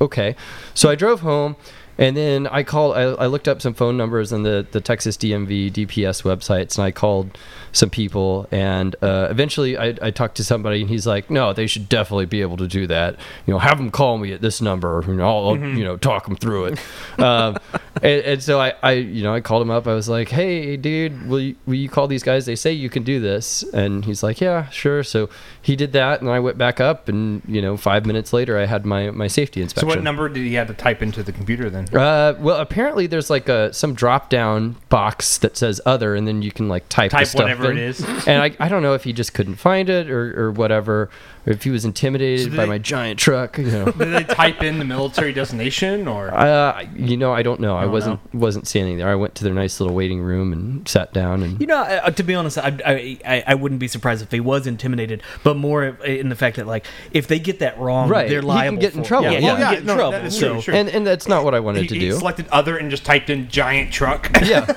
okay. 0.00 0.36
So 0.74 0.88
I 0.88 0.94
drove 0.94 1.20
home, 1.20 1.56
and 1.98 2.16
then 2.16 2.46
I 2.46 2.62
called. 2.62 2.96
I, 2.96 3.02
I 3.02 3.26
looked 3.26 3.48
up 3.48 3.60
some 3.60 3.74
phone 3.74 3.96
numbers 3.96 4.32
on 4.32 4.44
the 4.44 4.64
the 4.70 4.80
Texas 4.80 5.16
DMV 5.16 5.72
DPS 5.72 6.22
websites, 6.22 6.78
and 6.78 6.84
I 6.84 6.92
called 6.92 7.36
some 7.72 7.90
people, 7.90 8.46
and 8.52 8.94
uh, 9.02 9.26
eventually 9.30 9.76
I, 9.76 9.94
I 10.00 10.10
talked 10.12 10.36
to 10.36 10.44
somebody, 10.44 10.80
and 10.80 10.88
he's 10.88 11.08
like, 11.08 11.28
"No, 11.28 11.52
they 11.52 11.66
should 11.66 11.88
definitely 11.88 12.26
be 12.26 12.40
able 12.40 12.56
to 12.58 12.68
do 12.68 12.86
that. 12.86 13.16
You 13.46 13.52
know, 13.52 13.58
have 13.58 13.78
them 13.78 13.90
call 13.90 14.18
me 14.18 14.32
at 14.32 14.40
this 14.40 14.60
number, 14.60 15.00
and 15.00 15.20
I'll, 15.20 15.48
I'll, 15.48 15.58
you 15.58 15.82
know 15.82 15.96
talk 15.96 16.26
them 16.26 16.36
through 16.36 16.66
it." 16.66 16.78
um, 17.18 17.56
and, 17.96 18.22
and 18.22 18.42
so 18.42 18.60
I, 18.60 18.74
I, 18.82 18.92
you 18.92 19.24
know, 19.24 19.34
I 19.34 19.40
called 19.40 19.62
him 19.62 19.70
up. 19.70 19.88
I 19.88 19.94
was 19.94 20.08
like, 20.08 20.28
"Hey, 20.28 20.76
dude, 20.76 21.28
will 21.28 21.40
you, 21.40 21.56
will 21.66 21.74
you 21.74 21.88
call 21.88 22.06
these 22.06 22.22
guys? 22.22 22.46
They 22.46 22.54
say 22.56 22.72
you 22.72 22.90
can 22.90 23.02
do 23.02 23.18
this." 23.18 23.64
And 23.74 24.04
he's 24.04 24.22
like, 24.22 24.40
"Yeah, 24.40 24.68
sure." 24.68 25.02
So 25.02 25.28
he 25.60 25.74
did 25.74 25.92
that, 25.94 26.20
and 26.20 26.30
I 26.30 26.38
went 26.38 26.58
back 26.58 26.78
up, 26.78 27.08
and 27.08 27.42
you 27.48 27.60
know, 27.60 27.76
five 27.76 28.06
minutes 28.06 28.32
later, 28.32 28.56
I 28.56 28.66
had 28.66 28.86
my 28.86 29.10
my 29.10 29.26
safety 29.26 29.60
inspection. 29.62 29.90
So 29.90 29.96
what 29.96 30.04
number 30.04 30.28
did 30.28 30.44
he 30.44 30.54
have 30.54 30.68
to 30.68 30.74
type 30.74 31.02
into 31.02 31.24
the 31.24 31.32
computer 31.32 31.68
then? 31.70 31.87
Uh, 31.92 32.34
well, 32.38 32.58
apparently 32.60 33.06
there's 33.06 33.30
like 33.30 33.48
a 33.48 33.72
some 33.72 33.94
drop 33.94 34.30
down 34.30 34.76
box 34.88 35.38
that 35.38 35.56
says 35.56 35.80
other, 35.86 36.14
and 36.14 36.26
then 36.26 36.42
you 36.42 36.50
can 36.52 36.68
like 36.68 36.88
type 36.88 37.10
Type 37.10 37.26
stuff 37.26 37.42
whatever 37.42 37.70
in. 37.70 37.78
it 37.78 37.82
is. 37.84 38.04
and 38.26 38.42
I, 38.42 38.54
I 38.58 38.68
don't 38.68 38.82
know 38.82 38.94
if 38.94 39.04
he 39.04 39.12
just 39.12 39.34
couldn't 39.34 39.56
find 39.56 39.88
it 39.88 40.10
or, 40.10 40.46
or 40.46 40.50
whatever, 40.52 41.10
if 41.46 41.62
he 41.64 41.70
was 41.70 41.84
intimidated 41.84 42.50
So 42.50 42.56
by 42.56 42.64
they- 42.64 42.68
my 42.68 42.78
giant 42.78 43.18
truck. 43.18 43.58
You 43.58 43.64
know, 43.70 43.84
Did 43.86 43.96
they 44.12 44.24
type 44.24 44.62
in 44.62 44.78
the 44.78 44.84
military 44.84 45.32
designation 45.32 46.06
or? 46.08 46.32
uh, 46.34 46.84
you 46.94 47.16
know, 47.16 47.32
I 47.32 47.42
don't 47.42 47.60
know. 47.60 47.76
I 47.76 47.82
don't 47.82 47.92
wasn't 47.92 48.34
wasn't 48.34 48.66
standing 48.68 48.98
there. 48.98 49.08
I 49.08 49.14
went 49.14 49.34
to 49.36 49.44
their 49.44 49.54
nice 49.54 49.80
little 49.80 49.94
waiting 49.94 50.20
room 50.20 50.52
and 50.52 50.86
sat 50.88 51.12
down 51.12 51.42
and 51.42 51.60
You 51.60 51.66
know, 51.66 51.78
uh, 51.82 52.10
to 52.10 52.22
be 52.22 52.34
honest, 52.34 52.58
I, 52.58 52.76
I 52.84 53.18
I 53.24 53.44
I 53.48 53.54
wouldn't 53.54 53.80
be 53.80 53.88
surprised 53.88 54.22
if 54.22 54.30
he 54.30 54.40
was 54.40 54.66
intimidated, 54.66 55.22
but 55.42 55.56
more 55.56 55.84
in 55.84 56.28
the 56.28 56.36
fact 56.36 56.56
that 56.56 56.66
like 56.66 56.86
if 57.12 57.26
they 57.28 57.38
get 57.38 57.58
that 57.60 57.78
wrong, 57.78 58.08
Right. 58.08 58.28
they're 58.28 58.38
He 58.40 58.46
can 58.46 58.48
liable. 58.48 58.78
get 58.80 58.94
in 58.94 59.02
trouble. 59.02 59.30
Yeah, 59.30 59.32
Yeah. 59.32 59.40
he 59.40 59.46
Oh, 59.48 59.56
yeah, 59.58 59.70
get 59.70 59.80
in 59.80 59.86
no, 59.86 59.94
trouble. 59.96 60.10
that 60.12 60.24
is 60.24 60.38
so 60.38 60.52
true, 60.54 60.60
sure. 60.62 60.74
and 60.74 60.88
and 60.88 61.06
that's 61.06 61.26
not 61.28 61.44
what 61.44 61.54
I 61.54 61.60
wanted 61.60 61.82
he, 61.82 61.88
to 61.88 61.94
he 61.94 62.00
do. 62.00 62.12
selected 62.12 62.46
other 62.52 62.76
and 62.76 62.90
just 62.90 63.04
typed 63.04 63.30
in 63.30 63.48
giant 63.48 63.92
truck. 63.92 64.30
yeah, 64.42 64.64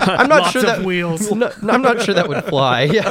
I'm 0.00 0.28
not 0.28 0.40
Lots 0.42 0.50
sure 0.52 0.60
of 0.62 0.66
that 0.66 0.82
wheels. 0.84 1.30
No, 1.30 1.50
I'm 1.68 1.82
not 1.82 2.02
sure 2.02 2.14
that 2.14 2.28
would 2.28 2.44
fly. 2.44 2.82
Yeah. 2.84 3.10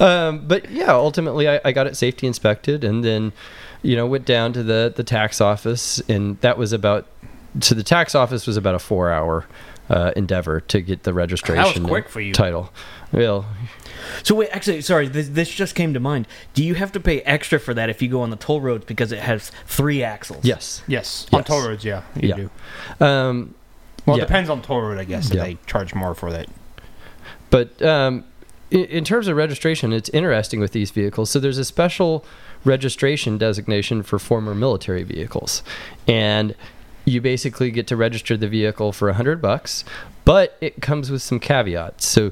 Um, 0.00 0.46
but 0.48 0.70
yeah, 0.70 0.92
ultimately 0.92 1.48
I, 1.48 1.60
I 1.64 1.72
got 1.72 1.86
it 1.86 1.96
safety 1.96 2.26
inspected, 2.26 2.82
and 2.84 3.04
then 3.04 3.32
you 3.82 3.94
know 3.96 4.06
went 4.06 4.24
down 4.24 4.52
to 4.54 4.62
the 4.62 4.92
the 4.94 5.04
tax 5.04 5.40
office, 5.40 6.00
and 6.08 6.40
that 6.40 6.58
was 6.58 6.72
about 6.72 7.06
so 7.60 7.74
the 7.74 7.82
tax 7.82 8.14
office 8.14 8.46
was 8.46 8.56
about 8.56 8.74
a 8.74 8.78
four 8.78 9.10
hour 9.10 9.46
uh, 9.88 10.12
endeavor 10.16 10.60
to 10.60 10.80
get 10.80 11.02
the 11.02 11.12
registration 11.12 11.84
quick 11.86 12.08
for 12.08 12.20
you. 12.20 12.32
title. 12.32 12.72
Well, 13.12 13.44
So 14.22 14.36
wait, 14.36 14.48
actually, 14.52 14.82
sorry, 14.82 15.08
this, 15.08 15.28
this 15.30 15.50
just 15.50 15.74
came 15.74 15.92
to 15.94 15.98
mind. 16.00 16.28
Do 16.54 16.62
you 16.62 16.74
have 16.76 16.92
to 16.92 17.00
pay 17.00 17.22
extra 17.22 17.58
for 17.58 17.74
that 17.74 17.90
if 17.90 18.00
you 18.00 18.08
go 18.08 18.20
on 18.22 18.30
the 18.30 18.36
toll 18.36 18.60
roads 18.60 18.84
because 18.84 19.10
it 19.10 19.18
has 19.18 19.50
three 19.66 20.00
axles? 20.04 20.44
yes. 20.44 20.82
yes, 20.86 21.26
on 21.32 21.40
Yes. 21.40 21.46
toll 21.48 21.66
roads, 21.66 21.84
yeah, 21.84 22.02
you 22.14 22.28
Yeah. 22.28 22.36
do. 22.36 23.04
Um, 23.04 23.54
Well, 24.06 24.16
yeah. 24.16 24.22
it 24.22 24.26
depends 24.28 24.48
on 24.48 24.62
toll 24.62 24.80
road, 24.80 24.98
I 25.00 25.04
guess. 25.04 25.28
if 25.30 25.34
Yeah. 25.34 25.42
They 25.42 25.58
charge 25.66 25.92
more 25.92 26.14
for 26.14 26.30
that. 26.30 26.46
But 27.50 27.82
um, 27.82 28.22
in, 28.70 29.04
terms 29.04 29.28
of 29.28 29.36
registration, 29.36 29.92
it's 29.92 30.08
interesting 30.10 30.60
with 30.60 30.72
these 30.72 30.90
vehicles. 30.90 31.30
So 31.30 31.38
there's 31.40 31.58
a 31.58 31.64
special 31.64 32.24
registration 32.64 33.38
designation 33.38 34.02
for 34.02 34.18
former 34.18 34.54
military 34.54 35.02
vehicles, 35.02 35.62
and 36.06 36.54
you 37.04 37.20
basically 37.20 37.70
get 37.70 37.86
to 37.88 37.96
register 37.96 38.36
the 38.36 38.48
vehicle 38.48 38.92
for 38.92 39.08
a 39.08 39.14
hundred 39.14 39.42
bucks. 39.42 39.84
But 40.24 40.56
it 40.60 40.80
comes 40.82 41.10
with 41.10 41.22
some 41.22 41.40
caveats. 41.40 42.06
So 42.06 42.30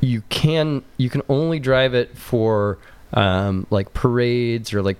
you 0.00 0.22
can 0.28 0.82
you 0.96 1.10
can 1.10 1.22
only 1.28 1.58
drive 1.58 1.94
it 1.94 2.16
for 2.16 2.78
um, 3.12 3.66
like 3.70 3.94
parades 3.94 4.74
or 4.74 4.82
like 4.82 4.96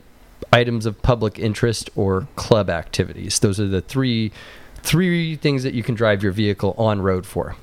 items 0.53 0.87
of 0.87 1.03
public 1.03 1.38
interest 1.38 1.91
or 1.97 2.29
club 2.37 2.71
activities. 2.71 3.38
Those 3.41 3.59
are 3.59 3.67
the 3.67 3.81
three 3.81 4.33
three 4.83 5.37
things 5.37 5.64
that 5.64 5.75
you 5.75 5.83
can 5.83 5.95
drive 5.95 6.23
your 6.23 6.33
vehicle 6.33 6.75
on 6.79 7.03
road 7.03 7.27
for. 7.27 7.57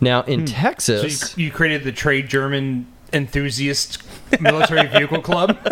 Now 0.00 0.22
in 0.22 0.40
hmm. 0.40 0.46
So 0.46 0.52
Texas, 0.52 1.36
you, 1.36 1.46
you 1.46 1.50
created 1.52 1.84
the 1.84 1.92
Trey 1.92 2.22
German 2.22 2.86
Enthusiast 3.12 4.02
Military 4.40 4.88
Vehicle 4.88 5.20
Club. 5.20 5.56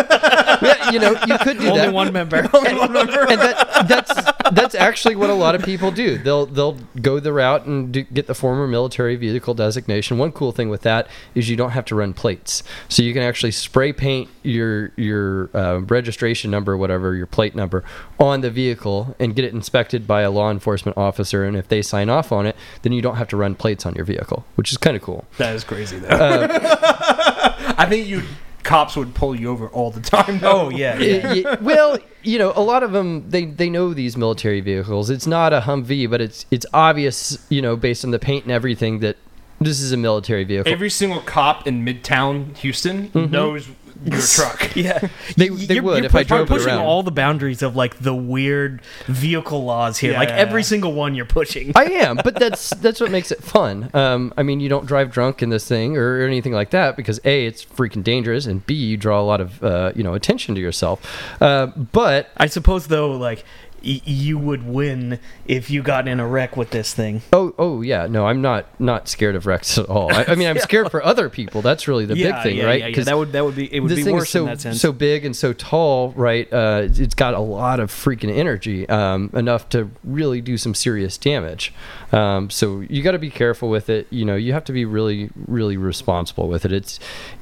yeah, 0.62 0.90
you 0.90 0.98
know, 0.98 1.12
you 1.26 1.38
could 1.38 1.58
do 1.58 1.68
Only 1.68 1.80
that. 1.80 1.92
one 1.92 2.12
member. 2.12 2.36
and, 2.38 2.52
and 2.54 3.40
that, 3.40 3.86
that's 3.88 4.12
that's 4.52 4.74
actually 4.74 5.16
what 5.16 5.30
a 5.30 5.34
lot 5.34 5.54
of 5.54 5.62
people 5.62 5.90
do. 5.90 6.18
They'll 6.18 6.46
they'll 6.46 6.78
go 7.00 7.20
the 7.20 7.32
route 7.32 7.66
and 7.66 7.92
do, 7.92 8.02
get 8.02 8.26
the 8.26 8.34
former 8.34 8.66
military 8.66 9.16
vehicle 9.16 9.54
designation. 9.54 10.18
One 10.18 10.32
cool 10.32 10.52
thing 10.52 10.68
with 10.68 10.82
that 10.82 11.08
is 11.34 11.48
you 11.48 11.56
don't 11.56 11.70
have 11.70 11.84
to 11.86 11.94
run 11.94 12.14
plates, 12.14 12.62
so 12.88 13.02
you 13.02 13.12
can 13.12 13.22
actually 13.22 13.52
spray 13.52 13.92
paint 13.92 14.28
your 14.42 14.92
your 14.96 15.50
uh, 15.54 15.80
registration 15.80 16.50
number, 16.50 16.76
whatever 16.76 17.14
your 17.14 17.26
plate 17.26 17.54
number, 17.54 17.84
on 18.18 18.40
the 18.40 18.50
vehicle 18.50 19.14
and 19.18 19.34
get 19.34 19.44
it 19.44 19.52
inspected 19.52 20.06
by 20.06 20.22
a 20.22 20.30
law 20.30 20.50
enforcement 20.50 20.96
officer. 20.96 21.44
And 21.44 21.56
if 21.56 21.68
they 21.68 21.82
sign 21.82 22.08
off 22.08 22.32
on 22.32 22.46
it, 22.46 22.56
then 22.82 22.92
you 22.92 23.02
don't 23.02 23.16
have 23.16 23.28
to 23.28 23.36
run 23.36 23.54
plates 23.54 23.86
on 23.86 23.94
your 23.94 24.04
vehicle, 24.04 24.44
which 24.54 24.70
is 24.70 24.78
kind 24.78 24.96
of 24.96 25.02
cool. 25.02 25.24
That 25.38 25.54
is 25.54 25.64
crazy, 25.64 25.98
though. 25.98 26.08
Uh, 26.08 27.74
I 27.78 27.86
think 27.86 28.06
you 28.06 28.22
cops 28.62 28.96
would 28.96 29.14
pull 29.14 29.34
you 29.38 29.50
over 29.50 29.68
all 29.68 29.90
the 29.90 30.00
time. 30.00 30.38
Though. 30.38 30.66
Oh 30.66 30.68
yeah, 30.70 30.98
Y- 30.98 31.04
yeah. 31.44 31.56
well, 31.60 31.98
you 32.22 32.38
know, 32.38 32.52
a 32.54 32.62
lot 32.62 32.82
of 32.82 32.92
them 32.92 33.28
they 33.30 33.44
they 33.46 33.70
know 33.70 33.94
these 33.94 34.16
military 34.16 34.60
vehicles. 34.60 35.10
It's 35.10 35.26
not 35.26 35.52
a 35.52 35.60
Humvee, 35.62 36.08
but 36.10 36.20
it's 36.20 36.46
it's 36.50 36.66
obvious, 36.74 37.38
you 37.48 37.62
know, 37.62 37.76
based 37.76 38.04
on 38.04 38.10
the 38.10 38.18
paint 38.18 38.44
and 38.44 38.52
everything 38.52 39.00
that 39.00 39.16
this 39.62 39.80
is 39.80 39.92
a 39.92 39.96
military 39.96 40.44
vehicle. 40.44 40.72
Every 40.72 40.88
single 40.88 41.20
cop 41.20 41.66
in 41.66 41.84
Midtown 41.84 42.56
Houston 42.58 43.08
Mm-hmm. 43.10 43.30
knows 43.32 43.68
your 44.04 44.20
truck. 44.20 44.70
Yeah, 44.76 45.08
They- 45.36 45.48
they 45.48 45.74
you're- 45.74 45.80
would 45.80 45.96
you're 45.98 46.06
if 46.06 46.14
I 46.14 46.22
push- 46.22 46.30
you're 46.30 46.38
drove 46.38 46.48
pushing 46.48 46.68
around. 46.68 46.86
all 46.86 47.02
the 47.02 47.10
boundaries 47.10 47.62
of 47.62 47.76
like 47.76 47.98
the 47.98 48.14
weird 48.14 48.80
vehicle 49.06 49.64
laws 49.64 49.98
here. 49.98 50.12
Yeah, 50.12 50.18
like 50.18 50.28
yeah, 50.28 50.36
every 50.36 50.60
yeah. 50.62 50.66
single 50.66 50.92
one 50.92 51.14
you're 51.14 51.24
pushing. 51.26 51.72
I 51.76 51.84
am, 51.84 52.16
but 52.22 52.36
that's 52.36 52.70
that's 52.70 53.00
what 53.00 53.10
makes 53.10 53.30
it 53.30 53.42
fun. 53.42 53.90
Um, 53.94 54.32
I 54.36 54.42
mean, 54.42 54.60
you 54.60 54.68
don't 54.68 54.86
drive 54.86 55.10
drunk 55.10 55.42
in 55.42 55.50
this 55.50 55.66
thing 55.66 55.96
or, 55.96 56.20
anything 56.22 56.52
like 56.52 56.70
that 56.70 56.96
because 56.96 57.20
a 57.24 57.46
it's 57.46 57.64
freaking 57.64 58.02
dangerous, 58.04 58.46
and 58.46 58.64
b 58.66 58.74
you 58.74 58.96
draw 58.96 59.20
a 59.20 59.24
lot 59.24 59.40
of 59.40 59.62
uh, 59.62 59.92
you 59.96 60.02
know 60.02 60.14
attention 60.14 60.54
to 60.54 60.60
yourself. 60.60 61.00
Uh, 61.42 61.66
but 61.66 62.30
I 62.36 62.46
suppose 62.46 62.86
though, 62.86 63.12
like 63.12 63.44
y- 63.84 64.00
you 64.04 64.38
would 64.38 64.66
win 64.66 65.18
if 65.46 65.70
you 65.70 65.82
got 65.82 66.08
in 66.08 66.20
a 66.20 66.26
wreck 66.26 66.56
with 66.56 66.70
this 66.70 66.94
thing. 66.94 67.22
oh 67.32 67.54
oh 67.58 67.82
yeah, 67.82 68.06
no, 68.06 68.26
I'm 68.26 68.40
not 68.40 68.66
not 68.80 69.08
scared 69.08 69.36
of 69.36 69.46
wrecks 69.46 69.78
at 69.78 69.86
all. 69.86 70.12
I, 70.12 70.24
I 70.28 70.34
mean, 70.34 70.48
I'm 70.48 70.58
scared 70.70 70.90
for 70.90 71.04
other 71.04 71.28
people. 71.28 71.62
That's 71.62 71.88
really 71.88 72.06
the 72.06 72.16
yeah, 72.16 72.32
big 72.32 72.42
thing, 72.42 72.56
yeah, 72.58 72.64
right? 72.64 72.80
Yeah, 72.80 72.86
yeah. 72.88 73.04
That 73.04 73.18
would 73.18 73.32
that 73.32 73.44
would 73.44 73.56
be 73.56 73.72
it 73.72 73.80
would 73.80 73.90
this 73.90 73.96
be 73.96 74.04
thing 74.04 74.14
worse 74.14 74.24
is 74.24 74.30
so 74.30 74.40
in 74.40 74.46
that 74.46 74.60
sense. 74.60 74.80
so 74.80 74.92
big 74.92 75.24
and 75.24 75.34
so 75.34 75.52
tall, 75.52 76.12
right? 76.12 76.50
Uh, 76.52 76.88
it's 76.90 77.14
got 77.14 77.34
a 77.34 77.40
lot 77.40 77.80
of 77.80 77.90
freaking 77.90 78.34
energy, 78.34 78.88
um, 78.88 79.30
enough 79.34 79.68
to 79.70 79.90
really 80.04 80.40
do 80.40 80.56
some 80.56 80.74
serious 80.74 81.16
damage. 81.18 81.72
Um, 82.12 82.50
so 82.50 82.80
you 82.80 83.02
got 83.02 83.12
to 83.12 83.18
be 83.18 83.30
careful 83.30 83.70
with 83.70 83.88
it. 83.88 84.06
You 84.10 84.24
know, 84.24 84.36
you 84.36 84.52
have 84.52 84.64
to 84.64 84.72
be 84.72 84.84
really, 84.84 85.30
really 85.46 85.76
responsible 85.76 86.48
with 86.48 86.64
it. 86.64 86.72
It's 86.72 86.98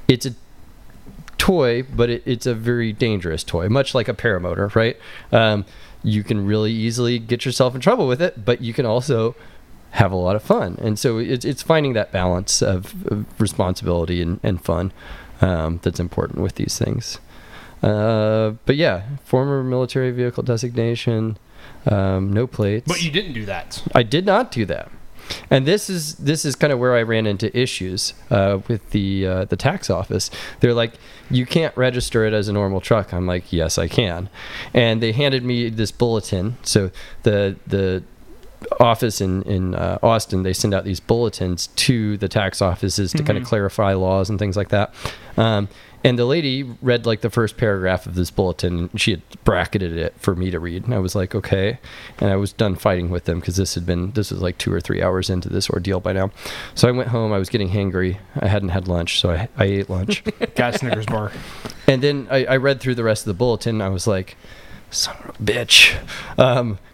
it's 0.07 0.27
a 0.27 0.35
toy, 1.39 1.83
but 1.83 2.11
it, 2.11 2.23
it's 2.27 2.47
a 2.47 2.55
very 2.55 2.93
dangerous 2.93 3.45
toy, 3.45 3.69
much 3.69 3.95
like 3.95 4.09
a 4.09 4.15
paramotor, 4.15 4.75
right? 4.75 4.97
Um, 5.33 5.65
you 6.11 6.25
can 6.25 6.47
really 6.47 6.73
easily 6.73 7.19
get 7.19 7.45
yourself 7.45 7.75
in 7.75 7.81
trouble 7.81 8.07
with 8.09 8.21
it, 8.23 8.45
but 8.45 8.61
you 8.61 8.73
can 8.73 8.87
also 8.87 9.35
have 9.93 10.13
a 10.13 10.17
lot 10.17 10.37
of 10.37 10.43
fun. 10.43 10.79
And 10.81 10.99
so 10.99 11.19
it's, 11.19 11.45
it's 11.45 11.63
finding 11.63 11.95
that 11.95 12.13
balance 12.13 12.63
of, 12.63 13.07
of 13.07 13.41
responsibility 13.41 14.21
and, 14.21 14.41
and 14.43 14.63
fun 14.63 14.93
um, 15.41 15.81
that's 15.83 16.01
important 16.01 16.41
with 16.41 16.57
these 16.57 16.79
things. 16.79 17.19
Uh, 17.83 18.53
but 18.67 18.77
yeah, 18.77 19.05
former 19.25 19.63
military 19.63 20.11
vehicle 20.11 20.43
designation, 20.43 21.39
um, 21.87 22.33
no 22.33 22.47
plates. 22.47 22.87
But 22.87 23.03
you 23.03 23.11
didn't 23.11 23.33
do 23.33 23.47
that. 23.47 23.83
I 23.95 24.03
did 24.03 24.27
not 24.27 24.51
do 24.51 24.65
that. 24.67 24.91
And 25.51 25.67
this 25.67 25.91
is 25.91 26.15
this 26.17 26.45
is 26.45 26.55
kind 26.55 26.73
of 26.73 26.79
where 26.79 26.95
I 26.95 27.03
ran 27.03 27.27
into 27.27 27.57
issues 27.59 28.15
uh, 28.31 28.61
with 28.69 28.91
the 28.91 29.27
uh, 29.27 29.45
the 29.45 29.57
tax 29.57 29.91
office. 29.91 30.31
They're 30.61 30.75
like, 30.75 30.95
you 31.31 31.47
can't 31.47 31.77
register 31.77 32.25
it 32.25 32.33
as 32.33 32.49
a 32.49 32.53
normal 32.53 32.81
truck. 32.81 33.13
I'm 33.13 33.27
like, 33.27 33.53
yes, 33.53 33.79
I 33.79 33.89
can. 33.89 34.29
And 34.75 35.03
they 35.03 35.13
handed 35.13 35.45
me 35.45 35.69
this 35.69 35.91
bulletin. 35.91 36.57
So 36.63 36.91
the 37.23 37.57
the 37.67 38.03
office 38.81 39.21
in 39.21 39.43
in 39.43 39.75
uh, 39.75 39.99
Austin, 40.03 40.43
they 40.43 40.53
send 40.53 40.75
out 40.75 40.85
these 40.85 41.01
bulletins 41.01 41.69
to 41.69 42.17
the 42.17 42.29
tax 42.29 42.61
offices 42.61 43.13
to 43.13 43.23
kind 43.23 43.39
of 43.39 43.45
clarify 43.45 43.93
laws 43.95 44.31
and 44.31 44.39
things 44.39 44.57
like 44.57 44.69
that. 44.69 44.95
Um, 45.37 45.69
and 46.05 46.17
the 46.19 46.25
lady 46.25 46.63
read 46.81 47.07
like 47.07 47.23
the 47.23 47.31
first 47.31 47.57
paragraph 47.57 48.07
of 48.07 48.15
this 48.15 48.31
bulletin, 48.31 48.79
and 48.79 49.01
she 49.01 49.11
had 49.11 49.23
bracketed 49.45 49.97
it 49.97 50.15
for 50.19 50.37
me 50.37 50.51
to 50.51 50.61
read. 50.61 50.85
And 50.85 50.95
I 50.95 50.99
was 50.99 51.17
like, 51.17 51.35
okay. 51.35 51.79
And 52.19 52.31
I 52.31 52.37
was 52.37 52.53
done 52.53 52.77
fighting 52.77 53.11
with 53.11 53.25
them 53.25 53.41
because 53.41 53.57
this 53.57 53.75
had 53.75 53.85
been 53.85 54.13
this 54.13 54.31
was 54.31 54.41
like 54.41 54.59
two 54.59 54.73
or 54.73 54.81
three 54.81 55.03
hours 55.03 55.29
into 55.29 55.49
this 55.49 55.69
ordeal 55.69 55.99
by 55.99 56.13
now. 56.13 56.31
So 56.75 56.89
I 56.89 56.93
went 56.93 57.09
home. 57.09 57.33
I 57.33 57.39
was 57.39 57.49
getting 57.49 57.71
hangry. 57.71 58.19
I 58.39 58.47
hadn't 58.47 58.69
had 58.69 58.87
lunch, 58.87 59.21
so 59.21 59.31
I, 59.31 59.49
I 59.57 59.65
ate 59.65 59.91
lunch. 59.91 60.23
Got 60.55 60.75
Snickers 60.77 61.07
bar. 61.07 61.33
And 61.89 62.01
then 62.01 62.29
I, 62.31 62.45
I 62.45 62.57
read 62.59 62.81
through 62.81 62.95
the 62.95 63.05
rest 63.05 63.23
of 63.23 63.27
the 63.27 63.39
bulletin. 63.39 63.77
And 63.77 63.83
I 63.83 63.89
was 63.89 64.07
like, 64.07 64.37
son 64.91 65.17
of 65.25 65.31
a 65.31 65.43
bitch. 65.43 65.99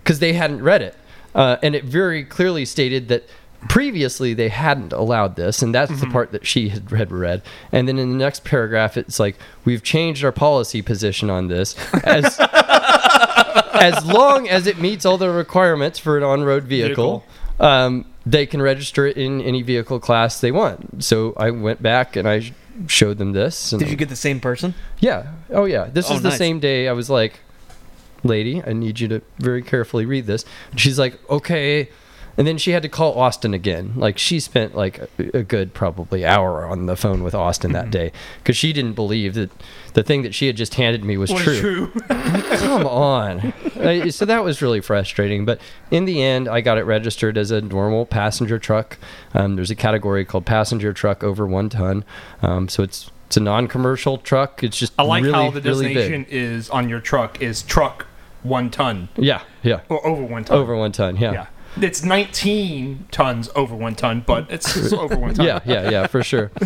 Because 0.03 0.19
they 0.19 0.33
hadn't 0.33 0.63
read 0.63 0.81
it. 0.81 0.97
Uh, 1.35 1.57
and 1.63 1.75
it 1.75 1.85
very 1.85 2.25
clearly 2.25 2.65
stated 2.65 3.09
that 3.09 3.25
previously 3.69 4.35
they 4.35 4.51
hadn't 4.51 4.93
allowed 4.93 5.37
this. 5.37 5.63
And 5.63 5.75
that's 5.75 5.99
the 6.01 6.07
part 6.07 6.33
that 6.33 6.47
she 6.47 6.69
had, 6.69 6.91
had 6.91 7.11
read. 7.11 7.43
And 7.73 7.89
then 7.89 7.99
in 7.99 8.11
the 8.11 8.17
next 8.17 8.45
paragraph, 8.45 8.97
it's 8.97 9.19
like, 9.19 9.37
we've 9.65 9.83
changed 9.83 10.23
our 10.25 10.33
policy 10.33 10.83
position 10.83 11.31
on 11.31 11.49
this. 11.49 11.75
As, 12.05 12.39
as 13.75 14.05
long 14.07 14.49
as 14.49 14.67
it 14.67 14.79
meets 14.79 15.05
all 15.05 15.19
the 15.19 15.31
requirements 15.31 15.99
for 15.99 16.17
an 16.17 16.23
on 16.23 16.45
road 16.45 16.65
vehicle. 16.65 17.25
Um, 17.61 18.07
they 18.27 18.47
can 18.47 18.61
register 18.63 19.07
it 19.07 19.17
in 19.17 19.41
any 19.43 19.63
vehicle 19.63 20.01
class 20.01 20.41
they 20.41 20.51
want. 20.53 21.05
So 21.05 21.35
I 21.37 21.51
went 21.51 21.83
back 21.83 22.17
and 22.17 22.29
I 22.29 22.53
showed 22.87 23.19
them 23.19 23.33
this. 23.33 23.73
And 23.73 23.79
Did 23.81 23.91
you 23.91 23.97
get 23.97 24.09
the 24.09 24.17
same 24.17 24.41
person? 24.41 24.75
yeah. 24.99 25.33
Oh, 25.51 25.65
yeah. 25.65 25.85
This 25.93 26.11
Oh, 26.11 26.15
is 26.17 26.23
the 26.23 26.31
nice. 26.31 26.39
same 26.39 26.59
day 26.59 26.89
I 26.89 26.93
was 26.93 27.09
like, 27.11 27.39
lady, 28.25 28.63
I 28.67 28.73
need 28.73 29.01
you 29.01 29.09
to 29.09 29.23
very 29.39 29.63
carefully 29.63 30.07
read 30.07 30.27
this. 30.27 30.45
And 30.71 30.81
she's 30.81 30.99
like, 30.99 31.19
okay. 31.31 31.89
and 32.37 32.47
then 32.47 32.59
she 32.59 32.73
had 32.73 32.83
to 32.83 32.89
call 32.89 33.19
Austin 33.19 33.55
again. 33.55 33.93
Like 33.95 34.19
she 34.19 34.41
spent 34.41 34.75
like 34.75 34.99
a, 34.99 35.39
a 35.39 35.43
good 35.43 35.73
probably 35.73 36.25
hour 36.25 36.67
on 36.67 36.87
the 36.87 36.97
phone 36.97 37.23
with 37.23 37.35
Austin 37.35 37.73
that 37.73 37.91
day 37.91 38.11
because 38.39 38.57
she 38.57 38.73
didn't 38.73 38.95
believe 38.95 39.35
that 39.35 39.51
the 39.93 40.03
thing 40.03 40.23
that 40.23 40.35
she 40.35 40.49
had 40.49 40.57
just 40.57 40.75
handed 40.75 41.05
me 41.05 41.17
was 41.17 41.31
What 41.31 41.47
is 41.47 41.61
true. 41.61 41.87
Come 42.09 42.87
on. 42.87 43.53
So 44.11 44.25
that 44.25 44.43
was 44.43 44.61
really 44.61 44.81
frustrating. 44.81 45.45
But 45.45 45.61
in 45.91 46.07
the 46.07 46.23
end, 46.23 46.49
I 46.49 46.61
got 46.61 46.79
it 46.79 46.83
registered 46.85 47.39
as 47.39 47.51
a 47.51 47.61
normal 47.61 48.07
passenger 48.07 48.59
truck. 48.59 48.99
Um, 49.33 49.55
there's 49.55 49.71
a 49.71 49.77
category 49.77 50.25
called 50.25 50.47
passenger 50.47 50.93
truck 50.93 51.23
over 51.23 51.47
one 51.47 51.69
ton. 51.69 52.05
Um, 52.43 52.69
so 52.69 52.83
it's 52.83 53.11
it's 53.27 53.39
a 53.39 53.41
non-commercial 53.41 54.19
truck. 54.19 54.63
It's 54.63 54.79
just 54.79 54.93
I 54.99 55.03
like 55.03 55.23
really, 55.25 55.35
how 55.35 55.51
the 55.51 55.61
really 55.61 55.95
designation 55.95 56.27
is 56.29 56.69
on 56.71 56.89
your 56.89 57.01
truck 57.01 57.41
is 57.41 57.63
truck 57.63 58.07
one 58.45 58.71
ton 58.71 59.09
Yeah, 59.17 59.43
yeah, 59.65 59.81
or 59.89 60.07
over 60.07 60.23
one 60.23 60.45
ton. 60.45 60.57
over 60.59 60.77
one 60.77 60.93
ton. 60.93 61.17
Yeah. 61.17 61.33
Yeah. 61.33 61.47
It's 61.81 62.05
19 62.05 63.07
tons 63.11 63.51
over 63.57 63.75
one 63.75 63.97
ton, 63.97 64.23
but 64.25 64.49
it's 64.49 64.73
still 64.73 65.01
over 65.01 65.17
one 65.17 65.35
ton. 65.35 65.45
Yeah, 65.45 65.59
yeah, 65.65 65.91
yeah, 65.91 66.07
for 66.07 66.23
sure. 66.23 66.53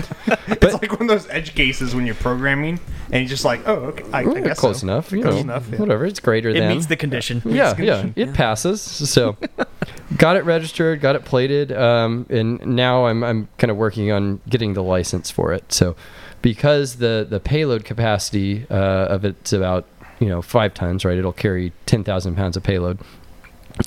It's 0.50 0.72
like 0.74 0.90
one 0.92 1.02
of 1.02 1.08
those 1.08 1.26
edge 1.30 1.54
cases 1.54 1.94
when 1.94 2.04
you're 2.04 2.14
programming, 2.14 2.78
and 3.12 3.22
you're 3.22 3.28
just 3.28 3.44
like, 3.44 3.66
oh, 3.66 3.74
okay, 3.92 4.04
I, 4.12 4.20
I 4.20 4.40
guess 4.40 4.58
close 4.58 4.80
so. 4.80 4.86
enough. 4.86 5.10
You 5.12 5.22
Close 5.22 5.34
know, 5.36 5.40
enough, 5.40 5.68
yeah. 5.70 5.78
whatever. 5.78 6.04
It's 6.04 6.20
greater 6.20 6.50
It 6.50 6.54
than. 6.54 6.70
It 6.70 6.74
meets 6.74 6.86
the 6.86 6.96
condition. 6.96 7.40
yeah, 7.46 7.74
yeah, 7.78 8.00
condition. 8.02 8.12
it 8.16 8.34
passes. 8.34 8.80
So, 8.82 9.36
got 10.18 10.36
it 10.36 10.44
registered, 10.44 11.00
got 11.00 11.16
it 11.16 11.24
plated, 11.24 11.70
um, 11.72 12.26
and 12.28 12.64
now 12.66 13.06
I'm 13.06 13.22
I'm 13.24 13.48
kind 13.58 13.70
of 13.70 13.76
working 13.78 14.10
on 14.10 14.40
getting 14.48 14.74
the 14.74 14.82
license 14.82 15.30
for 15.30 15.52
it. 15.54 15.72
So, 15.72 15.96
because 16.42 16.96
the 16.96 17.26
the 17.28 17.40
payload 17.40 17.84
capacity 17.84 18.66
uh, 18.70 18.74
of 18.74 19.24
it's 19.24 19.52
about 19.52 19.86
you 20.20 20.28
know 20.28 20.42
five 20.42 20.74
tons, 20.74 21.04
right? 21.04 21.18
It'll 21.18 21.32
carry 21.32 21.72
ten 21.86 22.04
thousand 22.04 22.36
pounds 22.36 22.56
of 22.56 22.62
payload. 22.62 22.98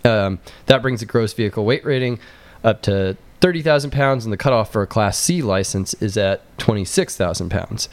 Um, 0.06 0.40
that 0.68 0.82
brings 0.82 1.02
the 1.02 1.06
gross 1.06 1.34
vehicle 1.34 1.66
weight 1.66 1.84
rating 1.86 2.20
up 2.64 2.82
to 2.84 3.18
thirty 3.42 3.62
thousand 3.62 3.92
pounds, 3.92 4.26
and 4.26 4.32
the 4.32 4.38
cutoff 4.38 4.72
for 4.72 4.82
a 4.82 4.88
Class 4.88 5.18
C 5.18 5.42
license 5.42 5.94
is 5.96 6.18
at 6.18 6.42
twenty 6.58 6.86
six 6.86 7.16
thousand 7.18 7.50
pounds. 7.50 7.90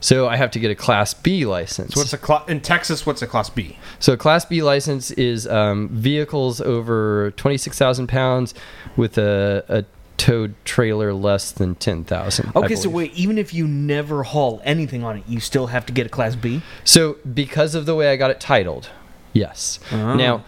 So 0.00 0.28
I 0.28 0.36
have 0.36 0.52
to 0.52 0.60
get 0.60 0.70
a 0.70 0.76
Class 0.76 1.12
B 1.12 1.44
license. 1.44 1.94
So 1.94 2.00
what's 2.00 2.12
a 2.12 2.18
cla- 2.18 2.44
in 2.46 2.60
Texas? 2.60 3.04
What's 3.04 3.20
a 3.22 3.26
class 3.26 3.50
B? 3.50 3.78
So 3.98 4.12
a 4.12 4.16
Class 4.16 4.44
B 4.44 4.62
license 4.62 5.10
is 5.12 5.46
um, 5.48 5.88
vehicles 5.88 6.60
over 6.60 7.32
26,000 7.32 8.06
pounds 8.06 8.54
with 8.96 9.18
a, 9.18 9.64
a 9.68 9.84
towed 10.18 10.54
trailer 10.66 11.14
less 11.14 11.50
than 11.50 11.76
10,000. 11.76 12.52
I 12.54 12.58
Okay, 12.58 12.74
so 12.74 12.90
wait, 12.90 13.14
even 13.14 13.38
if 13.38 13.54
you 13.54 13.66
never 13.66 14.24
haul 14.24 14.60
anything 14.64 15.02
on 15.02 15.16
it, 15.16 15.24
you 15.26 15.40
still 15.40 15.68
have 15.68 15.86
to 15.86 15.92
get 15.92 16.06
a 16.06 16.10
Class 16.10 16.36
B? 16.36 16.60
So 16.84 17.16
because 17.32 17.74
of 17.74 17.86
the 17.86 17.94
way 17.94 18.10
I 18.10 18.16
got 18.16 18.30
it 18.30 18.40
titled, 18.40 18.90
yes. 19.32 19.78
Oh. 19.90 20.14
Now, 20.14 20.44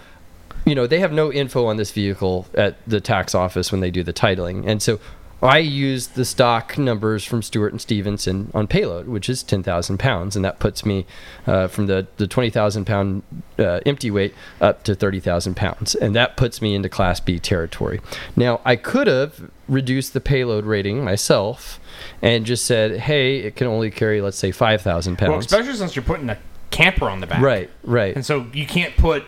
you 0.66 0.74
know, 0.74 0.86
they 0.86 0.98
have 0.98 1.12
no 1.12 1.32
info 1.32 1.64
on 1.66 1.78
this 1.78 1.90
vehicle 1.90 2.46
at 2.54 2.76
the 2.86 3.00
tax 3.00 3.34
office 3.34 3.72
when 3.72 3.80
they 3.80 3.90
do 3.90 4.02
the 4.02 4.12
titling. 4.12 4.66
And 4.66 4.82
so 4.82 5.00
I 5.42 5.58
used 5.58 6.14
the 6.14 6.24
stock 6.24 6.76
numbers 6.76 7.24
from 7.24 7.42
Stewart 7.42 7.72
and 7.72 7.80
Stevenson 7.80 8.50
on 8.52 8.66
payload, 8.66 9.08
which 9.08 9.28
is 9.28 9.42
10,000 9.42 9.98
pounds. 9.98 10.36
And 10.36 10.44
that 10.44 10.58
puts 10.58 10.84
me 10.84 11.06
uh, 11.46 11.68
from 11.68 11.86
the, 11.86 12.06
the 12.18 12.26
20,000 12.26 12.84
pound 12.84 13.22
uh, 13.58 13.80
empty 13.86 14.10
weight 14.10 14.34
up 14.60 14.82
to 14.84 14.94
30,000 14.94 15.56
pounds. 15.56 15.94
And 15.94 16.14
that 16.14 16.36
puts 16.36 16.60
me 16.60 16.74
into 16.74 16.88
Class 16.88 17.20
B 17.20 17.38
territory. 17.38 18.00
Now, 18.36 18.60
I 18.64 18.76
could 18.76 19.06
have 19.06 19.50
reduced 19.66 20.12
the 20.12 20.20
payload 20.20 20.64
rating 20.64 21.04
myself 21.04 21.80
and 22.20 22.44
just 22.44 22.66
said, 22.66 23.00
hey, 23.00 23.38
it 23.38 23.56
can 23.56 23.66
only 23.66 23.90
carry, 23.90 24.20
let's 24.20 24.38
say, 24.38 24.52
5,000 24.52 25.16
pounds. 25.16 25.30
Well, 25.30 25.38
especially 25.38 25.74
since 25.74 25.96
you're 25.96 26.02
putting 26.02 26.28
a 26.28 26.38
camper 26.70 27.08
on 27.08 27.20
the 27.20 27.26
back, 27.26 27.42
Right, 27.42 27.70
right. 27.82 28.14
And 28.14 28.26
so 28.26 28.46
you 28.52 28.66
can't 28.66 28.96
put 28.96 29.24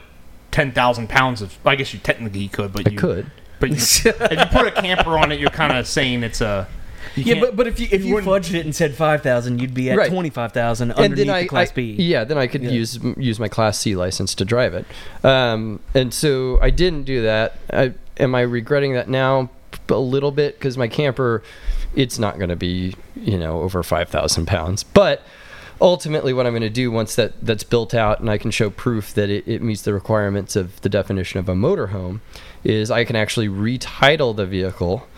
10,000 0.50 1.08
pounds 1.08 1.40
of. 1.42 1.58
I 1.66 1.76
guess 1.76 1.94
you 1.94 2.00
technically 2.00 2.48
could, 2.48 2.72
but 2.72 2.86
I 2.86 2.90
you 2.90 2.98
could. 2.98 3.30
But 3.62 3.70
you, 3.70 3.76
if 4.20 4.38
you 4.40 4.46
put 4.46 4.66
a 4.66 4.72
camper 4.72 5.16
on 5.16 5.30
it, 5.30 5.38
you're 5.38 5.48
kind 5.50 5.78
of 5.78 5.86
saying 5.86 6.24
it's 6.24 6.40
a. 6.40 6.66
you 7.14 7.22
Yeah, 7.22 7.40
but, 7.40 7.54
but 7.56 7.66
if 7.68 7.78
you 7.78 7.86
if 7.92 8.04
you 8.04 8.16
you, 8.18 8.22
fudged 8.24 8.54
it 8.54 8.64
and 8.64 8.74
said 8.74 8.94
five 8.94 9.22
thousand, 9.22 9.60
you'd 9.60 9.72
be 9.72 9.88
at 9.90 9.96
Right. 9.96 10.10
twenty 10.10 10.30
five 10.30 10.50
thousand 10.52 10.90
underneath 10.92 11.26
then 11.26 11.30
I, 11.30 11.42
the 11.42 11.48
Class 11.48 11.70
I- 11.70 11.74
B. 11.74 11.92
yeah, 11.92 12.24
then 12.24 12.38
I 12.38 12.48
could 12.48 12.62
Yeah. 12.64 12.70
use 12.70 12.98
use 13.16 13.38
my 13.38 13.46
Class 13.48 13.78
C 13.78 13.94
license 13.94 14.34
to 14.34 14.44
drive 14.44 14.74
it. 14.74 14.84
Um, 15.24 15.78
and 15.94 16.12
so 16.12 16.58
I 16.60 16.70
didn't 16.70 17.04
do 17.04 17.22
that. 17.22 17.56
I, 17.72 17.92
am 18.18 18.34
I 18.34 18.40
regretting 18.40 18.94
that 18.94 19.08
now? 19.08 19.48
A 19.88 19.94
little 19.94 20.32
bit 20.32 20.58
because 20.58 20.76
my 20.76 20.88
camper, 20.88 21.42
it's 21.94 22.18
not 22.18 22.36
going 22.38 22.50
to 22.50 22.56
be 22.56 22.94
you 23.14 23.38
know 23.38 23.60
over 23.62 23.82
five 23.84 24.08
thousand 24.08 24.46
pounds, 24.46 24.82
but. 24.82 25.22
Ultimately, 25.82 26.32
what 26.32 26.46
I'm 26.46 26.52
going 26.52 26.62
to 26.62 26.70
do 26.70 26.92
once 26.92 27.16
that 27.16 27.44
that's 27.44 27.64
built 27.64 27.92
out 27.92 28.20
and 28.20 28.30
I 28.30 28.38
can 28.38 28.52
show 28.52 28.70
proof 28.70 29.12
that 29.14 29.28
it, 29.28 29.48
it 29.48 29.62
meets 29.62 29.82
the 29.82 29.92
requirements 29.92 30.54
of 30.54 30.80
the 30.82 30.88
definition 30.88 31.40
of 31.40 31.48
a 31.48 31.54
motorhome, 31.54 32.20
is 32.62 32.88
I 32.88 33.04
can 33.04 33.16
actually 33.16 33.48
retitle 33.48 34.36
the 34.36 34.46
vehicle 34.46 35.08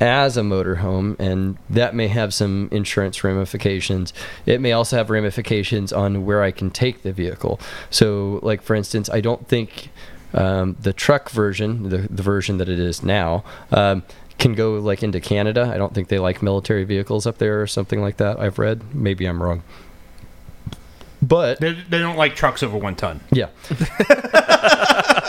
as 0.00 0.38
a 0.38 0.40
motorhome, 0.40 1.20
and 1.20 1.58
that 1.68 1.94
may 1.94 2.08
have 2.08 2.32
some 2.32 2.70
insurance 2.72 3.22
ramifications. 3.22 4.14
It 4.46 4.62
may 4.62 4.72
also 4.72 4.96
have 4.96 5.10
ramifications 5.10 5.92
on 5.92 6.24
where 6.24 6.42
I 6.42 6.52
can 6.52 6.70
take 6.70 7.02
the 7.02 7.12
vehicle. 7.12 7.60
So, 7.90 8.40
like 8.42 8.62
for 8.62 8.74
instance, 8.74 9.10
I 9.10 9.20
don't 9.20 9.46
think 9.46 9.90
um, 10.32 10.76
the 10.80 10.94
truck 10.94 11.28
version, 11.28 11.90
the, 11.90 11.98
the 11.98 12.22
version 12.22 12.56
that 12.58 12.68
it 12.70 12.78
is 12.78 13.02
now, 13.02 13.44
um, 13.70 14.02
can 14.38 14.54
go 14.54 14.78
like 14.78 15.02
into 15.02 15.20
Canada. 15.20 15.70
I 15.72 15.76
don't 15.76 15.94
think 15.94 16.08
they 16.08 16.18
like 16.18 16.42
military 16.42 16.84
vehicles 16.84 17.26
up 17.26 17.36
there 17.36 17.60
or 17.60 17.66
something 17.66 18.00
like 18.00 18.16
that. 18.16 18.40
I've 18.40 18.58
read. 18.58 18.94
Maybe 18.94 19.26
I'm 19.26 19.42
wrong. 19.42 19.62
But 21.26 21.60
they, 21.60 21.72
they 21.72 21.98
don't 21.98 22.16
like 22.16 22.34
trucks 22.36 22.62
over 22.62 22.76
one 22.76 22.94
ton. 22.96 23.20
yeah. 23.32 23.48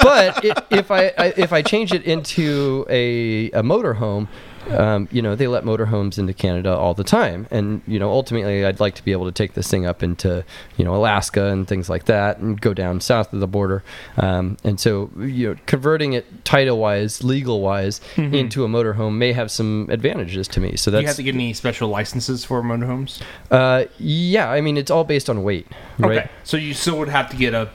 but 0.05 0.45
i 0.45 0.63
if 0.69 0.91
I, 0.91 1.13
I 1.17 1.33
if 1.37 1.53
I 1.53 1.61
change 1.61 1.93
it 1.93 2.03
into 2.03 2.85
a 2.89 3.49
a 3.51 3.63
motorhome, 3.63 4.27
um, 4.71 5.07
you 5.11 5.21
know, 5.21 5.35
they 5.35 5.47
let 5.47 5.63
motorhomes 5.63 6.17
into 6.17 6.33
Canada 6.33 6.75
all 6.75 6.93
the 6.93 7.03
time, 7.03 7.47
and 7.51 7.81
you 7.87 7.99
know, 7.99 8.09
ultimately, 8.09 8.65
I'd 8.65 8.79
like 8.79 8.95
to 8.95 9.03
be 9.03 9.11
able 9.11 9.25
to 9.25 9.31
take 9.31 9.53
this 9.53 9.69
thing 9.69 9.85
up 9.85 10.03
into 10.03 10.43
you 10.77 10.85
know 10.85 10.95
Alaska 10.95 11.45
and 11.47 11.67
things 11.67 11.89
like 11.89 12.05
that, 12.05 12.37
and 12.39 12.59
go 12.59 12.73
down 12.73 13.01
south 13.01 13.33
of 13.33 13.39
the 13.39 13.47
border. 13.47 13.83
Um, 14.17 14.57
and 14.63 14.79
so, 14.79 15.11
you 15.17 15.49
know, 15.49 15.59
converting 15.65 16.13
it 16.13 16.45
title 16.45 16.77
wise, 16.77 17.23
legal 17.23 17.61
wise, 17.61 18.01
into 18.17 18.63
a 18.63 18.67
motorhome 18.67 19.17
may 19.17 19.33
have 19.33 19.51
some 19.51 19.87
advantages 19.89 20.47
to 20.49 20.59
me. 20.59 20.75
So 20.77 20.91
Do 20.91 20.99
you 20.99 21.07
have 21.07 21.15
to 21.17 21.23
get 21.23 21.35
any 21.35 21.53
special 21.53 21.89
licenses 21.89 22.43
for 22.45 22.61
motorhomes? 22.61 23.21
uh, 23.51 23.85
yeah. 23.97 24.49
I 24.49 24.61
mean, 24.61 24.77
it's 24.77 24.91
all 24.91 25.03
based 25.03 25.29
on 25.29 25.43
weight, 25.43 25.67
right? 25.97 26.17
Okay, 26.19 26.29
so 26.43 26.57
you 26.57 26.73
still 26.73 26.97
would 26.99 27.09
have 27.09 27.29
to 27.29 27.35
get 27.35 27.53
a 27.53 27.69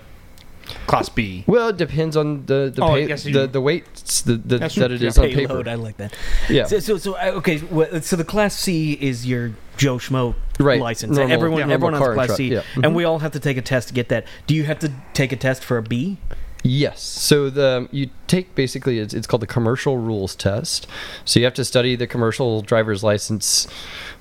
class 0.86 1.08
B. 1.08 1.44
Well, 1.46 1.68
it 1.68 1.76
depends 1.76 2.16
on 2.16 2.46
the 2.46 2.72
the 2.74 2.82
Oh, 2.82 2.94
pay, 2.94 3.06
the, 3.06 3.46
the 3.46 3.60
weights 3.60 4.22
the, 4.22 4.36
the, 4.36 4.58
that 4.58 4.90
it 4.92 5.02
is 5.02 5.16
Yeah, 5.16 5.22
on 5.22 5.28
paper. 5.30 5.48
Payload, 5.48 5.68
I 5.68 5.74
like 5.74 5.96
that. 5.98 6.14
Yeah. 6.48 6.64
So, 6.66 6.78
so, 6.80 6.96
so 6.98 7.16
okay. 7.18 7.58
So 8.00 8.16
the 8.16 8.24
Class 8.24 8.54
C 8.56 8.92
is 8.92 9.26
your 9.26 9.52
Joe 9.76 9.96
Schmo 9.96 10.34
Right, 10.58 10.80
license. 10.80 11.16
normal- 11.16 11.32
everyone, 11.34 11.58
yeah, 11.68 11.74
everyone 11.74 11.94
has 11.94 12.14
Class 12.14 12.26
truck, 12.26 12.36
C, 12.36 12.48
yeah. 12.52 12.62
and 12.76 12.84
Mhm. 12.84 12.94
we 12.94 13.04
all 13.04 13.18
have 13.20 13.32
to 13.32 13.40
take 13.40 13.56
a 13.56 13.62
test 13.62 13.88
to 13.88 13.94
get 13.94 14.08
that. 14.10 14.24
Do 14.46 14.54
you 14.54 14.64
have 14.64 14.78
to 14.80 14.92
take 15.14 15.32
a 15.32 15.36
test 15.36 15.64
for 15.64 15.78
a 15.78 15.82
B? 15.82 16.18
Yes. 16.62 17.00
So 17.02 17.48
the 17.48 17.88
you 17.90 18.10
take 18.26 18.54
basically 18.54 18.98
it's, 18.98 19.14
it's 19.14 19.26
called 19.26 19.40
the 19.40 19.46
commercial 19.46 19.96
rules 19.96 20.34
test. 20.34 20.86
So 21.24 21.40
you 21.40 21.46
have 21.46 21.54
to 21.54 21.64
study 21.64 21.96
the 21.96 22.06
commercial 22.06 22.60
driver's 22.60 23.02
license 23.02 23.66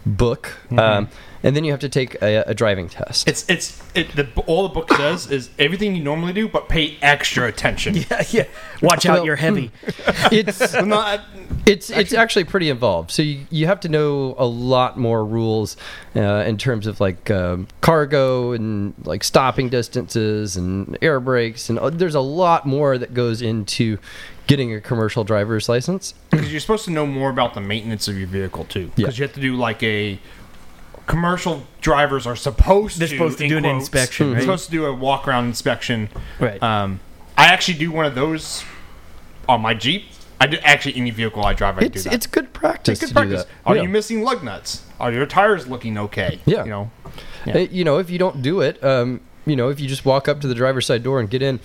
book, 0.05 0.57
um, 0.77 1.09
and 1.43 1.55
then 1.55 1.63
you 1.63 1.71
have 1.71 1.79
to 1.81 1.89
take 1.89 2.21
a, 2.21 2.43
a 2.47 2.53
driving 2.53 2.89
test. 2.89 3.27
It's 3.27 3.49
it's 3.49 3.81
it. 3.95 4.15
The, 4.15 4.27
all 4.47 4.63
the 4.63 4.73
book 4.73 4.91
says 4.93 5.31
is 5.31 5.49
everything 5.57 5.95
you 5.95 6.03
normally 6.03 6.33
do, 6.33 6.47
but 6.47 6.69
pay 6.69 6.97
extra 7.01 7.47
attention. 7.47 7.95
Yeah, 8.09 8.23
yeah. 8.29 8.43
Watch 8.81 9.05
out, 9.05 9.17
Well, 9.17 9.25
you're 9.25 9.35
heavy. 9.35 9.71
it's 10.31 10.73
not- 10.73 11.21
it's 11.65 11.89
it's 11.91 12.13
actually 12.13 12.45
pretty 12.45 12.69
involved. 12.69 13.11
So 13.11 13.21
you, 13.21 13.45
you 13.51 13.67
have 13.67 13.79
to 13.81 13.89
know 13.89 14.33
a 14.37 14.45
lot 14.45 14.97
more 14.97 15.23
rules 15.23 15.77
uh, 16.15 16.21
in 16.47 16.57
terms 16.57 16.87
of 16.87 16.99
like 16.99 17.29
um, 17.29 17.67
cargo 17.81 18.53
and 18.53 18.93
like 19.05 19.23
stopping 19.23 19.69
distances 19.69 20.57
and 20.57 20.97
air 21.01 21.19
brakes 21.19 21.69
and 21.69 21.77
uh, 21.77 21.89
there's 21.91 22.15
a 22.15 22.21
lot 22.21 22.65
more 22.65 22.97
that 22.97 23.13
goes 23.13 23.41
into 23.41 23.97
getting 24.47 24.73
a 24.73 24.81
commercial 24.81 25.23
driver's 25.23 25.69
license. 25.69 26.15
because 26.31 26.51
you're 26.51 26.59
supposed 26.59 26.85
to 26.85 26.91
know 26.91 27.05
more 27.05 27.29
about 27.29 27.53
the 27.53 27.61
maintenance 27.61 28.07
of 28.07 28.17
your 28.17 28.27
vehicle 28.27 28.65
too. 28.65 28.85
Yeah. 28.95 29.05
Because 29.05 29.19
you 29.19 29.23
have 29.25 29.33
to 29.35 29.41
do 29.41 29.55
like 29.55 29.83
a 29.83 30.19
commercial 31.10 31.64
drivers 31.82 32.26
are 32.26 32.36
supposed 32.38 32.99
They're 32.99 33.07
to. 33.10 33.16
supposed 33.16 33.38
to 33.39 33.43
in 33.43 33.49
do 33.49 33.57
an 33.57 33.64
quotes, 33.64 33.82
inspection, 33.84 34.28
They're 34.28 34.36
right? 34.36 34.41
supposed 34.43 34.66
to 34.66 34.72
do 34.72 34.86
a 34.86 34.93
walk 34.93 35.28
around 35.28 35.45
inspection. 35.47 36.07
Right. 36.39 36.62
Um, 36.64 37.01
I 37.38 37.47
actually 37.47 37.78
do 37.80 37.91
one 37.91 38.05
of 38.05 38.16
those 38.16 38.64
on 39.49 39.60
my 39.62 39.74
Jeep. 39.74 40.05
I 40.39 40.47
do 40.47 40.57
actually 40.64 40.95
any 40.95 41.10
vehicle 41.10 41.43
I 41.43 41.53
drive. 41.53 41.78
I 41.80 41.82
It's 41.82 42.03
do 42.03 42.10
that. 42.10 42.14
it's 42.16 42.28
good 42.28 42.53
practice 42.53 43.01
It's 43.01 43.10
to 43.12 43.16
good 43.16 43.22
do 43.24 43.28
practice. 43.36 43.43
that. 43.45 43.70
Are 43.70 43.76
Yeah. 43.76 43.82
you 43.82 43.89
missing 43.89 44.24
lug 44.24 44.43
nuts? 44.43 44.84
Are 44.99 45.12
your 45.12 45.26
tires 45.26 45.68
looking 45.68 45.97
okay? 45.97 46.39
Yeah. 46.45 46.64
You 46.64 46.70
know. 46.70 46.91
Uh, 47.47 47.57
you 47.60 47.84
know, 47.84 47.97
if 47.97 48.10
you 48.10 48.20
don't 48.20 48.41
do 48.41 48.62
it, 48.62 48.82
um, 48.84 49.20
you 49.45 49.55
know, 49.55 49.70
if 49.70 49.80
you 49.80 49.88
just 49.88 50.05
walk 50.05 50.28
up 50.28 50.39
to 50.41 50.47
the 50.47 50.53
driver's 50.55 50.86
side 50.86 51.01
door 51.03 51.20
and 51.20 51.30
get 51.30 51.41
in, 51.41 51.60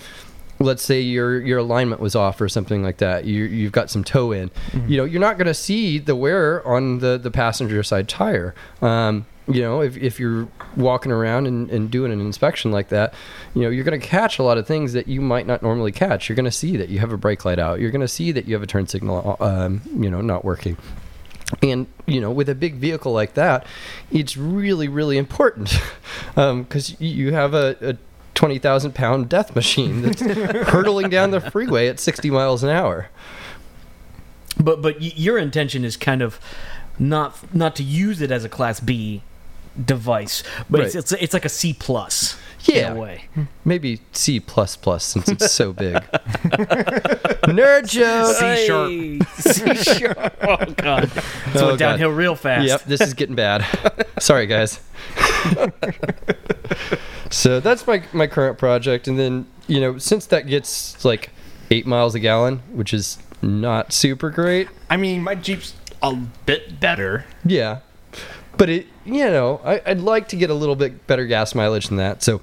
let's 0.59 0.81
say 0.83 0.99
your 1.01 1.39
your 1.41 1.59
alignment 1.59 2.01
was 2.01 2.15
off 2.15 2.41
or 2.41 2.49
something 2.49 2.81
like 2.81 2.97
that, 2.97 3.25
you 3.25 3.43
you've 3.43 3.71
got 3.73 3.89
some 3.91 4.03
toe 4.03 4.31
in, 4.31 4.49
Mm-hmm. 4.71 4.89
you 4.91 4.97
know, 4.97 5.03
you're 5.05 5.21
not 5.21 5.37
going 5.37 5.47
to 5.47 5.53
see 5.53 5.99
the 5.99 6.15
wear 6.15 6.65
on 6.67 6.99
the 6.99 7.17
the 7.17 7.29
passenger 7.31 7.83
side 7.83 8.07
tire. 8.09 8.55
Um, 8.81 9.25
you 9.47 9.61
know, 9.61 9.81
if, 9.81 9.95
if 9.97 10.19
you're 10.19 10.47
walking 10.75 11.11
around 11.11 11.45
and, 11.45 11.69
and 11.69 11.91
doing 11.91 12.11
an 12.11 12.19
inspection 12.19 12.71
like 12.71 12.89
that, 12.89 13.13
you 13.53 13.61
know, 13.61 13.69
you're 13.69 13.83
going 13.83 13.99
to 13.99 14.05
catch 14.05 14.39
a 14.39 14.43
lot 14.43 14.57
of 14.57 14.65
things 14.65 14.93
that 14.93 15.07
you 15.07 15.21
might 15.21 15.45
not 15.45 15.61
normally 15.61 15.91
catch. 15.91 16.27
You're 16.27 16.35
going 16.35 16.45
to 16.45 16.51
see 16.51 16.77
that 16.77 16.89
you 16.89 16.99
have 16.99 17.11
a 17.11 17.17
brake 17.17 17.45
light 17.45 17.59
out. 17.59 17.79
You're 17.79 17.91
going 17.91 18.01
to 18.01 18.07
see 18.07 18.31
that 18.31 18.47
you 18.47 18.55
have 18.55 18.63
a 18.63 18.67
turn 18.67 18.87
signal, 18.87 19.37
um, 19.39 19.81
you 19.95 20.09
know, 20.09 20.21
not 20.21 20.43
working. 20.43 20.77
And 21.61 21.85
you 22.07 22.19
know, 22.19 22.31
with 22.31 22.49
a 22.49 22.55
big 22.55 22.75
vehicle 22.75 23.13
like 23.13 23.35
that, 23.35 23.67
it's 24.11 24.35
really, 24.35 24.87
really 24.87 25.17
important 25.17 25.79
because 26.35 26.99
you 26.99 27.33
have 27.33 27.53
a, 27.53 27.77
a 27.81 27.97
twenty 28.33 28.57
thousand 28.57 28.95
pound 28.95 29.29
death 29.29 29.55
machine 29.55 30.01
that's 30.01 30.21
hurtling 30.69 31.09
down 31.09 31.29
the 31.29 31.39
freeway 31.39 31.87
at 31.87 31.99
sixty 31.99 32.31
miles 32.31 32.63
an 32.63 32.71
hour. 32.71 33.09
But 34.59 34.81
but 34.81 34.99
y- 34.99 35.13
your 35.15 35.37
intention 35.37 35.85
is 35.85 35.95
kind 35.97 36.23
of 36.23 36.39
not 36.97 37.53
not 37.53 37.75
to 37.75 37.83
use 37.83 38.21
it 38.21 38.31
as 38.31 38.43
a 38.43 38.49
Class 38.49 38.79
B 38.79 39.21
device, 39.83 40.43
but 40.69 40.81
it's, 40.81 40.95
Right. 40.95 40.99
it's 41.01 41.11
it's 41.13 41.33
like 41.33 41.45
a 41.45 41.49
C 41.49 41.73
plus. 41.73 42.37
Yeah. 42.65 42.91
in 42.93 42.97
a 42.97 42.99
way. 42.99 43.25
Maybe 43.63 43.99
C 44.11 44.39
plus 44.39 44.75
plus 44.75 45.03
since 45.03 45.29
it's 45.29 45.51
so 45.51 45.71
big. 45.85 45.93
Nerd 47.45 47.87
joke. 47.87 48.35
C 48.37 48.65
sharp. 48.65 49.29
C 49.37 49.75
sharp. 49.99 50.35
Oh 50.41 50.65
god, 50.75 51.11
so 51.11 51.21
Oh, 51.53 51.69
it 51.69 51.71
God. 51.73 51.77
downhill 51.77 52.09
real 52.09 52.35
fast. 52.35 52.65
Yep, 52.67 52.83
this 52.85 53.01
is 53.01 53.13
getting 53.13 53.35
bad. 53.35 53.63
Sorry, 54.19 54.47
guys. 54.47 54.79
so 57.29 57.59
that's 57.59 57.85
my 57.87 58.03
my 58.13 58.27
current 58.27 58.57
project, 58.57 59.07
and 59.07 59.19
then 59.19 59.45
you 59.67 59.79
know 59.79 59.97
since 59.97 60.25
that 60.27 60.47
gets 60.47 61.03
like 61.05 61.29
eight 61.71 61.85
miles 61.85 62.15
a 62.15 62.19
gallon, 62.19 62.59
which 62.73 62.93
is 62.93 63.17
not 63.41 63.93
super 63.93 64.29
great. 64.29 64.69
I 64.89 64.97
mean, 64.97 65.21
my 65.23 65.35
Jeep's 65.35 65.73
a 66.01 66.15
bit 66.15 66.79
better. 66.79 67.25
Yeah, 67.43 67.79
but 68.57 68.69
it 68.69 68.87
you 69.05 69.25
know 69.25 69.61
I, 69.63 69.81
I'd 69.85 69.99
like 70.01 70.27
to 70.29 70.35
get 70.35 70.49
a 70.49 70.53
little 70.53 70.75
bit 70.75 71.07
better 71.07 71.25
gas 71.25 71.55
mileage 71.55 71.87
than 71.87 71.97
that. 71.97 72.23
So 72.23 72.41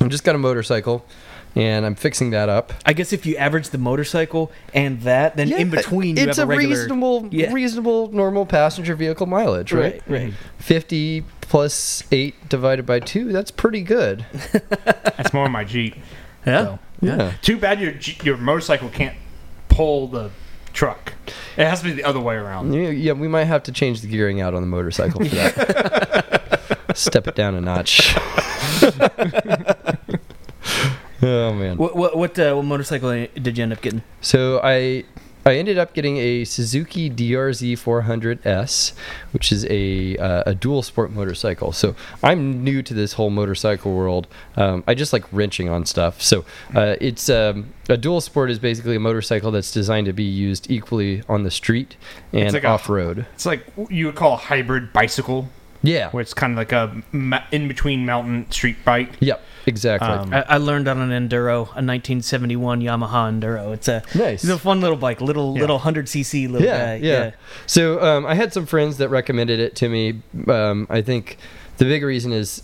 I 0.00 0.08
just 0.08 0.24
got 0.24 0.34
a 0.34 0.38
motorcycle, 0.38 1.04
and 1.54 1.84
I'm 1.84 1.94
fixing 1.94 2.30
that 2.30 2.48
up. 2.48 2.72
I 2.86 2.92
guess 2.92 3.12
if 3.12 3.26
you 3.26 3.36
average 3.36 3.68
the 3.70 3.78
motorcycle 3.78 4.50
and 4.72 5.02
that, 5.02 5.36
then 5.36 5.52
in 5.52 5.70
between 5.70 6.16
you 6.16 6.28
it's 6.28 6.38
have 6.38 6.48
a, 6.48 6.52
a, 6.52 6.56
regular. 6.56 6.76
reasonable, 6.76 7.28
Yeah. 7.30 7.52
reasonable, 7.52 8.10
normal 8.12 8.46
passenger 8.46 8.94
vehicle 8.94 9.26
mileage, 9.26 9.72
right? 9.72 10.02
Right, 10.06 10.22
right. 10.24 10.32
50 10.58 11.24
plus 11.42 12.02
8 12.10 12.48
divided 12.48 12.86
by 12.86 13.00
2, 13.00 13.32
that's 13.32 13.50
pretty 13.50 13.82
good. 13.82 14.24
That's 15.20 15.34
more 15.34 15.48
my 15.48 15.64
Jeep. 15.64 15.96
Yeah. 16.46 16.64
So. 16.64 16.78
Yeah. 17.02 17.32
Too 17.42 17.58
bad 17.58 17.80
your 17.80 17.94
your 18.22 18.36
motorcycle 18.38 18.88
can't 18.88 19.16
pull 19.68 20.06
the 20.06 20.30
truck. 20.72 21.14
It 21.56 21.66
has 21.66 21.80
to 21.80 21.86
be 21.86 21.92
the 21.92 22.04
other 22.04 22.20
way 22.20 22.36
around. 22.36 22.72
Yeah, 22.72 22.90
yeah, 22.90 23.12
we 23.12 23.28
might 23.28 23.44
have 23.44 23.62
to 23.64 23.72
change 23.72 24.00
the 24.00 24.08
gearing 24.08 24.40
out 24.40 24.54
on 24.54 24.62
the 24.62 24.68
motorcycle 24.68 25.24
for 25.24 25.34
that. 25.34 26.60
Step 26.94 27.28
it 27.28 27.34
down 27.34 27.54
a 27.54 27.60
notch. 27.60 28.14
oh 31.22 31.52
man. 31.54 31.76
What 31.76 31.96
what 31.96 32.16
what, 32.16 32.38
uh, 32.38 32.54
what 32.54 32.64
motorcycle 32.64 33.10
did 33.34 33.58
you 33.58 33.62
end 33.62 33.72
up 33.72 33.80
getting? 33.80 34.02
So 34.20 34.60
I 34.62 35.04
I 35.44 35.56
ended 35.56 35.78
up 35.78 35.94
getting 35.94 36.18
a 36.18 36.44
Suzuki 36.44 37.10
DRZ 37.10 37.72
400S, 37.72 38.92
which 39.32 39.52
is 39.52 39.66
a 39.70 40.16
uh, 40.18 40.42
a 40.46 40.54
dual 40.54 40.82
sport 40.82 41.12
motorcycle. 41.12 41.72
So 41.72 41.94
I'm 42.22 42.62
new 42.62 42.82
to 42.82 42.94
this 42.94 43.14
whole 43.14 43.30
motorcycle 43.30 43.94
world. 43.94 44.26
Um, 44.56 44.84
I 44.86 44.94
just 44.94 45.12
like 45.12 45.24
wrenching 45.32 45.68
on 45.68 45.86
stuff. 45.86 46.20
So 46.20 46.44
uh, 46.74 46.96
it's 47.00 47.30
um, 47.30 47.72
a 47.88 47.96
dual 47.96 48.20
sport 48.20 48.50
is 48.50 48.58
basically 48.58 48.96
a 48.96 49.00
motorcycle 49.00 49.50
that's 49.50 49.72
designed 49.72 50.06
to 50.06 50.12
be 50.12 50.24
used 50.24 50.70
equally 50.70 51.22
on 51.28 51.42
the 51.42 51.50
street 51.50 51.96
and 52.32 52.52
like 52.52 52.64
off 52.64 52.88
road. 52.88 53.26
It's 53.34 53.46
like 53.46 53.64
you 53.88 54.06
would 54.06 54.16
call 54.16 54.34
a 54.34 54.36
hybrid 54.36 54.92
bicycle, 54.92 55.48
Yeah. 55.82 56.10
where 56.10 56.20
it's 56.20 56.34
kind 56.34 56.52
of 56.52 56.56
like 56.58 56.72
a 56.72 57.02
in 57.52 57.68
between 57.68 58.04
mountain 58.06 58.50
street 58.50 58.76
bike. 58.84 59.12
Yep. 59.20 59.42
Exactly. 59.66 60.08
Um, 60.08 60.32
I, 60.32 60.42
I 60.42 60.56
learned 60.56 60.88
on 60.88 60.98
an 61.00 61.10
enduro, 61.28 61.60
a 61.76 61.80
1971 61.84 62.80
Yamaha 62.80 63.30
enduro. 63.30 63.72
It's 63.74 63.88
a 63.88 64.02
Nice. 64.14 64.42
It's 64.44 64.52
a 64.52 64.58
fun 64.58 64.80
little 64.80 64.96
bike, 64.96 65.20
little 65.20 65.54
Yeah. 65.54 65.60
little 65.62 65.76
100 65.76 66.06
cc 66.06 66.50
little 66.50 66.66
yeah, 66.66 66.98
guy. 66.98 67.04
yeah, 67.04 67.30
So 67.66 68.02
um, 68.02 68.26
I 68.26 68.34
had 68.34 68.52
some 68.52 68.66
friends 68.66 68.96
that 68.98 69.08
recommended 69.10 69.60
it 69.60 69.76
to 69.76 69.88
me. 69.88 70.20
Um, 70.48 70.86
I 70.90 71.02
think 71.02 71.36
the 71.76 71.84
big 71.84 72.02
reason 72.02 72.32
is 72.32 72.62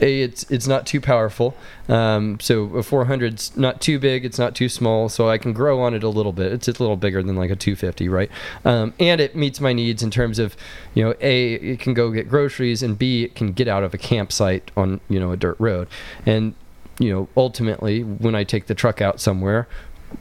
a 0.00 0.22
it's 0.22 0.48
it's 0.50 0.66
not 0.66 0.86
too 0.86 1.00
powerful. 1.00 1.56
Um, 1.88 2.38
so 2.40 2.64
a 2.64 2.82
400's 2.82 3.56
not 3.56 3.80
too 3.80 3.98
big, 3.98 4.24
it's 4.24 4.38
not 4.38 4.54
too 4.54 4.68
small, 4.68 5.08
so 5.08 5.28
I 5.28 5.38
can 5.38 5.52
grow 5.52 5.80
on 5.80 5.94
it 5.94 6.02
a 6.02 6.08
little 6.08 6.32
bit. 6.32 6.52
It's 6.52 6.68
a 6.68 6.72
little 6.72 6.96
bigger 6.96 7.22
than 7.22 7.36
like 7.36 7.50
a 7.50 7.56
250, 7.56 8.08
right? 8.08 8.30
Um, 8.64 8.94
and 9.00 9.20
it 9.20 9.34
meets 9.34 9.60
my 9.60 9.72
needs 9.72 10.02
in 10.02 10.10
terms 10.10 10.38
of 10.38 10.56
you 10.94 11.04
know 11.04 11.14
a 11.20 11.54
it 11.54 11.80
can 11.80 11.94
go 11.94 12.10
get 12.10 12.28
groceries 12.28 12.82
and 12.82 12.98
b 12.98 13.24
it 13.24 13.34
can 13.34 13.52
get 13.52 13.68
out 13.68 13.82
of 13.82 13.94
a 13.94 13.98
campsite 13.98 14.70
on 14.76 15.00
you 15.08 15.18
know 15.18 15.32
a 15.32 15.36
dirt 15.36 15.56
road 15.58 15.88
and 16.26 16.54
you 16.98 17.10
know 17.10 17.28
ultimately 17.36 18.02
when 18.02 18.34
I 18.34 18.44
take 18.44 18.66
the 18.66 18.74
truck 18.74 19.00
out 19.00 19.20
somewhere. 19.20 19.68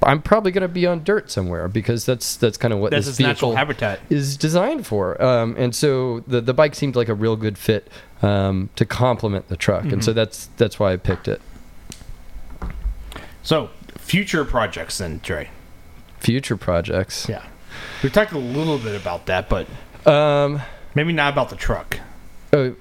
I'm 0.03 0.21
probably 0.21 0.51
going 0.51 0.61
to 0.63 0.67
be 0.67 0.85
on 0.85 1.03
dirt 1.03 1.31
somewhere 1.31 1.67
because 1.67 2.05
that's 2.05 2.35
that's 2.35 2.57
kind 2.57 2.73
of 2.73 2.79
what 2.79 2.91
That's 2.91 3.05
this 3.07 3.17
vehicle 3.17 3.55
habitat. 3.55 3.99
is 4.09 4.35
designed 4.37 4.85
for. 4.85 5.21
Um, 5.21 5.55
and 5.57 5.73
so 5.75 6.21
the 6.27 6.41
the 6.41 6.53
bike 6.53 6.75
seemed 6.75 6.95
like 6.95 7.09
a 7.09 7.13
real 7.13 7.35
good 7.35 7.57
fit 7.57 7.89
um, 8.21 8.69
to 8.75 8.85
complement 8.85 9.47
the 9.47 9.55
truck, 9.57 9.85
and 9.85 10.03
so 10.03 10.11
that's 10.13 10.49
that's 10.57 10.77
why 10.79 10.91
I 10.93 10.97
picked 10.97 11.27
it. 11.27 11.41
So, 13.43 13.69
future 13.97 14.43
projects 14.43 14.97
then, 14.97 15.19
Trey. 15.21 15.49
Future 16.19 16.57
projects. 16.57 17.27
Yeah. 17.29 17.45
We 18.03 18.09
talked 18.09 18.31
a 18.33 18.37
little 18.39 18.77
bit 18.77 18.99
about 18.99 19.25
that, 19.27 19.47
but 19.49 19.67
Um, 20.05 20.61
maybe 20.95 21.13
not 21.13 21.31
about 21.33 21.49
the 21.49 21.55
truck. 21.55 21.99
oh, 22.53 22.75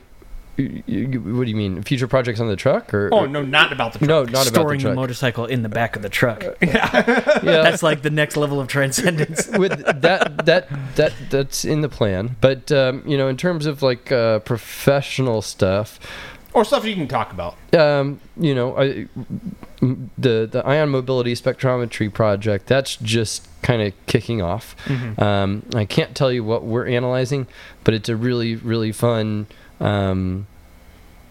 you, 0.56 0.82
you, 0.86 1.20
what 1.36 1.44
do 1.44 1.50
you 1.50 1.56
mean? 1.56 1.82
Future 1.82 2.06
projects 2.08 2.40
on 2.40 2.48
the 2.48 2.56
truck, 2.56 2.92
or 2.94 3.10
Oh, 3.12 3.26
no, 3.26 3.42
not 3.42 3.72
about 3.72 3.92
the 3.92 3.98
truck. 4.00 4.08
no, 4.08 4.24
not 4.24 4.46
Storing 4.46 4.80
about 4.80 4.82
the 4.82 4.88
the 4.90 4.94
motorcycle 4.94 5.44
in 5.46 5.62
the 5.62 5.68
back 5.68 5.96
of 5.96 6.02
the 6.02 6.08
truck. 6.08 6.42
yeah, 6.62 7.02
That's 7.42 7.82
like 7.82 8.02
the 8.02 8.10
next 8.10 8.36
level 8.36 8.60
of 8.60 8.68
transcendence. 8.68 9.46
with 9.58 9.84
that 10.00 10.46
that 10.46 10.68
that 10.96 11.12
that's 11.30 11.64
in 11.64 11.80
the 11.82 11.88
plan. 11.88 12.36
But 12.40 12.72
um, 12.72 13.02
you 13.06 13.16
know, 13.18 13.28
in 13.28 13.36
terms 13.36 13.66
of 13.66 13.82
like 13.82 14.10
uh, 14.10 14.38
professional 14.40 15.42
stuff, 15.42 15.98
Or 16.54 16.64
stuff 16.64 16.84
you 16.84 16.94
can 16.94 17.08
talk 17.08 17.32
about. 17.32 17.56
um, 17.74 18.20
you 18.38 18.54
know, 18.54 18.76
I, 18.78 19.06
m- 19.82 20.10
the 20.16 20.48
the 20.50 20.62
ion 20.66 20.88
mobility 20.90 21.34
spectrometry 21.34 22.12
project 22.12 22.66
that's 22.66 22.96
just 22.96 23.48
kind 23.62 23.82
of 23.82 23.92
kicking 24.06 24.40
off. 24.42 24.74
Um, 25.20 25.64
I 25.74 25.84
can't 25.84 26.14
tell 26.14 26.32
you 26.32 26.44
what 26.44 26.62
we're 26.64 26.86
analyzing, 26.86 27.46
but 27.84 27.94
it's 27.94 28.08
a 28.08 28.16
really 28.16 28.54
really 28.56 28.92
fun, 28.92 29.46
um, 29.80 30.46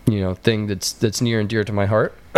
you 0.07 0.19
know, 0.19 0.33
thing 0.33 0.67
that's 0.67 0.91
that's 0.91 1.21
near 1.21 1.39
and 1.39 1.49
dear 1.49 1.63
to 1.63 1.73
my 1.73 1.85
heart. 1.85 2.15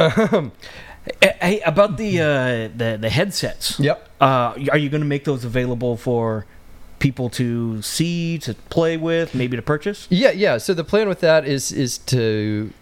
hey, 1.22 1.62
about 1.66 1.98
the 1.98 2.22
uh, 2.22 2.70
the 2.76 2.98
the 3.00 3.10
headsets. 3.10 3.80
yep. 3.80 4.10
Uh, 4.20 4.54
are 4.72 4.78
you 4.78 4.90
going 4.90 5.02
to 5.02 5.08
make 5.08 5.26
those 5.26 5.46
available 5.46 5.96
for 5.98 6.46
people 7.00 7.30
to 7.30 7.82
see, 7.82 8.40
to 8.40 8.54
play 8.70 8.98
with, 8.98 9.36
maybe 9.36 9.56
to 9.56 9.62
purchase? 9.62 10.08
Yeah, 10.10 10.32
yeah. 10.32 10.58
So 10.58 10.74
the 10.74 10.84
plan 10.84 11.08
with 11.08 11.20
that 11.22 11.46
is 11.46 11.72
is 11.72 11.98
to 12.00 12.74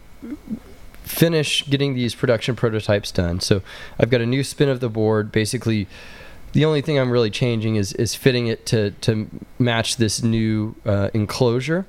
finish 1.03 1.67
getting 1.69 1.93
these 1.93 2.15
production 2.15 2.55
prototypes 2.55 3.11
done. 3.11 3.39
So 3.39 3.61
I've 3.99 4.09
got 4.09 4.21
a 4.21 4.25
new 4.25 4.43
spin 4.43 4.69
of 4.69 4.79
the 4.79 4.89
board. 4.89 5.31
Basically, 5.31 5.87
the 6.55 6.63
only 6.63 6.81
thing 6.81 6.97
I'm 6.97 7.11
really 7.11 7.29
changing 7.29 7.75
is 7.75 7.91
is 7.93 8.15
fitting 8.15 8.47
it 8.47 8.65
to 8.67 8.91
to 9.01 9.27
match 9.59 9.97
this 9.97 10.23
new 10.23 10.73
uh, 10.85 11.09
enclosure, 11.13 11.85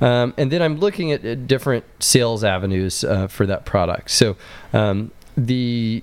um, 0.00 0.34
and 0.36 0.50
then 0.50 0.60
I'm 0.60 0.78
looking 0.78 1.12
at, 1.12 1.24
at 1.24 1.46
different 1.46 1.84
sales 2.00 2.42
avenues 2.42 3.04
uh, 3.04 3.28
for 3.28 3.46
that 3.46 3.64
product. 3.64 4.10
So 4.10 4.36
um, 4.72 5.12
the 5.36 6.02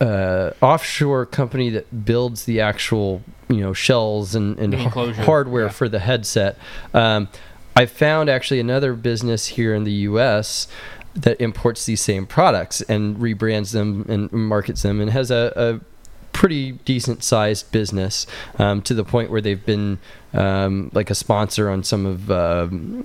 uh, 0.00 0.52
offshore 0.62 1.26
company 1.26 1.68
that 1.68 2.06
builds 2.06 2.46
the 2.46 2.62
actual 2.62 3.22
you 3.50 3.60
know 3.60 3.74
shells 3.74 4.34
and, 4.34 4.58
and 4.58 4.72
The 4.72 4.78
har- 4.78 4.86
enclosure, 4.86 5.22
hardware 5.22 5.66
yeah. 5.66 5.72
for 5.72 5.88
the 5.88 5.98
headset. 5.98 6.56
Um, 6.94 7.28
I 7.76 7.84
found 7.84 8.30
actually 8.30 8.60
another 8.60 8.94
business 8.94 9.48
here 9.48 9.74
in 9.74 9.84
the 9.84 9.92
U.S. 10.08 10.66
that 11.14 11.38
imports 11.42 11.84
these 11.84 12.00
same 12.00 12.24
products 12.24 12.80
and 12.82 13.18
rebrands 13.18 13.72
them 13.72 14.06
and 14.08 14.32
markets 14.32 14.80
them 14.80 14.98
and 14.98 15.10
has 15.10 15.30
a, 15.30 15.52
a 15.54 15.89
pretty 16.32 16.72
decent 16.72 17.22
sized 17.22 17.70
business 17.72 18.26
um, 18.58 18.82
to 18.82 18.94
the 18.94 19.04
point 19.04 19.30
where 19.30 19.40
they've 19.40 19.64
been 19.64 19.98
um, 20.32 20.90
like 20.94 21.10
a 21.10 21.14
sponsor 21.14 21.68
on 21.68 21.82
some 21.82 22.06
of 22.06 22.30
um, 22.30 23.04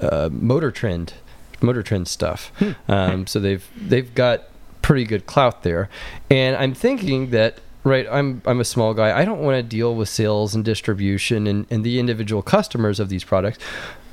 uh, 0.00 0.28
Motor 0.32 0.70
Trend, 0.70 1.14
Motor 1.60 1.82
Trend 1.82 2.08
stuff. 2.08 2.52
Um, 2.88 3.26
so 3.26 3.40
they've 3.40 3.68
they've 3.76 4.14
got 4.14 4.44
pretty 4.82 5.04
good 5.04 5.26
clout 5.26 5.62
there, 5.62 5.88
and 6.30 6.56
I'm 6.56 6.74
thinking 6.74 7.30
that 7.30 7.58
right 7.86 8.06
i'm 8.10 8.42
i'm 8.46 8.60
a 8.60 8.64
small 8.64 8.92
guy. 8.92 9.16
I 9.16 9.24
don't 9.24 9.40
want 9.40 9.56
to 9.56 9.62
deal 9.62 9.94
with 9.94 10.08
sales 10.08 10.54
and 10.54 10.64
distribution 10.64 11.46
and, 11.46 11.66
and 11.70 11.84
the 11.84 11.98
individual 11.98 12.42
customers 12.42 12.98
of 13.00 13.08
these 13.08 13.24
products. 13.24 13.58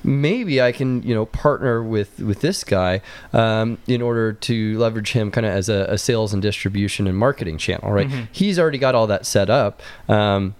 Maybe 0.03 0.61
i 0.61 0.71
can 0.71 1.01
you 1.01 1.15
know 1.15 1.25
partner 1.25 1.81
with 1.81 2.19
with 2.19 2.41
this 2.41 2.63
guy 2.63 3.01
um, 3.33 3.79
in 3.87 4.01
order 4.01 4.33
to 4.33 4.77
leverage 4.77 5.13
him 5.13 5.31
kind 5.31 5.45
of 5.45 5.53
as 5.53 5.69
a, 5.69 5.85
a 5.89 5.97
sales 5.97 6.33
and 6.33 6.41
distribution 6.41 7.07
and 7.07 7.17
marketing 7.17 7.57
channel 7.57 7.91
right? 7.91 8.09
He's 8.31 8.59
already 8.59 8.77
got 8.77 8.95
all 8.95 9.07
that 9.07 9.25
set 9.25 9.49
up. 9.49 9.81
Um, 10.07 10.55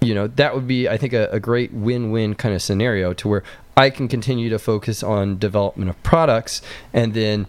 you 0.00 0.14
know 0.14 0.26
that 0.26 0.54
would 0.54 0.68
be 0.68 0.86
i 0.86 0.98
think 0.98 1.14
a, 1.14 1.30
a 1.30 1.40
great 1.40 1.72
win-win 1.72 2.34
kind 2.34 2.54
of 2.54 2.60
scenario 2.60 3.14
to 3.14 3.26
where 3.26 3.42
I 3.76 3.90
can 3.90 4.06
continue 4.06 4.50
to 4.50 4.58
focus 4.58 5.02
on 5.02 5.38
development 5.38 5.90
of 5.90 6.00
products 6.02 6.62
and 6.92 7.14
then 7.14 7.46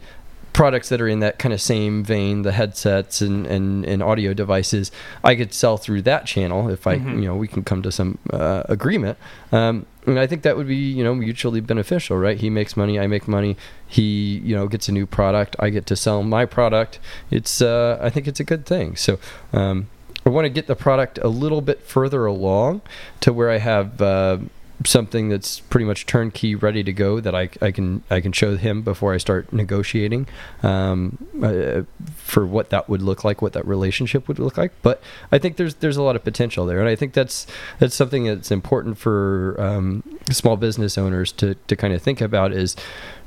products 0.56 0.88
that 0.88 1.01
are 1.01 1.08
in 1.08 1.20
that 1.20 1.38
kind 1.38 1.51
of 1.53 1.60
same 1.60 2.01
vein, 2.01 2.43
the 2.43 2.53
headsets 2.53 3.20
and, 3.22 3.45
and, 3.45 3.86
and 3.86 4.01
audio 4.01 4.34
devices, 4.34 4.89
I 5.22 5.36
could 5.36 5.53
sell 5.53 5.76
through 5.76 6.03
that 6.03 6.26
channel 6.26 6.70
if 6.70 6.88
I, 6.88 6.95
Mhm. 6.97 7.16
you 7.22 7.28
know, 7.28 7.36
we 7.36 7.49
can 7.49 7.62
come 7.62 7.82
to 7.82 7.91
some 7.91 8.18
uh, 8.32 8.64
agreement. 8.70 9.18
Um, 9.51 9.86
and 10.08 10.18
I 10.18 10.28
think 10.28 10.43
that 10.43 10.56
would 10.56 10.68
be, 10.68 10.78
you 10.78 11.03
know, 11.03 11.14
mutually 11.14 11.60
beneficial, 11.60 12.16
right? 12.18 12.38
He 12.38 12.49
makes 12.49 12.78
money, 12.78 12.97
I 12.97 13.06
make 13.06 13.28
money. 13.28 13.58
He, 13.86 14.39
you 14.45 14.56
know, 14.56 14.68
gets 14.70 14.88
a 14.88 14.93
new 14.93 15.06
product, 15.06 15.58
I 15.60 15.70
get 15.72 15.86
to 15.88 15.95
sell 15.97 16.24
my 16.24 16.45
product. 16.45 16.99
It's, 17.30 17.62
uh, 17.62 17.99
I 18.01 18.10
think 18.10 18.26
it's 18.26 18.39
a 18.39 18.45
good 18.45 18.66
thing. 18.66 18.95
So, 18.95 19.20
um, 19.51 19.88
I 20.26 20.30
want 20.30 20.45
to 20.45 20.49
get 20.49 20.68
the 20.68 20.76
product 20.76 21.20
a 21.22 21.28
little 21.28 21.62
bit 21.62 21.82
further 21.84 22.26
along 22.26 22.82
to 23.20 23.32
where 23.34 23.51
I 23.51 23.58
have 23.58 24.01
uh, 24.01 24.38
something 24.86 25.30
that's 25.30 25.59
pretty 25.61 25.86
much 25.86 26.05
turnkey, 26.05 26.53
ready 26.55 26.84
to 26.84 26.91
go 26.91 27.19
that 27.21 27.34
I, 27.34 27.49
I 27.61 27.71
can 27.71 28.03
I 28.09 28.19
can 28.19 28.32
show 28.34 28.57
him 28.57 28.82
before 28.82 29.13
I 29.13 29.17
start 29.17 29.53
negotiating 29.53 30.28
um, 30.63 31.17
uh, 31.41 31.84
for 32.15 32.45
what 32.45 32.69
that 32.71 32.89
would 32.89 33.01
look 33.01 33.23
like, 33.23 33.41
what 33.41 33.53
that 33.53 33.65
relationship 33.65 34.28
would 34.28 34.38
look 34.39 34.57
like. 34.57 34.73
But 34.82 35.01
I 35.32 35.38
think 35.38 35.57
there's 35.57 35.76
there's 35.76 35.97
a 35.97 36.03
lot 36.03 36.15
of 36.15 36.23
potential 36.23 36.65
there, 36.65 36.80
and 36.80 36.89
I 36.89 36.95
think 36.95 37.13
that's 37.13 37.47
that's 37.80 37.95
something 37.95 38.26
that's 38.26 38.51
important 38.51 38.97
for 38.97 39.55
um, 39.59 40.03
small 40.30 40.57
business 40.57 40.97
owners 40.97 41.32
to 41.34 41.55
to 41.55 41.76
kind 41.76 41.93
of 41.93 42.01
think 42.01 42.19
about 42.19 42.51
is 42.51 42.76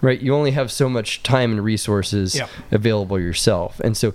right. 0.03 0.20
You 0.20 0.34
only 0.34 0.51
have 0.51 0.70
so 0.70 0.88
much 0.88 1.22
time 1.22 1.53
and 1.53 1.64
resources 1.64 2.34
Yeah. 2.36 2.49
available 2.70 3.18
yourself, 3.18 3.80
and 3.80 3.96
so 3.96 4.14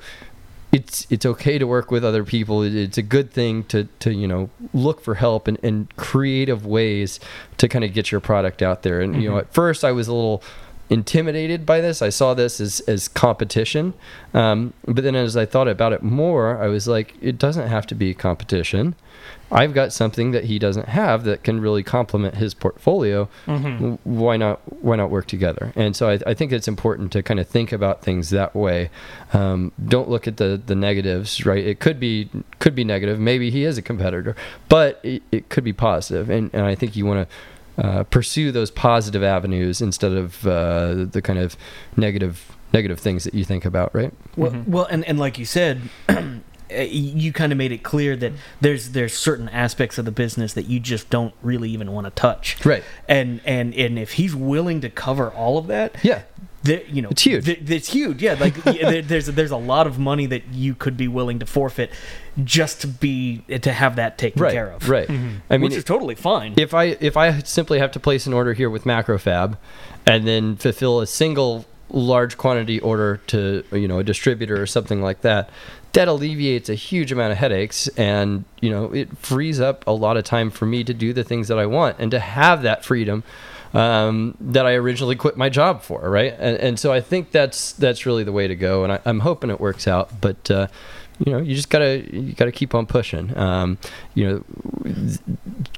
it's 0.73 1.07
it's 1.09 1.25
okay 1.25 1.57
to 1.57 1.65
work 1.67 1.91
with 1.91 2.03
other 2.03 2.23
people. 2.23 2.63
It's 2.63 2.97
a 2.97 3.01
good 3.03 3.31
thing 3.31 3.63
to 3.65 3.87
to 3.99 4.11
you 4.13 4.27
know 4.27 4.49
look 4.73 4.99
for 5.01 5.15
help 5.15 5.47
and, 5.47 5.57
and 5.63 5.95
creative 5.95 6.65
ways 6.65 7.19
to 7.59 7.67
kind 7.69 7.85
of 7.85 7.93
get 7.93 8.11
your 8.11 8.19
product 8.19 8.61
out 8.61 8.81
there. 8.83 8.99
And 8.99 9.21
you 9.21 9.29
know, 9.29 9.35
Mhm. 9.35 9.41
at 9.41 9.53
first 9.53 9.83
I 9.85 9.91
was 9.91 10.07
a 10.07 10.13
little 10.13 10.43
intimidated 10.89 11.65
by 11.65 11.79
this. 11.81 12.01
I 12.01 12.09
saw 12.09 12.33
this 12.33 12.59
as 12.59 12.79
as 12.81 13.07
competition, 13.07 13.93
um, 14.33 14.73
but 14.85 15.03
then 15.03 15.15
as 15.15 15.37
I 15.37 15.45
thought 15.45 15.67
about 15.67 15.93
it 15.93 16.03
more, 16.03 16.61
I 16.61 16.67
was 16.67 16.87
like, 16.87 17.15
it 17.21 17.37
doesn't 17.37 17.67
have 17.67 17.87
to 17.87 17.95
be 17.95 18.13
competition. 18.13 18.95
I've 19.53 19.73
got 19.73 19.93
something 19.93 20.31
that 20.31 20.45
he 20.45 20.57
doesn't 20.59 20.89
have 20.89 21.23
that 21.25 21.43
can 21.43 21.59
really 21.61 21.83
complement 21.83 22.35
his 22.35 22.53
portfolio. 22.53 23.29
Mhm. 23.47 23.99
why 24.03 24.35
not 24.37 24.59
why 24.83 24.95
not 24.95 25.09
work 25.09 25.27
together? 25.27 25.71
And 25.75 25.95
so 25.95 26.09
I, 26.09 26.19
I 26.27 26.33
think 26.33 26.51
it's 26.51 26.67
important 26.67 27.11
to 27.13 27.21
kind 27.23 27.39
of 27.39 27.47
think 27.47 27.71
about 27.71 28.01
things 28.01 28.29
that 28.31 28.55
way. 28.55 28.89
Um, 29.31 29.71
don't 29.87 30.09
look 30.09 30.27
at 30.27 30.37
the 30.37 30.59
the 30.65 30.75
negatives 30.75 31.45
right? 31.45 31.63
It 31.65 31.79
could 31.79 31.99
be 31.99 32.29
could 32.59 32.75
be 32.75 32.83
negative. 32.83 33.19
Maybe 33.19 33.49
he 33.51 33.63
is 33.63 33.77
a 33.77 33.81
competitor 33.81 34.35
but 34.69 34.99
it, 35.03 35.21
it 35.31 35.49
could 35.49 35.63
be 35.63 35.73
positive. 35.73 36.29
And, 36.29 36.49
and 36.53 36.65
I 36.65 36.75
think 36.75 36.95
you 36.95 37.05
want 37.05 37.27
to 37.29 37.87
uh, 37.87 38.03
pursue 38.03 38.51
those 38.51 38.69
positive 38.71 39.23
avenues 39.23 39.81
instead 39.81 40.11
of 40.13 40.45
uh, 40.47 41.05
the 41.11 41.21
kind 41.23 41.39
of 41.39 41.55
negative 41.97 42.55
negative 42.71 42.99
things 42.99 43.23
that 43.23 43.33
you 43.35 43.43
think 43.45 43.65
about 43.65 43.93
right? 43.93 44.11
Well, 44.35 44.51
Mhm. 44.51 44.67
well, 44.67 44.85
and, 44.89 45.03
and 45.05 45.19
like 45.19 45.37
you 45.37 45.45
said, 45.45 45.81
you 46.81 47.31
kind 47.33 47.51
of 47.51 47.57
made 47.57 47.71
it 47.71 47.83
clear 47.83 48.15
that 48.15 48.31
there's 48.61 48.89
there's 48.89 49.13
certain 49.13 49.49
aspects 49.49 49.97
of 49.97 50.05
the 50.05 50.11
business 50.11 50.53
that 50.53 50.67
you 50.67 50.79
just 50.79 51.09
don't 51.09 51.33
really 51.41 51.69
even 51.69 51.91
want 51.91 52.05
to 52.05 52.11
touch. 52.11 52.63
right 52.65 52.83
And 53.07 53.41
and 53.45 53.73
and 53.75 53.97
if 53.99 54.13
he's 54.13 54.35
willing 54.35 54.81
to 54.81 54.89
cover 54.89 55.29
all 55.31 55.57
of 55.57 55.67
that, 55.67 55.95
yeah 56.03 56.23
there, 56.63 56.81
you 56.87 57.01
know, 57.01 57.09
It's 57.09 57.23
huge. 57.23 57.43
th- 57.43 57.69
it's 57.69 57.91
huge. 57.91 58.23
Yeah, 58.23 58.37
like 58.39 58.53
there, 58.63 59.01
there's 59.01 59.25
there's 59.25 59.51
a 59.51 59.57
lot 59.57 59.85
of 59.85 59.99
money 59.99 60.25
that 60.27 60.43
you 60.53 60.75
could 60.75 60.95
be 60.95 61.09
willing 61.09 61.39
to 61.39 61.45
forfeit 61.45 61.91
just 62.41 62.79
to 62.81 62.87
be 62.87 63.39
to 63.59 63.73
have 63.73 63.97
that 63.97 64.17
taken 64.17 64.41
right 64.41 64.53
care 64.53 64.71
of. 64.71 64.87
right 64.87 65.09
Mhm. 65.09 65.41
I 65.49 65.57
mean 65.57 65.63
which 65.69 65.73
is 65.77 65.83
totally 65.83 66.15
fine. 66.15 66.53
if 66.55 66.73
I 66.73 66.95
if 67.01 67.17
I 67.17 67.39
simply 67.39 67.79
have 67.79 67.91
to 67.91 67.99
place 67.99 68.25
an 68.27 68.33
order 68.33 68.53
here 68.53 68.69
with 68.69 68.85
MacroFab, 68.85 69.57
and 70.07 70.25
then 70.25 70.55
fulfill 70.55 71.01
a 71.01 71.05
single 71.07 71.65
large 71.89 72.37
quantity 72.37 72.79
order 72.79 73.17
to 73.27 73.63
you 73.73 73.87
know 73.89 73.99
a 73.99 74.03
distributor 74.03 74.59
or 74.61 74.65
something 74.65 75.01
like 75.01 75.19
that, 75.21 75.49
that 75.93 76.07
alleviates 76.07 76.69
a 76.69 76.75
huge 76.75 77.11
amount 77.11 77.31
of 77.31 77.37
headaches, 77.37 77.87
and 77.89 78.45
you 78.61 78.69
know 78.69 78.91
it 78.93 79.17
frees 79.17 79.59
up 79.59 79.85
a 79.87 79.91
lot 79.91 80.17
of 80.17 80.23
time 80.23 80.49
for 80.49 80.65
me 80.65 80.83
to 80.83 80.93
do 80.93 81.13
the 81.13 81.23
things 81.23 81.47
that 81.47 81.59
I 81.59 81.65
want 81.65 81.97
and 81.99 82.11
to 82.11 82.19
have 82.19 82.63
that 82.63 82.83
freedom. 82.83 83.23
Um, 83.73 84.37
that 84.39 84.67
I 84.67 84.73
originally 84.75 85.15
quit 85.15 85.35
my 85.35 85.49
job 85.49 85.81
for, 85.81 86.07
right? 86.07 86.35
And, 86.37 86.57
and 86.57 86.79
so 86.79 86.93
I 86.93 87.01
think 87.01 87.31
that's 87.31 87.73
that's 87.73 88.05
really 88.05 88.23
the 88.23 88.31
way 88.31 88.47
to 88.47 88.55
go, 88.55 88.83
and 88.83 88.93
I, 88.93 88.99
I'm 89.03 89.21
hoping 89.21 89.49
it 89.49 89.59
works 89.59 89.87
out. 89.87 90.21
But 90.21 90.51
uh, 90.51 90.67
you 91.25 91.31
know, 91.31 91.39
you 91.39 91.55
just 91.55 91.69
gotta 91.69 92.03
you 92.11 92.33
gotta 92.33 92.51
keep 92.51 92.75
on 92.75 92.85
pushing. 92.85 93.35
Um, 93.37 93.77
you 94.13 94.27
know, 94.27 94.43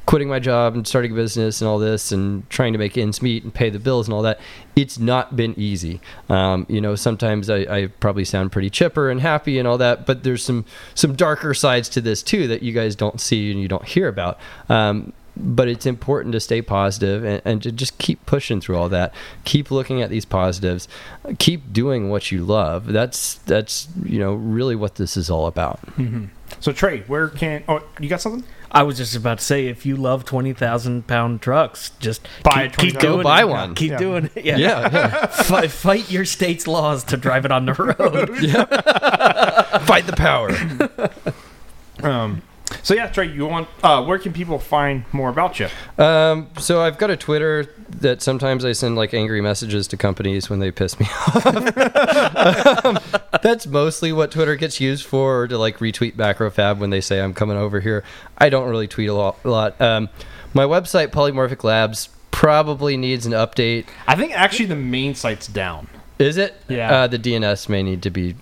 quitting 0.06 0.28
my 0.28 0.40
job 0.40 0.76
and 0.76 0.88
starting 0.88 1.12
a 1.12 1.16
business 1.16 1.62
and 1.62 1.68
all 1.68 1.80
this 1.80 2.12
and 2.12 2.48
trying 2.50 2.74
to 2.74 2.80
make 2.80 2.98
ends 2.98 3.22
meet 3.22 3.44
and 3.44 3.54
pay 3.54 3.70
the 3.70 3.80
bills 3.80 4.08
and 4.08 4.14
all 4.14 4.22
that 4.22 4.40
it's 4.76 5.00
not 5.00 5.36
been 5.36 5.54
easy 5.58 6.00
um, 6.30 6.66
you 6.70 6.80
know 6.80 6.96
sometimes 6.96 7.50
I, 7.50 7.58
I 7.58 7.88
probably 8.00 8.26
sound 8.26 8.52
pretty 8.52 8.70
chipper 8.70 9.10
and 9.10 9.20
happy 9.22 9.58
and 9.58 9.68
all 9.68 9.78
that 9.80 10.06
but 10.06 10.24
there's 10.24 10.44
some 10.44 10.66
some 10.94 11.16
darker 11.16 11.54
sides 11.54 11.90
to 11.90 12.02
this 12.02 12.22
too 12.22 12.48
that 12.48 12.62
you 12.62 12.72
guys 12.72 12.96
don't 12.96 13.20
see 13.20 13.52
and 13.52 13.60
you 13.60 13.68
don't 13.68 13.86
hear 13.86 14.08
about 14.08 14.40
um, 14.70 15.12
but 15.38 15.68
it's 15.68 15.86
important 15.86 16.32
to 16.34 16.40
stay 16.40 16.62
positive 16.62 17.24
and, 17.24 17.42
and 17.46 17.62
to 17.64 17.72
just 17.72 17.98
keep 17.98 18.26
pushing 18.26 18.62
through 18.62 18.78
all 18.78 18.88
that 18.90 19.14
keep 19.44 19.70
looking 19.72 20.02
at 20.02 20.10
these 20.10 20.26
positives 20.26 20.88
keep 21.40 21.74
doing 21.74 22.10
what 22.10 22.32
you 22.32 22.44
love 22.46 22.86
that's 22.88 23.36
that's 23.40 23.88
you 24.04 24.18
know 24.20 24.34
really 24.34 24.76
what 24.76 24.96
this 24.96 25.18
is 25.18 25.30
all 25.30 25.48
about 25.48 25.80
Mhm. 25.98 26.30
So 26.60 26.72
Trey, 26.72 27.02
where 27.02 27.28
can? 27.28 27.64
Oh, 27.68 27.82
you 28.00 28.08
got 28.08 28.22
something? 28.22 28.44
I 28.72 28.84
was 28.84 28.98
just 28.98 29.16
about 29.16 29.40
to 29.40 29.44
say, 29.44 29.66
if 29.68 29.84
you 29.86 29.96
love 29.98 30.26
twenty 30.26 30.54
thousand 30.54 31.06
pound 31.08 31.42
trucks, 31.42 31.92
just 32.00 32.22
Buy 32.44 32.68
keep, 32.68 32.78
keep 32.78 32.94
20,000 33.00 33.12
doing 33.12 33.24
buy 33.24 33.42
it. 33.42 33.48
one. 33.50 33.76
Keep 33.76 33.92
Yeah. 33.92 33.98
doing 33.98 34.30
it. 34.36 34.46
Yeah. 34.46 34.58
yeah, 34.58 34.90
yeah. 34.94 35.26
Fi- 35.44 35.68
fight 35.68 36.10
your 36.12 36.24
state's 36.24 36.68
laws 36.68 37.04
to 37.06 37.18
drive 37.18 37.46
it 37.46 37.52
on 37.52 37.66
the 37.66 37.74
road. 37.74 38.30
fight 39.86 40.06
the 40.06 40.14
power 40.16 40.52
Um, 42.04 42.42
so 42.82 42.94
yeah, 42.94 43.08
Trey, 43.08 43.28
you 43.28 43.46
want? 43.46 43.68
Uh, 43.84 44.04
where 44.04 44.18
can 44.20 44.34
people 44.34 44.60
find 44.60 45.06
more 45.12 45.30
about 45.30 45.60
you? 45.60 45.68
Um, 45.98 46.50
so 46.58 46.82
I've 46.82 46.98
got 46.98 47.10
a 47.10 47.18
Twitter 47.18 47.68
that 48.02 48.22
sometimes 48.22 48.66
I 48.66 48.72
send 48.72 48.96
like 48.96 49.14
angry 49.14 49.42
messages 49.42 49.88
to 49.90 49.98
companies 49.98 50.50
when 50.50 50.60
they 50.60 50.72
piss 50.72 51.00
me 51.00 51.06
off. 51.28 51.46
um, 52.86 53.00
that's 53.42 53.68
mostly 53.68 54.12
what 54.12 54.32
Twitter 54.32 54.56
gets 54.56 54.80
used 54.80 55.06
for, 55.06 55.48
to 55.48 55.58
like 55.58 55.78
retweet 55.80 56.16
MacroFab 56.16 56.78
when 56.80 56.90
they 56.90 57.02
say 57.02 57.22
I'm 57.22 57.34
coming 57.34 57.58
over 57.58 57.80
here. 57.80 58.04
I 58.38 58.50
don't 58.50 58.70
really 58.70 58.88
tweet 58.88 59.10
a 59.10 59.14
lot. 59.14 59.38
A 59.44 59.50
lot. 59.50 59.80
Um, 59.80 60.10
my 60.54 60.64
website 60.64 61.10
Polymorphic 61.10 61.64
Labs 61.64 62.10
probably 62.32 62.98
needs 62.98 63.26
an 63.26 63.34
update. 63.34 63.86
I 64.08 64.16
think 64.16 64.34
actually 64.34 64.66
the 64.66 64.76
main 64.76 65.16
site's 65.16 65.48
down. 65.48 65.88
Is 66.18 66.38
it? 66.38 66.56
Yeah. 66.68 66.92
Uh, 66.92 67.08
the 67.08 67.20
DNS 67.20 67.70
may 67.70 67.84
need 67.84 68.02
to 68.04 68.10
be. 68.10 68.36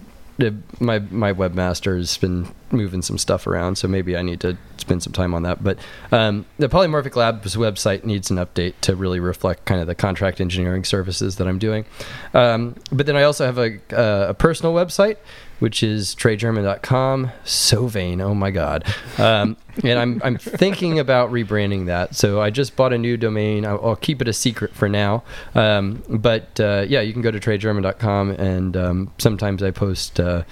My 0.80 1.00
my 1.00 1.32
webmaster 1.32 1.98
has 1.98 2.18
been 2.18 2.48
moving 2.72 3.02
some 3.02 3.18
stuff 3.18 3.46
around, 3.46 3.78
so 3.78 3.88
maybe 3.88 4.18
I 4.18 4.24
need 4.24 4.40
to 4.42 4.58
spend 4.78 5.04
some 5.04 5.14
time 5.14 5.34
on 5.34 5.44
that. 5.44 5.64
But 5.64 5.78
um, 6.12 6.46
the 6.58 6.68
Polymorphic 6.68 7.16
Labs 7.16 7.56
website 7.56 8.04
needs 8.04 8.32
an 8.32 8.38
update 8.38 8.74
to 8.82 8.96
really 8.96 9.20
reflect 9.20 9.66
kind 9.66 9.80
of 9.80 9.88
the 9.88 9.96
contract 9.96 10.42
engineering 10.42 10.84
services 10.84 11.38
that 11.38 11.48
I'm 11.48 11.60
doing. 11.60 11.86
Um, 12.34 12.76
but 12.92 13.06
then 13.06 13.16
I 13.16 13.24
also 13.24 13.46
have 13.46 13.58
a, 13.58 13.76
uh, 13.96 14.30
a 14.30 14.34
personal 14.34 14.74
website, 14.74 15.18
which 15.64 15.82
is 15.82 16.14
treygerman.com. 16.16 17.32
So 17.46 17.88
vain, 17.88 18.20
oh 18.20 18.36
my 18.36 18.52
god! 18.52 18.84
Um, 19.18 19.56
and 19.82 19.98
I'm 19.98 20.22
I'm 20.22 20.38
thinking 20.38 21.00
about 21.00 21.32
rebranding 21.32 21.86
that. 21.86 22.16
So 22.16 22.42
I 22.42 22.50
just 22.50 22.76
bought 22.76 22.92
a 22.92 22.98
new 22.98 23.16
domain. 23.16 23.66
I'll, 23.66 23.80
I'll 23.82 23.96
keep 23.96 24.22
it 24.22 24.28
a 24.28 24.34
secret 24.34 24.76
for 24.76 24.90
now. 24.90 25.24
Um, 25.56 26.04
but 26.10 26.60
uh, 26.60 26.84
yeah, 26.90 27.00
you 27.00 27.14
can 27.14 27.22
go 27.22 27.32
to 27.32 27.40
treygerman.com, 27.40 28.32
and 28.32 28.76
um, 28.76 29.14
sometimes 29.18 29.64
I 29.64 29.72
post. 29.72 30.20
Uh, 30.20 30.44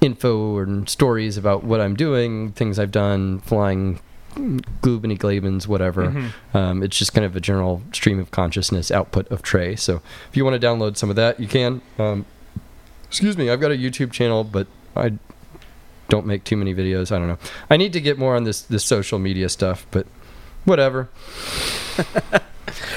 info 0.00 0.56
and 0.60 0.88
stories 0.88 1.36
about 1.36 1.62
what 1.62 1.78
I'm 1.78 1.94
doing, 1.94 2.52
things 2.52 2.78
I've 2.78 2.90
done, 2.90 3.40
flying 3.40 4.00
Glubany 4.34 5.18
Glabens, 5.18 5.66
whatever. 5.66 6.06
Mhm. 6.06 6.54
Um, 6.54 6.82
it's 6.82 6.96
just 6.96 7.12
kind 7.12 7.26
of 7.26 7.36
a 7.36 7.40
general 7.40 7.82
stream 7.92 8.18
of 8.18 8.30
consciousness 8.30 8.90
output 8.90 9.28
of 9.30 9.42
Trey. 9.42 9.76
So 9.76 10.00
if 10.30 10.38
you 10.38 10.44
want 10.44 10.58
to 10.58 10.66
download 10.66 10.96
some 10.96 11.10
of 11.10 11.16
that, 11.16 11.38
you 11.38 11.48
can. 11.48 11.82
Um, 11.98 12.24
excuse 13.10 13.36
me, 13.36 13.50
I've 13.50 13.60
got 13.60 13.72
a 13.72 13.76
YouTube 13.76 14.12
channel, 14.12 14.44
but 14.44 14.68
I 14.94 15.14
don't 16.08 16.26
make 16.26 16.44
too 16.44 16.56
many 16.56 16.72
videos. 16.72 17.10
I 17.10 17.18
don't 17.18 17.26
know. 17.26 17.38
I 17.68 17.76
need 17.76 17.92
to 17.94 18.00
get 18.00 18.18
more 18.18 18.36
on 18.36 18.44
this 18.44 18.62
this 18.62 18.84
social 18.84 19.18
media 19.18 19.48
stuff, 19.48 19.84
but 19.90 20.06
whatever. 20.64 21.08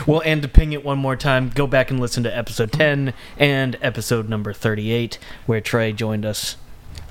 Well, 0.05 0.21
and 0.25 0.41
to 0.41 0.47
ping 0.47 0.73
it 0.73 0.83
one 0.83 0.99
more 0.99 1.15
time, 1.15 1.49
go 1.49 1.65
back 1.65 1.89
and 1.89 1.99
listen 1.99 2.23
to 2.23 2.37
episode 2.37 2.71
10 2.71 3.13
and 3.37 3.77
episode 3.81 4.29
number 4.29 4.53
38, 4.53 5.17
where 5.45 5.61
Trey 5.61 5.93
joined 5.93 6.25
us 6.25 6.57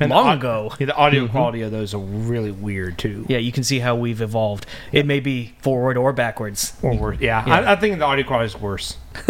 And 0.00 0.10
long 0.10 0.26
the 0.26 0.32
ago. 0.32 0.72
Yeah, 0.78 0.86
the 0.86 0.94
audio 0.96 1.26
Mhm. 1.26 1.30
quality 1.30 1.62
of 1.62 1.70
those 1.70 1.94
are 1.94 1.98
really 1.98 2.50
weird 2.50 2.98
too. 2.98 3.24
Yeah, 3.28 3.38
you 3.38 3.52
can 3.52 3.62
see 3.64 3.78
how 3.78 3.94
we've 3.94 4.20
evolved. 4.20 4.66
It 4.90 5.06
may 5.06 5.20
be 5.20 5.54
forward 5.60 5.96
or 5.96 6.12
backwards. 6.12 6.72
Or 6.82 6.94
worse. 6.96 7.18
Yeah, 7.20 7.44
Yeah. 7.46 7.54
I, 7.60 7.72
I 7.72 7.76
think 7.76 7.98
the 7.98 8.04
audio 8.04 8.24
quality 8.26 8.46
is 8.46 8.60
worse. 8.60 8.96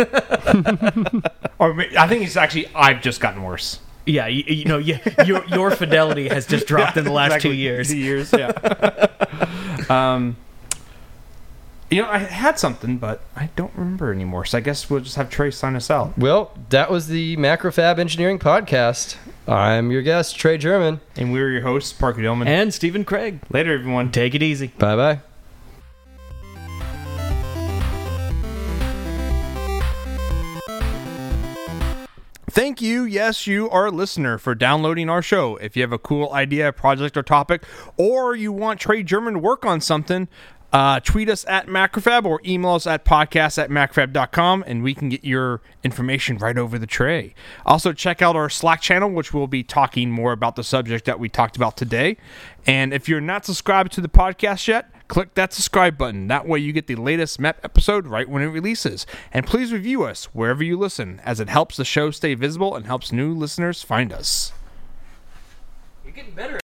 or 1.58 1.80
I 1.98 2.06
think 2.08 2.24
it's 2.24 2.36
actually 2.36 2.68
I've 2.74 3.00
just 3.02 3.20
gotten 3.20 3.42
worse. 3.42 3.80
Yeah, 4.04 4.26
you, 4.26 4.42
you 4.46 4.64
know, 4.64 4.78
you, 4.78 4.98
your 5.26 5.44
your 5.46 5.70
fidelity 5.70 6.28
has 6.28 6.46
just 6.46 6.66
dropped 6.66 6.96
in 6.98 7.04
the 7.04 7.12
last 7.12 7.40
two 7.40 7.52
years. 7.52 7.88
Two 7.88 7.98
years, 7.98 8.32
yeah. 8.32 8.50
um, 9.90 10.36
You 11.90 12.02
know, 12.02 12.08
I 12.08 12.18
had 12.18 12.58
something, 12.58 12.96
but 12.96 13.20
I 13.36 13.50
don't 13.54 13.72
remember 13.76 14.12
anymore. 14.12 14.44
So 14.46 14.58
I 14.58 14.60
guess 14.60 14.88
we'll 14.90 15.00
just 15.00 15.16
have 15.16 15.28
Trey 15.30 15.50
sign 15.50 15.76
us 15.76 15.90
out. 15.90 16.16
Well, 16.18 16.50
that 16.70 16.90
was 16.90 17.06
the 17.08 17.36
MacroFab 17.36 17.98
Engineering 17.98 18.38
Podcast. 18.38 19.16
I'm 19.46 19.90
your 19.90 20.02
guest, 20.02 20.36
Trey 20.36 20.56
German. 20.56 21.00
And 21.16 21.32
we're 21.32 21.50
your 21.50 21.62
hosts, 21.62 21.92
Parker 21.92 22.20
Dillmann. 22.20 22.46
And 22.46 22.72
Stephen 22.72 23.04
Kraig. 23.04 23.40
Later, 23.50 23.74
everyone. 23.74 24.12
Take 24.12 24.34
it 24.34 24.42
easy. 24.42 24.68
Bye 24.78 24.96
bye. 24.96 25.20
Thank 32.50 32.82
you, 32.82 33.04
yes, 33.04 33.46
you, 33.46 33.70
are 33.70 33.86
a 33.86 33.90
listener, 33.90 34.36
for 34.36 34.54
downloading 34.54 35.08
our 35.08 35.22
show. 35.22 35.56
If 35.56 35.74
you 35.74 35.82
have 35.82 35.92
a 35.92 35.98
cool 35.98 36.30
idea, 36.34 36.70
project, 36.70 37.16
or 37.16 37.22
topic, 37.22 37.64
or 37.96 38.36
you 38.36 38.52
want 38.52 38.78
Trey 38.78 39.02
German 39.02 39.32
to 39.34 39.38
work 39.38 39.64
on 39.64 39.80
something, 39.80 40.28
uh, 40.72 41.00
tweet 41.00 41.28
us 41.28 41.44
at 41.46 41.66
MacroFab 41.66 42.24
or 42.24 42.40
email 42.46 42.72
us 42.72 42.86
at 42.86 43.04
podcast 43.04 43.58
at 43.58 43.68
macrofab.com 43.68 44.64
and 44.66 44.82
we 44.82 44.94
can 44.94 45.10
get 45.10 45.22
your 45.22 45.60
information 45.84 46.38
right 46.38 46.56
over 46.56 46.78
the 46.78 46.86
tray. 46.86 47.34
Also, 47.66 47.92
check 47.92 48.22
out 48.22 48.36
our 48.36 48.48
Slack 48.48 48.80
channel, 48.80 49.10
which 49.10 49.34
we'll 49.34 49.46
be 49.46 49.62
talking 49.62 50.10
more 50.10 50.32
about 50.32 50.56
the 50.56 50.64
subject 50.64 51.04
that 51.04 51.20
we 51.20 51.28
talked 51.28 51.56
about 51.56 51.76
today. 51.76 52.16
And 52.66 52.94
if 52.94 53.08
you're 53.08 53.20
not 53.20 53.44
subscribed 53.44 53.92
to 53.92 54.00
the 54.00 54.08
podcast 54.08 54.66
yet, 54.66 54.90
click 55.08 55.34
that 55.34 55.52
subscribe 55.52 55.98
button. 55.98 56.28
That 56.28 56.48
way, 56.48 56.60
you 56.60 56.72
get 56.72 56.86
the 56.86 56.96
latest 56.96 57.38
MEP 57.38 57.56
episode 57.62 58.06
right 58.06 58.28
when 58.28 58.42
it 58.42 58.46
releases. 58.46 59.04
And 59.30 59.46
please 59.46 59.72
review 59.72 60.04
us 60.04 60.26
wherever 60.26 60.64
you 60.64 60.78
listen, 60.78 61.20
as 61.22 61.38
it 61.38 61.50
helps 61.50 61.76
the 61.76 61.84
show 61.84 62.10
stay 62.10 62.32
visible 62.32 62.74
and 62.74 62.86
helps 62.86 63.12
new 63.12 63.34
listeners 63.34 63.82
find 63.82 64.10
us. 64.10 64.52
You're 66.02 66.14
getting 66.14 66.32
better 66.32 66.61